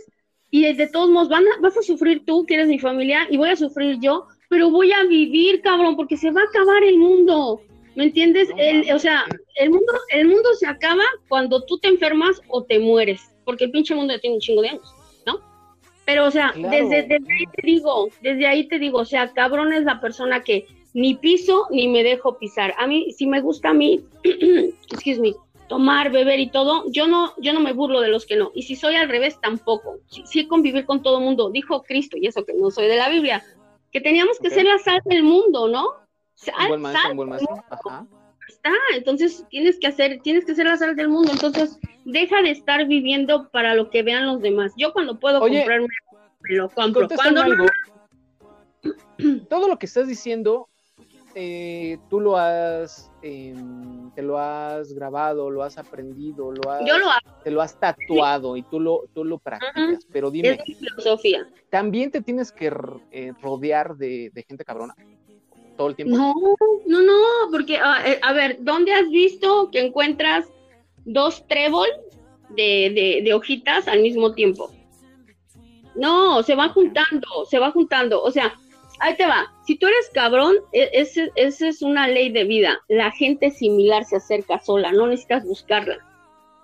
y 0.51 0.73
de 0.73 0.89
todos 0.89 1.11
modos 1.11 1.29
van 1.29 1.45
vas 1.61 1.77
a 1.77 1.83
sufrir 1.83 2.25
tú, 2.25 2.45
que 2.47 2.55
eres 2.55 2.69
mi 2.69 2.79
familia, 2.79 3.27
y 3.31 3.39
voy 3.39 3.49
a 3.49 3.57
sufrir 3.57 3.99
yo, 4.01 4.27
pero 4.49 4.71
voy 4.71 4.93
a 4.93 5.05
vivir, 5.05 5.63
cabrón, 5.63 5.97
porque 5.97 6.19
se 6.19 6.31
va 6.31 6.43
a 6.43 6.45
acabar 6.45 6.85
el 6.85 6.99
mundo. 6.99 7.63
¿Me 7.95 8.05
entiendes? 8.05 8.49
o 8.95 8.99
sea, 8.99 9.25
el 9.57 9.71
mundo, 9.71 9.93
el 10.11 10.29
mundo 10.29 10.55
se 10.59 10.67
acaba 10.67 11.03
cuando 11.29 11.65
tú 11.65 11.79
te 11.79 11.89
enfermas 11.89 12.41
o 12.49 12.65
te 12.65 12.79
mueres, 12.79 13.35
porque 13.45 13.65
el 13.65 13.71
pinche 13.71 13.95
mundo 13.95 14.15
ya 14.15 14.21
tiene 14.21 14.37
un 14.37 14.41
chingo 14.41 14.63
de 14.63 14.69
años. 14.69 14.95
Pero, 16.05 16.27
o 16.27 16.31
sea, 16.31 16.53
desde, 16.57 17.03
desde 17.03 17.33
ahí 17.33 17.47
te 17.55 17.63
digo, 17.63 18.09
desde 18.21 18.47
ahí 18.47 18.67
te 18.67 18.79
digo, 18.79 18.99
o 18.99 19.05
sea, 19.05 19.33
cabrón 19.33 19.73
es 19.73 19.85
la 19.85 20.01
persona 20.01 20.43
que 20.43 20.67
ni 20.95 21.15
piso 21.15 21.67
ni 21.71 21.89
me 21.89 22.03
dejo 22.03 22.39
pisar. 22.39 22.75
A 22.79 22.87
mí, 22.87 23.13
si 23.13 23.27
me 23.27 23.41
gusta 23.41 23.71
a 23.71 23.75
mí, 23.75 24.05
excuse 24.91 25.21
me, 25.21 25.35
tomar, 25.69 26.11
beber 26.11 26.39
y 26.39 26.51
todo, 26.51 26.85
yo 26.91 27.07
no, 27.07 27.33
yo 27.39 27.53
no 27.53 27.61
me 27.61 27.73
burlo 27.73 28.01
de 28.01 28.09
los 28.09 28.27
que 28.27 28.37
no. 28.37 28.53
Y 28.55 28.63
si 28.65 28.77
soy 28.77 28.95
al 28.97 29.09
revés, 29.09 29.41
tampoco. 29.41 30.01
Sí, 30.07 30.47
convivir 30.47 30.85
con 30.85 31.03
todo 31.03 31.19
el 31.19 31.25
mundo. 31.25 31.51
Dijo 31.51 31.83
Cristo, 31.83 32.17
y 32.19 32.27
eso 32.27 32.45
que 32.45 32.55
no 32.55 32.71
soy 32.71 32.89
de 32.89 32.97
la 32.97 33.09
Biblia, 33.09 33.43
que 33.91 34.01
teníamos 34.01 34.39
que 34.39 34.51
ser 34.51 34.65
la 34.65 34.79
sal 34.79 35.01
del 35.07 35.23
mundo, 35.23 35.69
¿no? 35.69 35.89
Sal, 36.35 36.69
buen 36.69 36.83
maestro, 36.83 37.15
buen 37.15 37.29
maestro. 37.31 37.65
Ajá. 37.71 38.07
Está, 38.49 38.73
entonces 38.95 39.47
tienes 39.49 39.79
que 39.79 39.87
hacer, 39.87 40.21
tienes 40.23 40.45
que 40.45 40.55
ser 40.55 40.67
la 40.67 40.77
sal 40.77 40.95
del 40.95 41.09
mundo. 41.09 41.33
Entonces, 41.33 41.79
deja 42.05 42.43
de 42.43 42.51
estar 42.51 42.87
viviendo 42.87 43.49
para 43.51 43.75
lo 43.75 43.89
que 43.91 44.03
vean 44.03 44.27
los 44.27 44.43
demás. 44.43 44.73
Yo 44.77 44.93
cuando 44.93 45.19
puedo 45.19 45.41
comprarme, 45.41 45.89
me 46.41 46.57
lo 46.57 46.69
compro. 46.69 47.09
Cuando 47.09 47.43
algo. 47.43 47.67
Todo 49.49 49.69
lo 49.69 49.79
que 49.79 49.87
estás 49.87 50.07
diciendo, 50.07 50.69
eh, 51.35 51.99
tú 52.09 52.21
lo 52.21 52.37
has, 52.37 53.11
em, 53.23 54.11
te 54.13 54.23
lo 54.23 54.39
has 54.39 54.93
grabado, 54.93 55.51
lo 55.51 55.63
has 55.63 55.79
aprendido, 55.79 56.53
lo 56.53 56.71
has, 56.71 56.85
Yo 56.87 56.99
lo 56.99 57.07
te 57.43 57.51
lo 57.51 57.63
has 57.63 57.79
tatuado 57.79 58.57
y 58.57 58.63
tú 58.63 58.81
lo, 58.81 59.05
tú 59.15 59.25
lo 59.25 59.39
practicas. 59.39 60.07
Pero 60.13 60.31
dime, 60.31 60.51
es 60.51 60.61
mi 60.67 60.75
filosofía. 60.75 61.49
¿También 61.71 62.11
te 62.11 62.21
tienes 62.21 62.53
que 62.53 62.73
eh, 63.11 63.33
rodear 63.41 63.97
de, 63.97 64.31
de 64.33 64.43
gente 64.43 64.65
cabrona? 64.65 64.95
todo 65.77 65.89
el 65.89 65.97
tiempo. 65.97 66.15
No, 66.15 66.35
no, 66.87 67.01
no, 67.01 67.51
porque, 67.51 67.79
ah, 67.79 68.03
eh, 68.07 68.21
a 68.23 68.35
ver, 68.35 68.59
¿dónde 68.61 68.93
has 68.93 69.09
visto 69.09 69.71
que 69.71 69.81
encuentras 69.81 70.47
dos 71.05 71.47
trébol 71.49 71.89
de, 72.55 73.33
hojitas 73.35 73.89
al 73.89 74.01
mismo 74.01 74.33
tiempo. 74.33 74.71
No, 75.95 76.43
se 76.43 76.55
va 76.55 76.69
juntando, 76.71 77.27
se 77.49 77.59
va 77.59 77.71
juntando. 77.71 78.23
O 78.23 78.31
sea, 78.31 78.55
ahí 79.03 79.17
te 79.17 79.27
va. 79.27 79.53
Si 79.67 79.77
tú 79.77 79.87
eres 79.87 80.11
cabrón, 80.15 80.55
e, 80.73 80.89
esa 80.93 81.69
es 81.69 81.83
una 81.83 82.09
ley 82.09 82.33
de 82.33 82.45
vida. 82.45 82.81
La 82.89 83.11
gente 83.11 83.51
similar 83.51 84.05
se 84.05 84.17
acerca 84.17 84.59
sola, 84.61 84.93
no 84.93 85.07
necesitas 85.07 85.45
buscarla. 85.45 85.99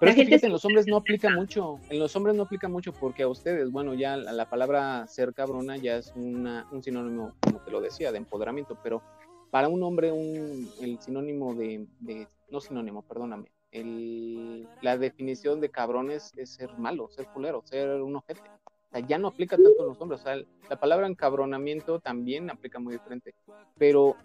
Pero 0.00 0.12
es 0.12 0.40
que 0.40 0.46
en 0.46 0.52
los 0.52 0.64
hombres 0.64 0.86
no 0.86 0.96
aplica 0.96 1.28
mucho. 1.30 1.80
En 1.90 1.98
los 1.98 2.14
hombres 2.14 2.36
no 2.36 2.44
aplica 2.44 2.68
mucho 2.68 2.92
porque 2.92 3.24
a 3.24 3.28
ustedes, 3.28 3.72
bueno, 3.72 3.94
ya 3.94 4.16
la, 4.16 4.48
palabra 4.48 5.04
ser 5.08 5.34
cabrona 5.34 5.76
ya 5.76 5.96
es 5.96 6.12
una, 6.14 6.68
un 6.70 6.84
sinónimo, 6.84 7.34
como 7.40 7.58
te 7.58 7.72
lo 7.72 7.80
decía, 7.80 8.12
de 8.12 8.18
empoderamiento. 8.18 8.78
Pero 8.80 9.02
para 9.50 9.66
un 9.68 9.82
hombre, 9.82 10.12
un, 10.12 10.70
el 10.80 11.00
sinónimo 11.00 11.52
de, 11.54 11.84
de 11.98 12.28
no 12.48 12.60
sinónimo, 12.60 13.02
perdóname, 13.02 13.50
el, 13.72 14.68
la 14.82 14.96
definición 14.96 15.60
de 15.60 15.70
cabrones 15.70 16.32
es 16.36 16.50
ser 16.50 16.78
malo, 16.78 17.08
ser 17.10 17.26
culero, 17.26 17.62
ser 17.64 18.00
un 18.00 18.14
ojete. 18.14 18.40
O 18.88 18.90
sea, 18.90 19.06
ya 19.06 19.18
no 19.18 19.28
aplica 19.28 19.56
tanto 19.56 19.80
en 19.80 19.88
los 19.88 20.00
hombres. 20.00 20.20
O 20.20 20.24
sea, 20.24 20.36
la 20.68 20.76
palabra 20.80 21.06
encabronamiento 21.06 22.00
también 22.00 22.50
aplica 22.50 22.78
muy 22.78 22.94
diferente. 22.94 23.34
Pero 23.76 24.16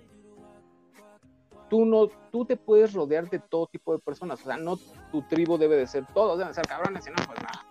tú 1.70 1.86
no, 1.86 2.08
tú 2.32 2.46
te 2.46 2.56
puedes 2.56 2.94
rodear 2.94 3.30
de 3.30 3.40
todo 3.40 3.68
tipo 3.68 3.94
de 3.94 4.00
personas. 4.00 4.40
O 4.42 4.46
sea, 4.46 4.58
no 4.58 4.78
tu 5.12 5.22
tribu 5.24 5.58
debe 5.58 5.76
de 5.76 5.88
ser, 5.88 6.06
todos 6.14 6.38
deben 6.38 6.54
ser 6.54 6.66
cabrones, 6.66 7.06
y 7.08 7.10
no, 7.10 7.16
pues 7.26 7.40
nada. 7.42 7.66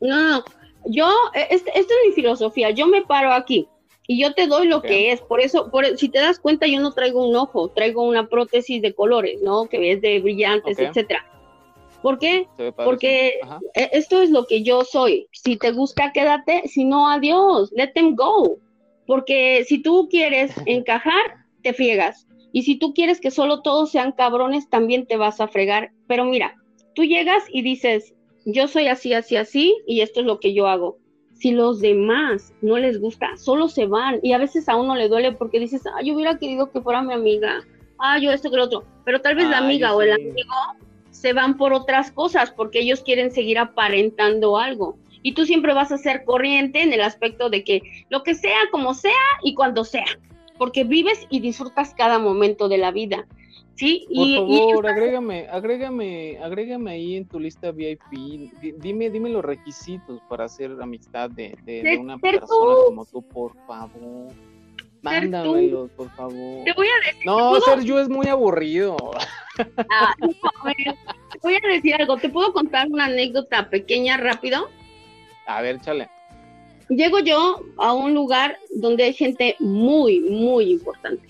No, 0.00 0.44
yo, 0.86 1.08
e, 1.34 1.48
esta 1.50 1.70
es 1.70 1.86
mi 2.06 2.12
filosofía. 2.12 2.70
Yo 2.70 2.86
me 2.86 3.02
paro 3.02 3.32
aquí 3.32 3.68
y 4.06 4.20
yo 4.20 4.32
te 4.34 4.46
doy 4.46 4.68
lo 4.68 4.82
que 4.82 5.12
es. 5.12 5.20
Por 5.20 5.40
eso, 5.40 5.70
por, 5.70 5.84
si 5.98 6.08
te 6.08 6.18
das 6.18 6.38
cuenta, 6.38 6.66
yo 6.66 6.80
no 6.80 6.92
traigo 6.92 7.26
un 7.26 7.36
ojo, 7.36 7.68
traigo 7.68 8.02
una 8.02 8.28
prótesis 8.28 8.80
de 8.80 8.94
colores, 8.94 9.42
¿no? 9.42 9.66
Que 9.66 9.92
es 9.92 10.00
de 10.00 10.20
brillantes, 10.20 10.78
etcétera. 10.78 11.24
¿Por 12.06 12.20
qué? 12.20 12.46
Porque 12.76 13.40
e, 13.74 13.90
esto 13.92 14.22
es 14.22 14.30
lo 14.30 14.46
que 14.46 14.62
yo 14.62 14.84
soy. 14.84 15.26
Si 15.32 15.56
te 15.56 15.72
gusta, 15.72 16.12
quédate. 16.12 16.62
Si 16.68 16.84
no, 16.84 17.10
adiós. 17.10 17.72
Let 17.74 17.94
them 17.96 18.14
go. 18.14 18.60
Porque 19.08 19.64
si 19.66 19.82
tú 19.82 20.06
quieres 20.08 20.52
encajar, 20.66 21.24
te 21.64 21.72
friegas. 21.72 22.28
Y 22.52 22.62
si 22.62 22.76
tú 22.76 22.94
quieres 22.94 23.20
que 23.20 23.32
solo 23.32 23.60
todos 23.60 23.90
sean 23.90 24.12
cabrones, 24.12 24.70
también 24.70 25.08
te 25.08 25.16
vas 25.16 25.40
a 25.40 25.48
fregar. 25.48 25.90
Pero 26.06 26.24
mira, 26.24 26.54
tú 26.94 27.02
llegas 27.02 27.42
y 27.52 27.62
dices, 27.62 28.14
yo 28.44 28.68
soy 28.68 28.86
así, 28.86 29.12
así, 29.12 29.34
así, 29.34 29.76
y 29.88 30.00
esto 30.00 30.20
es 30.20 30.26
lo 30.26 30.38
que 30.38 30.54
yo 30.54 30.68
hago 30.68 30.98
si 31.32 31.50
los 31.50 31.80
demás 31.80 32.54
no 32.62 32.78
les 32.78 32.98
gusta, 32.98 33.36
solo 33.36 33.68
se 33.68 33.84
van 33.84 34.20
y 34.22 34.32
a 34.32 34.38
veces 34.38 34.70
a 34.70 34.76
uno 34.76 34.94
le 34.94 35.10
duele 35.10 35.32
porque 35.32 35.60
dices, 35.60 35.82
ah, 35.86 36.00
yo 36.02 36.14
hubiera 36.14 36.38
querido 36.38 36.70
que 36.70 36.80
fuera 36.80 37.02
mi 37.02 37.12
amiga, 37.12 37.62
ah, 37.98 38.18
yo 38.18 38.30
esto 38.32 38.50
que 38.50 38.56
lo 38.56 38.64
otro, 38.64 38.84
pero 39.04 39.20
tal 39.20 39.34
vez 39.34 39.50
la 39.50 39.58
amiga 39.58 39.94
o 39.94 40.00
el 40.00 40.12
amigo 40.12 40.54
se 41.16 41.32
van 41.32 41.56
por 41.56 41.72
otras 41.72 42.10
cosas 42.12 42.50
porque 42.50 42.80
ellos 42.80 43.02
quieren 43.02 43.30
seguir 43.30 43.58
aparentando 43.58 44.58
algo. 44.58 44.98
Y 45.22 45.32
tú 45.32 45.44
siempre 45.44 45.74
vas 45.74 45.90
a 45.90 45.98
ser 45.98 46.24
corriente 46.24 46.82
en 46.82 46.92
el 46.92 47.00
aspecto 47.00 47.50
de 47.50 47.64
que 47.64 47.80
lo 48.10 48.22
que 48.22 48.34
sea, 48.34 48.58
como 48.70 48.94
sea 48.94 49.12
y 49.42 49.54
cuando 49.54 49.84
sea, 49.84 50.06
porque 50.58 50.84
vives 50.84 51.26
y 51.30 51.40
disfrutas 51.40 51.94
cada 51.94 52.18
momento 52.18 52.68
de 52.68 52.78
la 52.78 52.90
vida. 52.90 53.26
Sí, 53.74 54.06
Por 54.14 54.28
favor, 54.34 54.86
agrégame, 54.88 55.48
agrégame, 55.48 56.38
agrégame 56.42 56.90
ahí 56.92 57.16
en 57.16 57.26
tu 57.26 57.38
lista 57.40 57.72
VIP. 57.72 58.00
Dime, 58.78 59.10
dime 59.10 59.28
los 59.28 59.44
requisitos 59.44 60.20
para 60.28 60.44
hacer 60.44 60.76
amistad 60.80 61.28
de, 61.28 61.58
de, 61.64 61.98
una 61.98 62.18
persona 62.18 62.74
como 62.86 63.04
tú, 63.04 63.22
por 63.22 63.54
favor. 63.66 64.32
Mándamelos, 65.02 65.90
por 65.92 66.10
favor. 66.10 66.64
Te 66.64 66.72
voy 66.72 66.86
a 66.88 67.06
decir. 67.06 67.26
No, 67.26 67.60
ser 67.60 67.84
yo 67.84 68.00
es 68.00 68.08
muy 68.08 68.26
aburrido. 68.28 68.96
Ah, 69.90 70.14
te 70.20 71.38
voy 71.42 71.54
a 71.54 71.68
decir 71.68 71.94
algo. 71.94 72.16
¿Te 72.16 72.28
puedo 72.28 72.52
contar 72.52 72.88
una 72.90 73.06
anécdota 73.06 73.70
pequeña, 73.70 74.16
rápido? 74.16 74.68
A 75.46 75.62
ver, 75.62 75.80
chale. 75.80 76.08
Llego 76.88 77.18
yo 77.20 77.60
a 77.78 77.92
un 77.92 78.14
lugar 78.14 78.58
donde 78.76 79.04
hay 79.04 79.12
gente 79.12 79.56
muy, 79.58 80.20
muy 80.20 80.72
importante. 80.72 81.28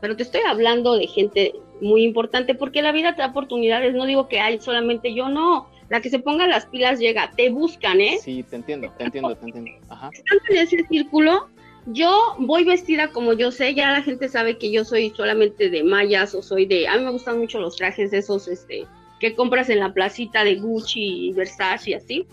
Pero 0.00 0.16
te 0.16 0.22
estoy 0.22 0.42
hablando 0.42 0.94
de 0.94 1.06
gente 1.06 1.52
muy 1.80 2.04
importante 2.04 2.54
porque 2.54 2.82
la 2.82 2.92
vida 2.92 3.14
te 3.14 3.22
da 3.22 3.28
oportunidades, 3.28 3.94
no 3.94 4.06
digo 4.06 4.28
que 4.28 4.40
hay 4.40 4.60
solamente 4.60 5.14
yo, 5.14 5.28
no, 5.28 5.68
la 5.88 6.00
que 6.00 6.10
se 6.10 6.18
ponga 6.18 6.46
las 6.46 6.66
pilas 6.66 6.98
llega, 6.98 7.30
te 7.36 7.50
buscan, 7.50 8.00
¿eh? 8.00 8.18
Sí, 8.20 8.42
te 8.42 8.56
entiendo, 8.56 8.92
te 8.96 9.04
entiendo, 9.04 9.34
te 9.36 9.46
entiendo. 9.46 9.70
Ajá. 9.88 10.10
Estando 10.12 10.42
en 10.50 10.56
ese 10.58 10.86
círculo, 10.86 11.48
yo 11.92 12.34
voy 12.38 12.64
vestida 12.64 13.08
como 13.08 13.32
yo 13.32 13.50
sé, 13.50 13.74
ya 13.74 13.92
la 13.92 14.02
gente 14.02 14.28
sabe 14.28 14.58
que 14.58 14.70
yo 14.70 14.84
soy 14.84 15.10
solamente 15.10 15.70
de 15.70 15.82
mallas 15.82 16.34
o 16.34 16.42
soy 16.42 16.66
de, 16.66 16.86
a 16.86 16.96
mí 16.96 17.04
me 17.04 17.10
gustan 17.10 17.38
mucho 17.38 17.58
los 17.58 17.76
trajes 17.76 18.10
de 18.10 18.18
esos, 18.18 18.46
este, 18.48 18.86
que 19.20 19.34
compras 19.34 19.70
en 19.70 19.80
la 19.80 19.92
placita 19.92 20.44
de 20.44 20.56
Gucci 20.56 21.28
y 21.28 21.32
Versace 21.32 21.90
y 21.90 21.94
así. 21.94 22.26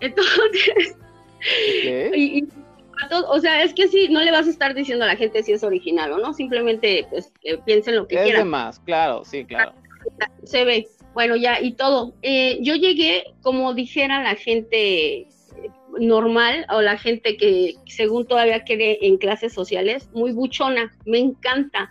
Entonces, 0.00 0.96
y, 2.14 2.44
o 3.28 3.38
sea, 3.38 3.62
es 3.62 3.74
que 3.74 3.88
sí, 3.88 4.08
no 4.08 4.20
le 4.22 4.32
vas 4.32 4.46
a 4.46 4.50
estar 4.50 4.74
diciendo 4.74 5.04
a 5.04 5.08
la 5.08 5.16
gente 5.16 5.42
si 5.42 5.52
es 5.52 5.62
original 5.62 6.12
o 6.12 6.18
no, 6.18 6.34
simplemente 6.34 7.06
pues 7.10 7.32
que 7.40 7.58
piensen 7.58 7.96
lo 7.96 8.08
que 8.08 8.16
es 8.16 8.22
quieran. 8.22 8.42
Es 8.42 8.46
más, 8.46 8.80
claro, 8.80 9.24
sí, 9.24 9.44
claro. 9.44 9.72
Se 10.44 10.64
ve. 10.64 10.88
Bueno, 11.14 11.36
ya, 11.36 11.60
y 11.60 11.72
todo. 11.72 12.12
Eh, 12.22 12.58
yo 12.60 12.74
llegué, 12.74 13.24
como 13.40 13.72
dijera 13.72 14.22
la 14.22 14.34
gente 14.34 15.28
normal 15.98 16.66
o 16.70 16.80
la 16.80 16.98
gente 16.98 17.36
que 17.36 17.74
según 17.86 18.26
todavía 18.26 18.64
quede 18.64 19.06
en 19.06 19.16
clases 19.18 19.52
sociales, 19.52 20.08
muy 20.12 20.32
buchona. 20.32 20.94
Me 21.04 21.18
encanta 21.18 21.90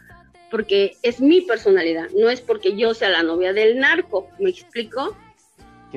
porque 0.51 0.95
es 1.01 1.19
mi 1.19 1.41
personalidad, 1.41 2.07
no 2.15 2.29
es 2.29 2.41
porque 2.41 2.75
yo 2.75 2.93
sea 2.93 3.09
la 3.09 3.23
novia 3.23 3.53
del 3.53 3.79
narco. 3.79 4.27
¿Me 4.39 4.49
explico? 4.49 5.15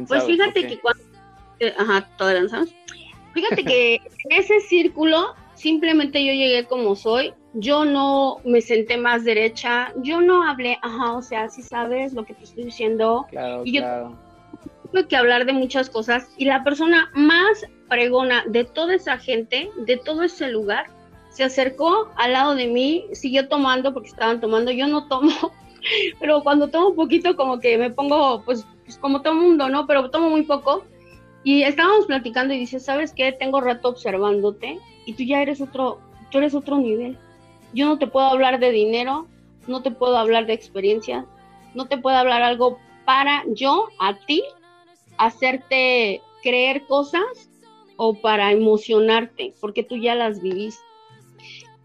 Pues 0.07 0.25
fíjate 0.25 0.67
que 0.67 0.79
cuando. 0.79 1.03
eh, 1.61 1.75
ajá, 1.77 2.09
todavía 2.17 2.43
no 2.43 2.67
Fíjate 3.35 3.65
que 3.65 3.95
en 3.97 4.33
ese 4.33 4.61
círculo 4.61 5.35
simplemente 5.55 6.25
yo 6.25 6.33
llegué 6.33 6.65
como 6.67 6.97
soy, 6.97 7.35
yo 7.55 7.85
no 7.85 8.39
me 8.45 8.61
senté 8.61 8.97
más 8.97 9.25
derecha, 9.25 9.93
yo 9.97 10.21
no 10.21 10.43
hablé, 10.49 10.79
ajá, 10.83 11.13
o 11.15 11.23
sea, 11.23 11.49
si 11.49 11.63
sabes 11.63 12.13
lo 12.15 12.25
que 12.25 12.35
te 12.35 12.45
estoy 12.45 12.65
diciendo, 12.65 13.27
Claro, 13.31 13.63
Y 13.65 13.73
yo- 13.73 13.83
claro. 13.83 14.19
tuve 14.91 15.09
que 15.09 15.17
hablar 15.17 15.47
de 15.47 15.53
muchas 15.53 15.91
cosas 15.91 16.29
y 16.37 16.45
la 16.47 16.65
persona 16.65 17.11
más 17.15 17.65
pregona 17.89 18.45
de 18.47 18.65
toda 18.65 18.95
esa 18.95 19.19
gente, 19.19 19.71
de 19.77 19.97
todo 19.97 20.23
ese 20.23 20.49
lugar, 20.49 20.87
se 21.31 21.45
acercó 21.45 22.11
al 22.17 22.33
lado 22.33 22.55
de 22.55 22.67
mí, 22.67 23.07
siguió 23.13 23.49
tomando 23.49 23.93
porque 23.93 24.09
estaban 24.09 24.41
tomando, 24.41 24.71
yo 24.71 24.87
no 24.87 25.07
tomo, 25.09 25.53
pero 26.21 26.43
cuando 26.43 26.69
tomo 26.69 26.89
un 26.89 26.97
poquito 26.97 27.37
como 27.37 27.61
que 27.61 27.79
me 27.79 27.91
pongo, 27.91 28.43
pues, 28.45 28.67
pues 28.85 28.99
como 28.99 29.23
todo 29.23 29.35
mundo, 29.35 29.69
¿no? 29.69 29.87
Pero 29.87 30.11
tomo 30.11 30.31
muy 30.31 30.43
poco. 30.43 30.85
Y 31.45 31.63
estábamos 31.63 32.07
platicando 32.07 32.53
y 32.53 32.59
dice, 32.59 32.81
¿sabes 32.81 33.13
qué? 33.13 33.33
Tengo 33.33 33.61
rato 33.61 33.89
observándote 33.89 34.79
y 35.07 35.13
tú 35.13 35.23
ya 35.23 35.41
eres 35.41 35.61
otro, 35.61 36.01
tú 36.31 36.39
eres 36.39 36.55
otro 36.55 36.79
nivel. 36.79 37.17
Yo 37.73 37.87
no 37.87 37.99
te 37.99 38.07
puedo 38.07 38.27
hablar 38.27 38.59
de 38.59 38.73
dinero, 38.73 39.27
no 39.67 39.83
te 39.83 39.91
puedo 39.91 40.17
hablar 40.17 40.47
de 40.47 40.55
experiencia, 40.55 41.27
no 41.75 41.87
te 41.87 41.99
puedo 41.99 42.17
hablar 42.17 42.43
algo 42.43 42.79
para 43.05 43.45
yo, 43.55 43.89
a 43.99 44.15
ti, 44.15 44.43
hacerte 45.17 46.21
creer 46.43 46.87
cosas 46.87 47.48
o 47.99 48.15
para 48.15 48.53
emocionarte, 48.53 49.53
porque 49.61 49.83
tú 49.83 49.97
ya 49.97 50.15
las 50.15 50.41
viviste. 50.41 50.83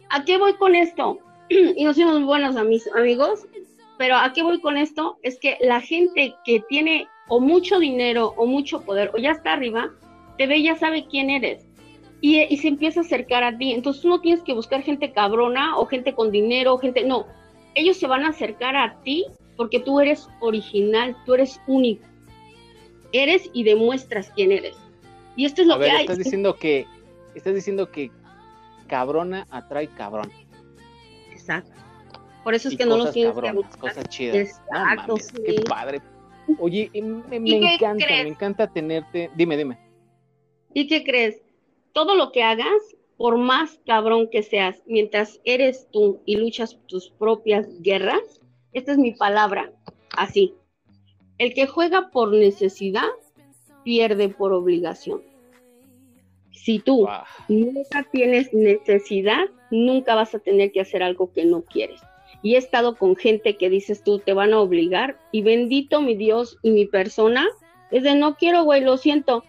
¿A 0.09 0.23
qué 0.23 0.37
voy 0.37 0.53
con 0.53 0.75
esto? 0.75 1.19
y 1.49 1.83
no 1.83 1.93
somos 1.93 2.23
buenos 2.23 2.55
amis- 2.55 2.89
amigos, 2.95 3.45
pero 3.97 4.15
¿a 4.15 4.31
qué 4.31 4.43
voy 4.43 4.61
con 4.61 4.77
esto? 4.77 5.17
Es 5.23 5.39
que 5.39 5.57
la 5.59 5.81
gente 5.81 6.35
que 6.45 6.61
tiene 6.69 7.07
o 7.27 7.39
mucho 7.39 7.79
dinero 7.79 8.33
o 8.37 8.45
mucho 8.45 8.81
poder 8.81 9.11
o 9.13 9.17
ya 9.17 9.31
está 9.31 9.53
arriba, 9.53 9.91
te 10.37 10.45
ve 10.45 10.61
ya 10.61 10.75
sabe 10.75 11.07
quién 11.09 11.29
eres. 11.29 11.65
Y 12.21 12.55
se 12.55 12.69
empieza 12.69 13.01
a 13.01 13.03
acercar 13.03 13.43
a 13.43 13.57
ti. 13.57 13.73
Entonces 13.73 14.01
tú 14.01 14.07
no 14.07 14.21
tienes 14.21 14.43
que 14.43 14.53
buscar 14.53 14.81
gente 14.81 15.11
cabrona 15.11 15.77
o 15.77 15.85
gente 15.87 16.13
con 16.13 16.31
dinero 16.31 16.73
o 16.73 16.77
gente... 16.77 17.03
No, 17.03 17.27
ellos 17.75 17.97
se 17.97 18.07
van 18.07 18.23
a 18.23 18.29
acercar 18.29 18.77
a 18.77 19.01
ti 19.01 19.25
porque 19.57 19.81
tú 19.81 19.99
eres 19.99 20.29
original, 20.39 21.17
tú 21.25 21.33
eres 21.33 21.59
único. 21.67 22.05
Eres 23.11 23.49
y 23.53 23.63
demuestras 23.63 24.31
quién 24.35 24.53
eres. 24.53 24.77
Y 25.35 25.45
esto 25.45 25.61
es 25.61 25.67
lo 25.67 25.75
A 25.75 25.77
ver, 25.77 25.89
que 25.89 25.95
hay. 25.95 26.01
estás 26.01 26.17
diciendo 26.17 26.55
que 26.55 26.85
estás 27.35 27.55
diciendo 27.55 27.91
que 27.91 28.11
cabrona 28.87 29.47
atrae 29.49 29.87
cabrón. 29.87 30.31
Exacto. 31.31 31.71
Por 32.43 32.53
eso 32.53 32.67
es 32.67 32.73
Y 32.73 32.77
que 32.77 32.85
no 32.85 32.97
los 32.97 33.07
cosas 33.07 33.13
tienes 33.13 33.31
que 33.33 33.41
cabronas, 33.41 33.55
buscar. 33.71 33.79
cosas 33.79 34.09
chidas. 34.09 34.35
Exacto, 34.35 34.75
no 34.75 35.07
mames, 35.07 35.27
sí. 35.27 35.43
qué 35.45 35.61
padre. 35.67 36.01
Oye, 36.59 36.89
me, 36.93 37.39
me 37.39 37.49
¿Y 37.49 37.59
qué 37.59 37.73
encanta, 37.75 38.05
crees? 38.05 38.23
me 38.23 38.29
encanta 38.29 38.67
tenerte. 38.71 39.31
Dime, 39.35 39.55
dime. 39.57 39.79
¿Y 40.73 40.87
qué 40.87 41.03
crees? 41.03 41.41
Todo 41.93 42.15
lo 42.15 42.31
que 42.31 42.43
hagas, 42.43 42.67
por 43.17 43.37
más 43.37 43.79
cabrón 43.85 44.27
que 44.29 44.43
seas, 44.43 44.81
mientras 44.85 45.39
eres 45.45 45.87
tú 45.91 46.21
y 46.25 46.35
luchas 46.35 46.77
tus 46.87 47.11
propias 47.11 47.67
guerras, 47.81 48.41
esta 48.73 48.91
es 48.91 48.97
mi 48.97 49.13
palabra, 49.13 49.71
así. 50.17 50.53
El 51.37 51.53
que 51.53 51.65
juega 51.67 52.09
por 52.11 52.33
necesidad, 52.33 53.07
pierde 53.83 54.29
por 54.29 54.53
obligación. 54.53 55.21
Si 56.51 56.79
tú 56.79 57.07
nunca 57.47 58.07
tienes 58.11 58.53
necesidad, 58.53 59.45
nunca 59.71 60.15
vas 60.15 60.33
a 60.35 60.39
tener 60.39 60.71
que 60.71 60.81
hacer 60.81 61.03
algo 61.03 61.31
que 61.33 61.45
no 61.45 61.63
quieres. 61.63 62.01
Y 62.41 62.55
he 62.55 62.57
estado 62.57 62.95
con 62.95 63.15
gente 63.15 63.57
que 63.57 63.69
dices 63.69 64.03
tú, 64.03 64.19
te 64.19 64.33
van 64.33 64.53
a 64.53 64.59
obligar, 64.59 65.17
y 65.31 65.41
bendito 65.41 66.01
mi 66.01 66.15
Dios 66.15 66.57
y 66.61 66.71
mi 66.71 66.85
persona, 66.85 67.47
es 67.91 68.03
de 68.03 68.15
no 68.15 68.35
quiero, 68.35 68.63
güey, 68.63 68.81
lo 68.81 68.97
siento. 68.97 69.43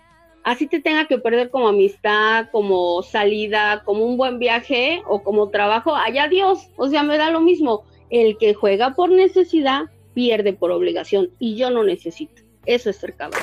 Así 0.45 0.67
te 0.67 0.81
tenga 0.81 1.07
que 1.07 1.19
perder 1.19 1.51
como 1.51 1.69
amistad, 1.69 2.49
como 2.53 3.03
salida, 3.03 3.83
como 3.85 4.05
un 4.05 4.17
buen 4.17 4.39
viaje 4.39 5.03
o 5.09 5.23
como 5.23 5.49
trabajo, 5.49 5.95
allá 5.95 6.29
Dios. 6.29 6.69
O 6.77 6.89
sea, 6.89 7.03
me 7.03 7.17
da 7.17 7.31
lo 7.31 7.41
mismo. 7.41 7.85
El 8.11 8.37
que 8.37 8.53
juega 8.53 8.95
por 8.95 9.11
necesidad, 9.11 9.85
pierde 10.13 10.53
por 10.53 10.71
obligación. 10.71 11.31
Y 11.39 11.57
yo 11.57 11.71
no 11.71 11.83
necesito. 11.83 12.43
Eso 12.67 12.91
es 12.91 12.97
ser 12.97 13.15
cabrón. 13.17 13.43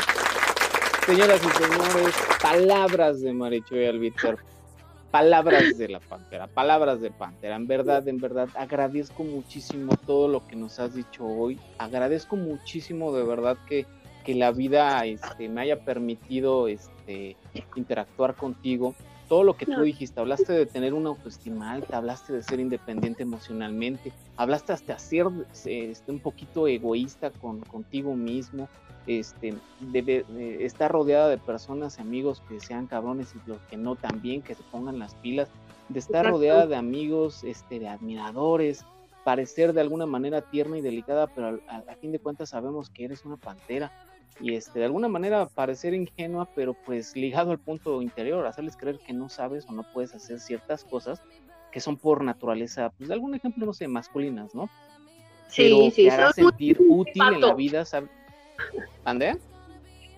Señoras 1.06 1.42
y 1.44 1.50
señores, 1.64 2.16
palabras 2.42 3.22
de 3.22 3.34
Marichuy 3.34 3.86
Albiter, 3.86 4.38
palabras 5.10 5.78
de 5.78 5.90
la 5.90 6.00
Pantera, 6.00 6.46
palabras 6.48 7.02
de 7.02 7.10
Pantera. 7.10 7.56
En 7.56 7.66
verdad, 7.66 8.08
en 8.08 8.20
verdad, 8.20 8.50
agradezco 8.56 9.24
muchísimo 9.24 9.98
todo 10.06 10.28
lo 10.28 10.48
que 10.48 10.56
nos 10.56 10.80
has 10.80 10.94
dicho 10.94 11.26
hoy. 11.26 11.60
Agradezco 11.80 12.36
muchísimo 12.36 13.12
de 13.14 13.24
verdad 13.24 13.58
que, 13.68 13.88
que 14.24 14.36
la 14.36 14.52
vida 14.52 15.04
este, 15.06 15.50
me 15.50 15.62
haya 15.62 15.84
permitido 15.84 16.68
este, 16.68 17.36
interactuar 17.76 18.36
contigo. 18.36 18.94
Todo 19.32 19.44
lo 19.44 19.56
que 19.56 19.66
tú 19.66 19.82
dijiste, 19.82 20.20
hablaste 20.20 20.52
de 20.52 20.66
tener 20.66 20.94
una 20.94 21.08
autoestima 21.08 21.72
alta, 21.72 21.96
hablaste 21.96 22.34
de 22.34 22.44
ser 22.44 22.60
independiente 22.60 23.24
emocionalmente, 23.24 24.12
hablaste 24.36 24.74
hasta 24.74 25.00
ser 25.00 25.28
este, 25.64 26.12
un 26.12 26.20
poquito 26.20 26.68
egoísta 26.68 27.32
con, 27.32 27.62
contigo 27.62 28.14
mismo, 28.14 28.68
este, 29.08 29.54
debe, 29.80 30.26
de 30.28 30.66
estar 30.66 30.92
rodeada 30.92 31.30
de 31.30 31.38
personas, 31.38 31.98
amigos 31.98 32.44
que 32.50 32.60
sean 32.60 32.88
cabrones 32.88 33.34
y 33.34 33.50
los 33.50 33.62
que 33.70 33.78
no 33.78 33.96
también, 33.96 34.42
que 34.42 34.54
se 34.54 34.64
pongan 34.64 35.00
las 35.00 35.16
pilas, 35.16 35.48
de 35.88 36.00
estar 36.00 36.26
Exacto. 36.26 36.38
rodeada 36.38 36.68
de 36.68 36.76
amigos, 36.76 37.46
este, 37.46 37.80
de 37.80 37.88
admiradores, 37.88 38.84
parecer 39.24 39.72
de 39.72 39.80
alguna 39.80 40.06
manera 40.06 40.42
tierna 40.42 40.78
y 40.78 40.82
delicada, 40.82 41.28
pero 41.28 41.62
a, 41.70 41.78
a 41.78 41.96
fin 41.96 42.12
de 42.12 42.20
cuentas 42.20 42.50
sabemos 42.50 42.90
que 42.90 43.06
eres 43.06 43.24
una 43.24 43.38
pantera 43.38 43.94
y 44.40 44.56
este, 44.56 44.80
de 44.80 44.86
alguna 44.86 45.08
manera 45.08 45.48
parecer 45.48 45.94
ingenua, 45.94 46.48
pero 46.56 46.74
pues 46.74 47.16
ligado 47.16 47.52
al 47.52 47.60
punto 47.60 48.02
interior, 48.02 48.46
hacerles 48.46 48.78
creer 48.78 49.00
que 49.00 49.14
no 49.14 49.30
sabes 49.30 49.66
o 49.68 49.72
no 49.74 49.84
puedes 49.94 50.14
hacer 50.16 50.40
ciertas 50.40 50.84
cosas 50.84 51.22
que 51.72 51.80
son 51.80 51.98
por 51.98 52.24
naturaleza, 52.24 52.90
pues 52.98 53.08
de 53.08 53.14
algún 53.14 53.36
ejemplo, 53.36 53.66
no 53.66 53.74
sé, 53.74 53.88
masculinas, 53.88 54.54
¿no? 54.54 54.70
Pero 55.56 55.78
Sí, 55.78 55.92
sí, 55.92 56.04
que 56.04 56.12
hará 56.12 56.32
sentir 56.34 56.78
útil 56.80 57.24
en 57.34 57.42
la 57.42 57.54
vida, 57.54 57.86
¿sabes? 57.86 58.10
¿Ande? 59.06 59.38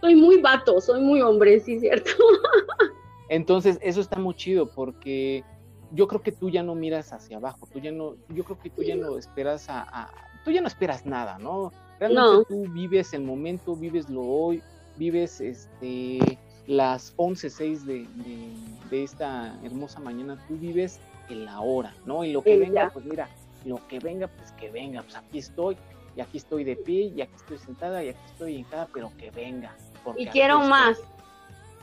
soy 0.03 0.15
muy 0.15 0.41
vato, 0.41 0.81
soy 0.81 0.99
muy 0.99 1.21
hombre, 1.21 1.61
sí, 1.61 1.79
cierto. 1.79 2.11
Entonces, 3.29 3.79
eso 3.81 4.01
está 4.01 4.19
muy 4.19 4.35
chido 4.35 4.69
porque 4.69 5.45
yo 5.93 6.07
creo 6.07 6.21
que 6.21 6.31
tú 6.31 6.49
ya 6.49 6.63
no 6.63 6.75
miras 6.75 7.13
hacia 7.13 7.37
abajo, 7.37 7.67
tú 7.71 7.79
ya 7.79 7.91
no, 7.91 8.15
yo 8.29 8.43
creo 8.43 8.59
que 8.59 8.69
tú 8.69 8.81
ya 8.83 8.95
no 8.95 9.17
esperas 9.17 9.69
a, 9.69 9.81
a- 9.83 10.09
tú 10.43 10.51
ya 10.51 10.59
no 10.61 10.67
esperas 10.67 11.05
nada, 11.05 11.37
¿no? 11.37 11.71
Realmente 11.99 12.21
No. 12.31 12.43
tú 12.43 12.71
vives 12.73 13.13
el 13.13 13.21
momento, 13.23 13.75
vives 13.75 14.09
lo 14.09 14.21
hoy, 14.21 14.61
vives 14.97 15.39
este 15.39 16.37
las 16.67 17.15
11.06 17.17 17.79
de, 17.83 17.93
de, 18.23 18.53
de 18.89 19.03
esta 19.03 19.57
hermosa 19.63 19.99
mañana, 19.99 20.37
tú 20.47 20.55
vives 20.57 20.99
el 21.29 21.47
ahora, 21.47 21.93
¿no? 22.05 22.23
Y 22.23 22.31
lo 22.31 22.41
que 22.41 22.57
venga, 22.57 22.85
ya. 22.87 22.89
pues 22.89 23.05
mira, 23.05 23.29
lo 23.65 23.85
que 23.87 23.99
venga, 23.99 24.27
pues 24.27 24.51
que 24.53 24.69
venga, 24.69 25.01
pues 25.03 25.15
aquí 25.15 25.39
estoy, 25.39 25.77
y 26.15 26.21
aquí 26.21 26.37
estoy 26.37 26.63
de 26.63 26.75
pie, 26.75 27.11
y 27.15 27.21
aquí 27.21 27.35
estoy 27.35 27.57
sentada, 27.57 28.03
y 28.03 28.09
aquí 28.09 28.19
estoy 28.25 28.55
hincada, 28.55 28.87
pero 28.93 29.11
que 29.17 29.29
venga. 29.31 29.75
Y 30.17 30.25
quiero 30.27 30.61
estoy. 30.61 30.69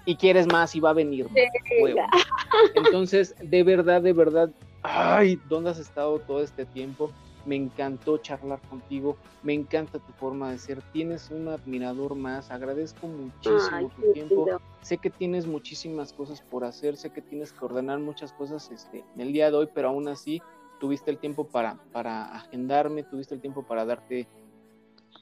Y 0.06 0.16
quieres 0.16 0.46
más 0.46 0.74
y 0.74 0.80
va 0.80 0.90
a 0.90 0.94
venir 0.94 1.26
más. 1.30 1.34
Entonces, 2.74 3.34
de 3.42 3.62
verdad, 3.62 4.02
de 4.02 4.12
verdad, 4.12 4.50
ay, 4.82 5.38
¿dónde 5.48 5.70
has 5.70 5.78
estado 5.78 6.18
todo 6.20 6.42
este 6.42 6.64
tiempo? 6.66 7.10
Me 7.46 7.56
encantó 7.56 8.18
charlar 8.18 8.60
contigo, 8.68 9.16
me 9.42 9.54
encanta 9.54 9.98
tu 9.98 10.12
forma 10.12 10.50
de 10.50 10.58
ser, 10.58 10.82
tienes 10.92 11.30
un 11.30 11.48
admirador 11.48 12.14
más, 12.14 12.50
agradezco 12.50 13.06
muchísimo 13.06 13.68
Ay, 13.72 13.88
tu 13.96 14.12
tiempo, 14.12 14.44
lindo. 14.46 14.60
sé 14.82 14.98
que 14.98 15.08
tienes 15.08 15.46
muchísimas 15.46 16.12
cosas 16.12 16.42
por 16.42 16.64
hacer, 16.64 16.98
sé 16.98 17.10
que 17.10 17.22
tienes 17.22 17.52
que 17.52 17.64
ordenar 17.64 17.98
muchas 17.98 18.32
cosas 18.34 18.70
este, 18.70 19.04
el 19.16 19.32
día 19.32 19.50
de 19.50 19.56
hoy, 19.56 19.68
pero 19.74 19.88
aún 19.88 20.08
así 20.08 20.42
tuviste 20.80 21.10
el 21.10 21.16
tiempo 21.18 21.44
para, 21.46 21.76
para 21.92 22.24
agendarme, 22.34 23.04
tuviste 23.04 23.34
el 23.34 23.40
tiempo 23.40 23.62
para 23.62 23.86
darte 23.86 24.28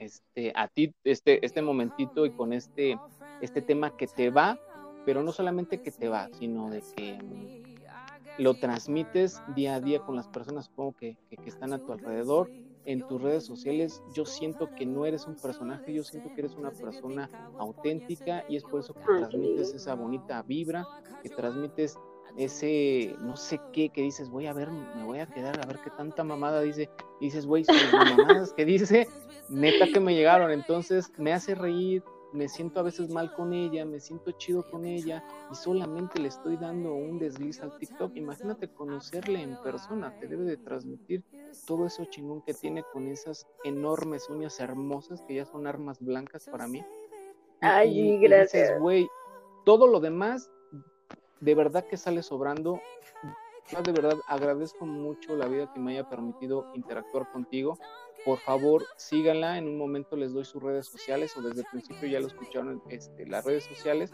este, 0.01 0.53
a 0.57 0.67
ti 0.69 0.93
este, 1.05 1.45
este 1.45 1.63
momentito 1.63 2.27
y 2.27 2.31
con 2.31 2.53
este, 2.53 2.99
este 3.41 3.63
tema 3.63 3.97
que 3.97 4.07
te 4.09 4.31
va, 4.31 4.59
pero 5.09 5.23
no 5.23 5.33
solamente 5.33 5.81
que 5.81 5.91
te 5.91 6.07
va, 6.07 6.29
sino 6.39 6.69
de 6.69 6.83
que 6.95 7.17
mm, 7.17 8.43
lo 8.43 8.53
transmites 8.53 9.41
día 9.57 9.77
a 9.77 9.81
día 9.81 10.01
con 10.01 10.17
las 10.17 10.29
personas, 10.29 10.67
supongo 10.67 10.93
que, 10.93 11.17
que, 11.31 11.39
que 11.39 11.49
están 11.49 11.73
a 11.73 11.79
tu 11.79 11.95
alrededor, 11.95 12.51
en 12.85 13.09
tus 13.09 13.19
redes 13.19 13.47
sociales. 13.47 14.03
Yo 14.13 14.27
siento 14.27 14.69
que 14.75 14.85
no 14.85 15.07
eres 15.07 15.27
un 15.27 15.37
personaje, 15.37 15.95
yo 15.95 16.05
siento 16.05 16.29
que 16.35 16.43
eres 16.43 16.57
una 16.57 16.73
persona 16.73 17.31
auténtica 17.57 18.45
y 18.51 18.57
es 18.57 18.65
por 18.65 18.81
eso 18.81 18.93
que 18.93 19.01
transmites 19.01 19.73
esa 19.73 19.95
bonita 19.95 20.43
vibra, 20.43 20.87
que 21.23 21.31
transmites 21.31 21.97
ese, 22.37 23.17
no 23.23 23.35
sé 23.35 23.63
qué, 23.73 23.89
que 23.89 24.03
dices, 24.03 24.29
voy 24.29 24.47
a 24.47 24.53
ver, 24.53 24.71
me 24.71 25.05
voy 25.05 25.21
a 25.21 25.27
quedar 25.27 25.59
a 25.59 25.67
ver 25.67 25.79
qué 25.83 25.89
tanta 25.89 26.23
mamada 26.23 26.61
dice, 26.61 26.91
y 27.19 27.25
dices, 27.25 27.47
güey, 27.47 27.65
son 27.65 27.77
mamadas 27.93 28.53
que 28.53 28.67
dice, 28.67 29.09
neta 29.49 29.87
que 29.91 30.01
me 30.01 30.15
llegaron, 30.15 30.51
entonces 30.51 31.11
me 31.17 31.33
hace 31.33 31.55
reír, 31.55 32.05
me 32.33 32.49
siento 32.49 32.81
a 32.81 32.83
veces 32.83 33.09
mal 33.11 33.33
con 33.35 33.53
ella, 33.53 33.85
me 33.85 34.01
siento 34.01 34.33
chido 34.33 34.69
con 34.71 34.85
ella 34.85 35.25
y 35.51 35.55
solamente 35.55 36.19
le 36.19 36.29
estoy 36.29 36.57
dando 36.57 36.93
un 36.93 37.19
desliz 37.19 37.61
al 37.61 37.77
TikTok. 37.79 38.17
Imagínate 38.17 38.69
conocerle 38.69 39.43
en 39.43 39.57
persona, 39.63 40.19
te 40.19 40.27
debe 40.27 40.45
de 40.45 40.57
transmitir 40.57 41.25
todo 41.67 41.87
eso 41.87 42.05
chingón 42.07 42.43
que 42.43 42.55
tiene 42.55 42.85
con 42.93 43.09
esas 43.09 43.47
enormes 43.65 44.29
uñas 44.29 44.61
hermosas 44.61 45.23
que 45.23 45.37
ya 45.37 45.45
son 45.45 45.67
armas 45.67 46.01
blancas 46.01 46.49
para 46.51 46.67
mí. 46.67 46.85
Ay, 47.61 48.19
gracias. 48.19 48.79
Güey, 48.79 49.09
todo 49.65 49.87
lo 49.87 50.01
demás 50.01 50.51
de 51.41 51.55
verdad 51.55 51.85
que 51.87 51.97
sale 51.97 52.23
sobrando. 52.23 52.81
De 53.85 53.93
verdad 53.93 54.19
agradezco 54.27 54.87
mucho 54.87 55.37
la 55.37 55.47
vida 55.47 55.71
que 55.73 55.79
me 55.79 55.93
haya 55.93 56.09
permitido 56.09 56.67
interactuar 56.75 57.31
contigo 57.31 57.79
por 58.29 58.41
favor 58.41 58.85
síganla, 58.97 59.57
en 59.57 59.67
un 59.67 59.79
momento 59.79 60.15
les 60.15 60.35
doy 60.35 60.45
sus 60.45 60.63
redes 60.63 60.87
sociales 60.87 61.35
o 61.39 61.41
desde 61.41 61.63
el 61.63 61.67
principio 61.73 62.11
ya 62.11 62.21
lo 62.21 62.27
escucharon 62.27 62.83
este, 62.91 63.27
las 63.27 63.43
redes 63.43 63.65
sociales. 63.65 64.13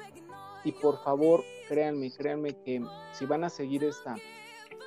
Y 0.62 0.70
por 0.70 1.02
favor 1.02 1.42
créanme, 1.68 2.12
créanme 2.12 2.56
que 2.62 2.80
si 3.10 3.26
van 3.26 3.42
a 3.42 3.48
seguir 3.48 3.82
esta, 3.82 4.14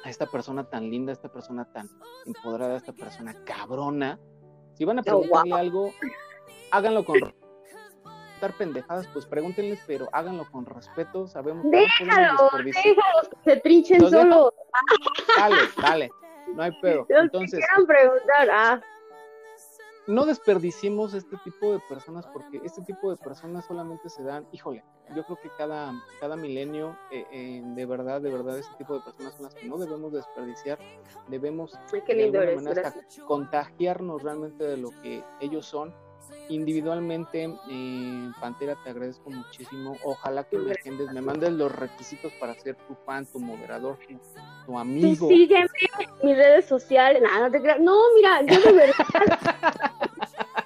a 0.06 0.10
esta 0.10 0.28
persona 0.28 0.64
tan 0.70 0.90
linda, 0.90 1.12
esta 1.12 1.28
persona 1.28 1.66
tan 1.74 1.90
empoderada, 2.26 2.78
esta 2.78 2.94
persona 2.94 3.36
cabrona, 3.44 4.18
si 4.76 4.86
van 4.86 5.00
a 5.00 5.02
oh, 5.02 5.04
preguntarle 5.04 5.56
algo, 5.56 5.92
háganlo 6.72 7.04
con 7.04 7.18
estar 8.34 8.54
pendejadas, 8.54 9.10
pues 9.10 9.26
pregúntenles, 9.26 9.84
pero 9.86 10.08
háganlo 10.14 10.50
con 10.50 10.66
respeto, 10.66 11.28
sabemos 11.28 11.66
que 11.70 11.80
déjalo, 11.80 12.50
déjalos 12.64 13.30
que 13.44 13.52
se 13.52 13.60
trinchen 13.60 14.10
solo. 14.10 14.54
Dale, 15.36 15.58
dale, 15.82 16.12
no 16.56 16.64
hay 16.64 16.72
pedo. 16.82 17.06
Entonces, 17.10 17.60
preguntar, 17.86 18.50
ah 18.54 18.82
no 20.08 20.26
desperdiciemos 20.26 21.14
este 21.14 21.38
tipo 21.44 21.74
de 21.74 21.80
personas 21.90 22.26
porque 22.28 22.62
este 22.64 22.82
tipo 22.82 23.10
de 23.12 23.18
personas 23.18 23.66
solamente 23.66 24.10
se 24.10 24.24
dan, 24.24 24.48
híjole, 24.52 24.84
yo 25.16 25.24
creo 25.26 25.38
que 25.42 25.50
cada, 25.58 25.94
cada 26.20 26.36
milenio, 26.36 26.98
eh, 27.12 27.26
eh, 27.32 27.62
de 27.64 27.86
verdad, 27.86 28.22
de 28.22 28.32
verdad, 28.32 28.58
este 28.58 28.74
tipo 28.76 28.96
de 28.96 29.02
personas 29.02 29.34
son 29.36 29.44
las 29.44 29.54
que 29.54 29.68
no 29.68 29.78
debemos 29.78 30.14
desperdiciar, 30.14 30.80
debemos 31.28 31.74
contagiarnos 33.26 34.24
realmente 34.24 34.64
de 34.64 34.78
lo 34.78 34.90
que 35.02 35.24
ellos 35.42 35.66
son 35.66 35.94
individualmente, 36.50 37.54
eh, 37.70 38.32
Pantera, 38.40 38.76
te 38.84 38.90
agradezco 38.90 39.30
muchísimo. 39.30 39.96
Ojalá 40.04 40.44
que 40.44 40.58
me 40.58 40.72
agendes, 40.72 41.12
me 41.12 41.22
mandes 41.22 41.52
los 41.52 41.72
requisitos 41.72 42.32
para 42.34 42.54
ser 42.56 42.76
tu 42.88 42.96
fan, 43.06 43.26
tu 43.26 43.40
moderador, 43.40 43.98
tu, 44.66 44.78
amigo. 44.78 45.28
Sí, 45.28 45.36
sígueme 45.36 45.68
mis 46.24 46.38
redes 46.38 46.66
sociales. 46.66 47.22
no 47.22 47.52
te 47.52 47.62
creas. 47.62 47.80
No, 47.80 47.98
mira, 48.16 48.42
yo 48.44 48.62
de 48.62 48.72
verdad. 48.72 48.96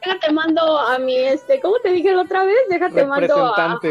déjate 0.05 0.31
mando 0.31 0.79
a 0.79 0.97
mi, 0.99 1.15
este, 1.15 1.59
¿cómo 1.61 1.77
te 1.79 1.91
dije 1.91 2.13
la 2.13 2.23
otra 2.23 2.43
vez? 2.43 2.57
Déjate 2.69 3.05
mando 3.05 3.45
a, 3.45 3.65
a 3.65 3.79
mi 3.81 3.89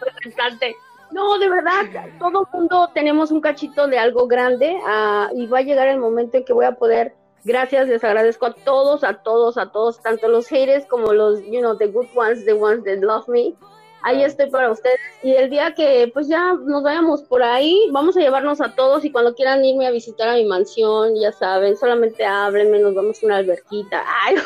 representante. 0.00 0.74
No, 1.10 1.38
de 1.38 1.48
verdad, 1.48 1.86
todo 2.18 2.48
mundo 2.52 2.88
tenemos 2.94 3.30
un 3.32 3.40
cachito 3.40 3.88
de 3.88 3.98
algo 3.98 4.28
grande 4.28 4.76
uh, 4.76 5.36
y 5.36 5.46
va 5.46 5.58
a 5.58 5.62
llegar 5.62 5.88
el 5.88 5.98
momento 5.98 6.36
en 6.36 6.44
que 6.44 6.52
voy 6.52 6.66
a 6.66 6.72
poder 6.72 7.14
Gracias, 7.44 7.88
les 7.88 8.04
agradezco 8.04 8.46
a 8.46 8.52
todos, 8.52 9.02
a 9.02 9.22
todos, 9.22 9.56
a 9.56 9.72
todos, 9.72 10.02
tanto 10.02 10.28
los 10.28 10.46
haters 10.48 10.84
como 10.86 11.12
los, 11.12 11.42
you 11.44 11.60
know, 11.60 11.76
the 11.76 11.86
good 11.86 12.08
ones, 12.14 12.44
the 12.44 12.52
ones 12.52 12.84
that 12.84 12.98
love 12.98 13.26
me. 13.28 13.54
Ahí 14.02 14.22
estoy 14.22 14.50
para 14.50 14.70
ustedes. 14.70 14.98
Y 15.22 15.32
el 15.32 15.50
día 15.50 15.74
que 15.74 16.10
pues 16.12 16.28
ya 16.28 16.54
nos 16.54 16.82
vayamos 16.82 17.22
por 17.22 17.42
ahí, 17.42 17.88
vamos 17.92 18.16
a 18.16 18.20
llevarnos 18.20 18.60
a 18.60 18.74
todos 18.74 19.04
y 19.04 19.12
cuando 19.12 19.34
quieran 19.34 19.64
irme 19.64 19.86
a 19.86 19.90
visitar 19.90 20.28
a 20.28 20.34
mi 20.34 20.44
mansión, 20.44 21.14
ya 21.20 21.32
saben, 21.32 21.76
solamente 21.76 22.24
háblenme, 22.24 22.78
nos 22.78 22.94
vamos 22.94 23.22
a 23.22 23.26
una 23.26 23.36
alberquita. 23.38 24.04
Ay, 24.22 24.36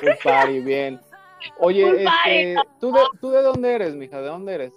Qué 0.00 0.14
party, 0.22 0.60
bien. 0.60 1.00
Oye, 1.58 2.04
este, 2.04 2.56
¿tú, 2.80 2.92
de, 2.92 3.00
¿tú 3.20 3.30
de 3.30 3.42
dónde 3.42 3.72
eres, 3.72 3.94
mija? 3.94 4.20
¿De 4.20 4.28
dónde 4.28 4.54
eres? 4.54 4.74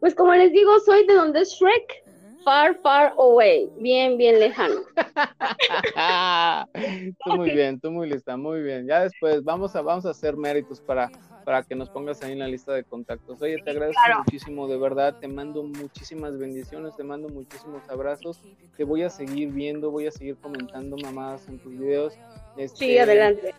Pues 0.00 0.14
como 0.14 0.34
les 0.34 0.52
digo, 0.52 0.78
soy 0.80 1.06
de 1.06 1.14
donde 1.14 1.40
es 1.40 1.50
Shrek. 1.50 2.01
Far, 2.44 2.78
far 2.82 3.14
away, 3.18 3.70
bien, 3.78 4.16
bien 4.16 4.38
lejano. 4.38 4.80
tú 7.24 7.36
muy 7.36 7.50
bien, 7.50 7.80
tú 7.80 7.90
muy 7.90 8.10
lista, 8.10 8.36
muy 8.36 8.62
bien. 8.62 8.86
Ya 8.86 9.02
después 9.02 9.44
vamos 9.44 9.76
a, 9.76 9.82
vamos 9.82 10.06
a 10.06 10.10
hacer 10.10 10.36
méritos 10.36 10.80
para, 10.80 11.10
para 11.44 11.62
que 11.62 11.74
nos 11.74 11.90
pongas 11.90 12.22
ahí 12.22 12.32
en 12.32 12.40
la 12.40 12.48
lista 12.48 12.72
de 12.72 12.84
contactos. 12.84 13.40
Oye, 13.42 13.58
te 13.62 13.70
agradezco 13.70 14.00
muchísimo, 14.18 14.66
de 14.66 14.78
verdad, 14.78 15.16
te 15.20 15.28
mando 15.28 15.62
muchísimas 15.62 16.38
bendiciones, 16.38 16.96
te 16.96 17.04
mando 17.04 17.28
muchísimos 17.28 17.82
abrazos. 17.88 18.40
Te 18.76 18.84
voy 18.84 19.02
a 19.02 19.10
seguir 19.10 19.52
viendo, 19.52 19.90
voy 19.90 20.06
a 20.06 20.10
seguir 20.10 20.36
comentando 20.36 20.96
mamadas 20.96 21.46
en 21.48 21.58
tus 21.58 21.78
videos. 21.78 22.14
Este, 22.56 22.78
sí, 22.78 22.98
adelante. 22.98 23.54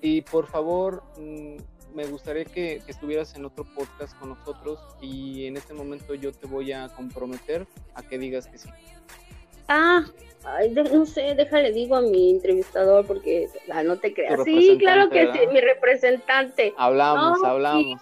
Y 0.00 0.22
por 0.22 0.48
favor, 0.48 1.04
mm, 1.16 1.56
me 1.94 2.06
gustaría 2.06 2.44
que, 2.44 2.82
estuvieras 2.86 3.34
en 3.34 3.44
otro 3.44 3.64
podcast 3.64 4.18
con 4.18 4.30
nosotros 4.30 4.78
y 5.00 5.46
en 5.46 5.56
este 5.56 5.74
momento 5.74 6.14
yo 6.14 6.32
te 6.32 6.46
voy 6.46 6.72
a 6.72 6.88
comprometer 6.88 7.66
a 7.94 8.02
que 8.02 8.18
digas 8.18 8.46
que 8.46 8.58
sí. 8.58 8.68
Ah, 9.68 10.04
no 10.92 11.06
sé, 11.06 11.34
déjale 11.34 11.72
digo 11.72 11.96
a 11.96 12.02
mi 12.02 12.30
entrevistador 12.30 13.06
porque 13.06 13.48
ah, 13.70 13.82
no 13.82 13.98
te 13.98 14.12
creas. 14.12 14.42
Sí, 14.44 14.76
claro 14.78 15.08
que 15.08 15.32
sí, 15.32 15.38
mi 15.52 15.60
representante. 15.60 16.74
Hablamos, 16.76 17.42
hablamos. 17.44 18.00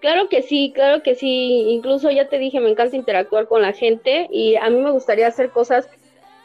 Claro 0.00 0.28
que 0.28 0.42
sí, 0.42 0.72
claro 0.74 1.02
que 1.02 1.14
sí. 1.14 1.66
Incluso 1.68 2.10
ya 2.10 2.28
te 2.28 2.38
dije, 2.38 2.60
me 2.60 2.70
encanta 2.70 2.96
interactuar 2.96 3.48
con 3.48 3.62
la 3.62 3.72
gente 3.72 4.28
y 4.30 4.56
a 4.56 4.70
mí 4.70 4.80
me 4.80 4.90
gustaría 4.90 5.26
hacer 5.26 5.50
cosas 5.50 5.88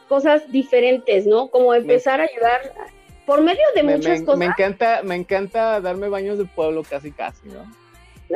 cosas 0.09 0.51
diferentes, 0.51 1.25
¿no? 1.25 1.47
Como 1.47 1.73
empezar 1.73 2.19
a 2.19 2.25
ayudar 2.25 2.73
por 3.25 3.41
medio 3.41 3.63
de 3.75 3.83
muchas 3.83 4.21
cosas. 4.21 4.37
Me 4.37 4.45
encanta, 4.45 5.01
me 5.03 5.15
encanta 5.15 5.81
darme 5.81 6.09
baños 6.09 6.37
de 6.37 6.45
pueblo 6.45 6.83
casi 6.83 7.11
casi, 7.11 7.47
¿no? 7.47 7.63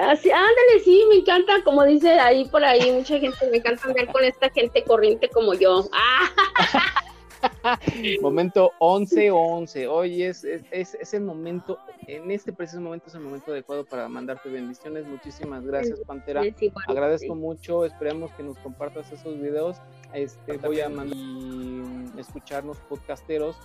Así, 0.02 0.30
ándale, 0.30 0.80
sí, 0.84 1.04
me 1.10 1.16
encanta, 1.16 1.64
como 1.64 1.84
dice 1.84 2.20
ahí 2.20 2.46
por 2.46 2.64
ahí, 2.64 2.92
mucha 2.92 3.20
gente, 3.20 3.38
me 3.50 3.58
encanta 3.58 3.88
andar 3.88 4.12
con 4.12 4.24
esta 4.24 4.50
gente 4.50 4.84
corriente 4.84 5.30
como 5.30 5.54
yo. 5.56 5.86
momento 8.22 8.72
11-11, 8.80 9.88
hoy 9.90 10.24
es, 10.24 10.44
es, 10.44 10.94
es, 10.94 11.14
el 11.14 11.22
momento, 11.22 11.80
en 12.06 12.30
este 12.30 12.54
preciso 12.54 12.82
momento 12.82 13.08
es 13.08 13.16
el 13.16 13.22
momento 13.22 13.52
adecuado 13.52 13.86
para 13.86 14.08
mandarte 14.08 14.50
bendiciones. 14.50 15.08
Muchísimas 15.08 15.66
gracias, 15.66 16.00
Pantera. 16.02 16.44
Agradezco 16.88 17.34
mucho, 17.34 17.86
esperemos 17.86 18.32
que 18.34 18.44
nos 18.44 18.58
compartas 18.60 19.12
esos 19.12 19.40
videos. 19.40 19.78
Este, 20.14 20.58
voy 20.58 20.82
a 20.82 20.90
mandar 20.90 21.18
y 21.18 22.20
escucharnos 22.20 22.78
podcasteros 22.90 23.56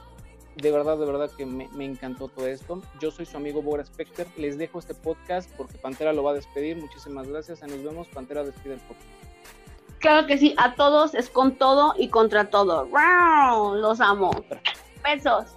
de 0.57 0.71
verdad, 0.71 0.99
de 0.99 1.07
verdad 1.07 1.31
que 1.31 1.47
me, 1.47 1.69
encantó 1.85 2.29
todo 2.29 2.47
esto. 2.47 2.83
Yo 3.01 3.11
soy 3.11 3.27
su 3.27 3.37
amigo 3.37 3.63
Bora 3.63 3.85
Specter. 3.85 4.27
Les 4.37 4.59
dejo 4.59 4.79
este 4.79 4.95
podcast 4.95 5.51
porque 5.57 5.79
Pantera 5.79 6.13
lo 6.13 6.23
va 6.23 6.33
a 6.33 6.35
despedir. 6.35 6.77
Muchísimas 6.77 7.29
gracias. 7.29 7.63
Nos 7.63 7.83
vemos. 7.83 8.09
Pantera 8.09 8.45
despide 8.45 8.75
el 8.75 8.81
podcast. 8.81 9.07
Claro 9.99 10.27
que 10.27 10.37
sí. 10.37 10.55
A 10.59 10.75
todos 10.75 11.15
es 11.15 11.31
con 11.31 11.57
todo 11.57 11.95
y 11.97 12.09
contra 12.09 12.51
todo. 12.51 12.87
¡Wow! 12.87 13.77
Los 13.77 14.01
amo. 14.01 14.31
Besos. 15.03 15.57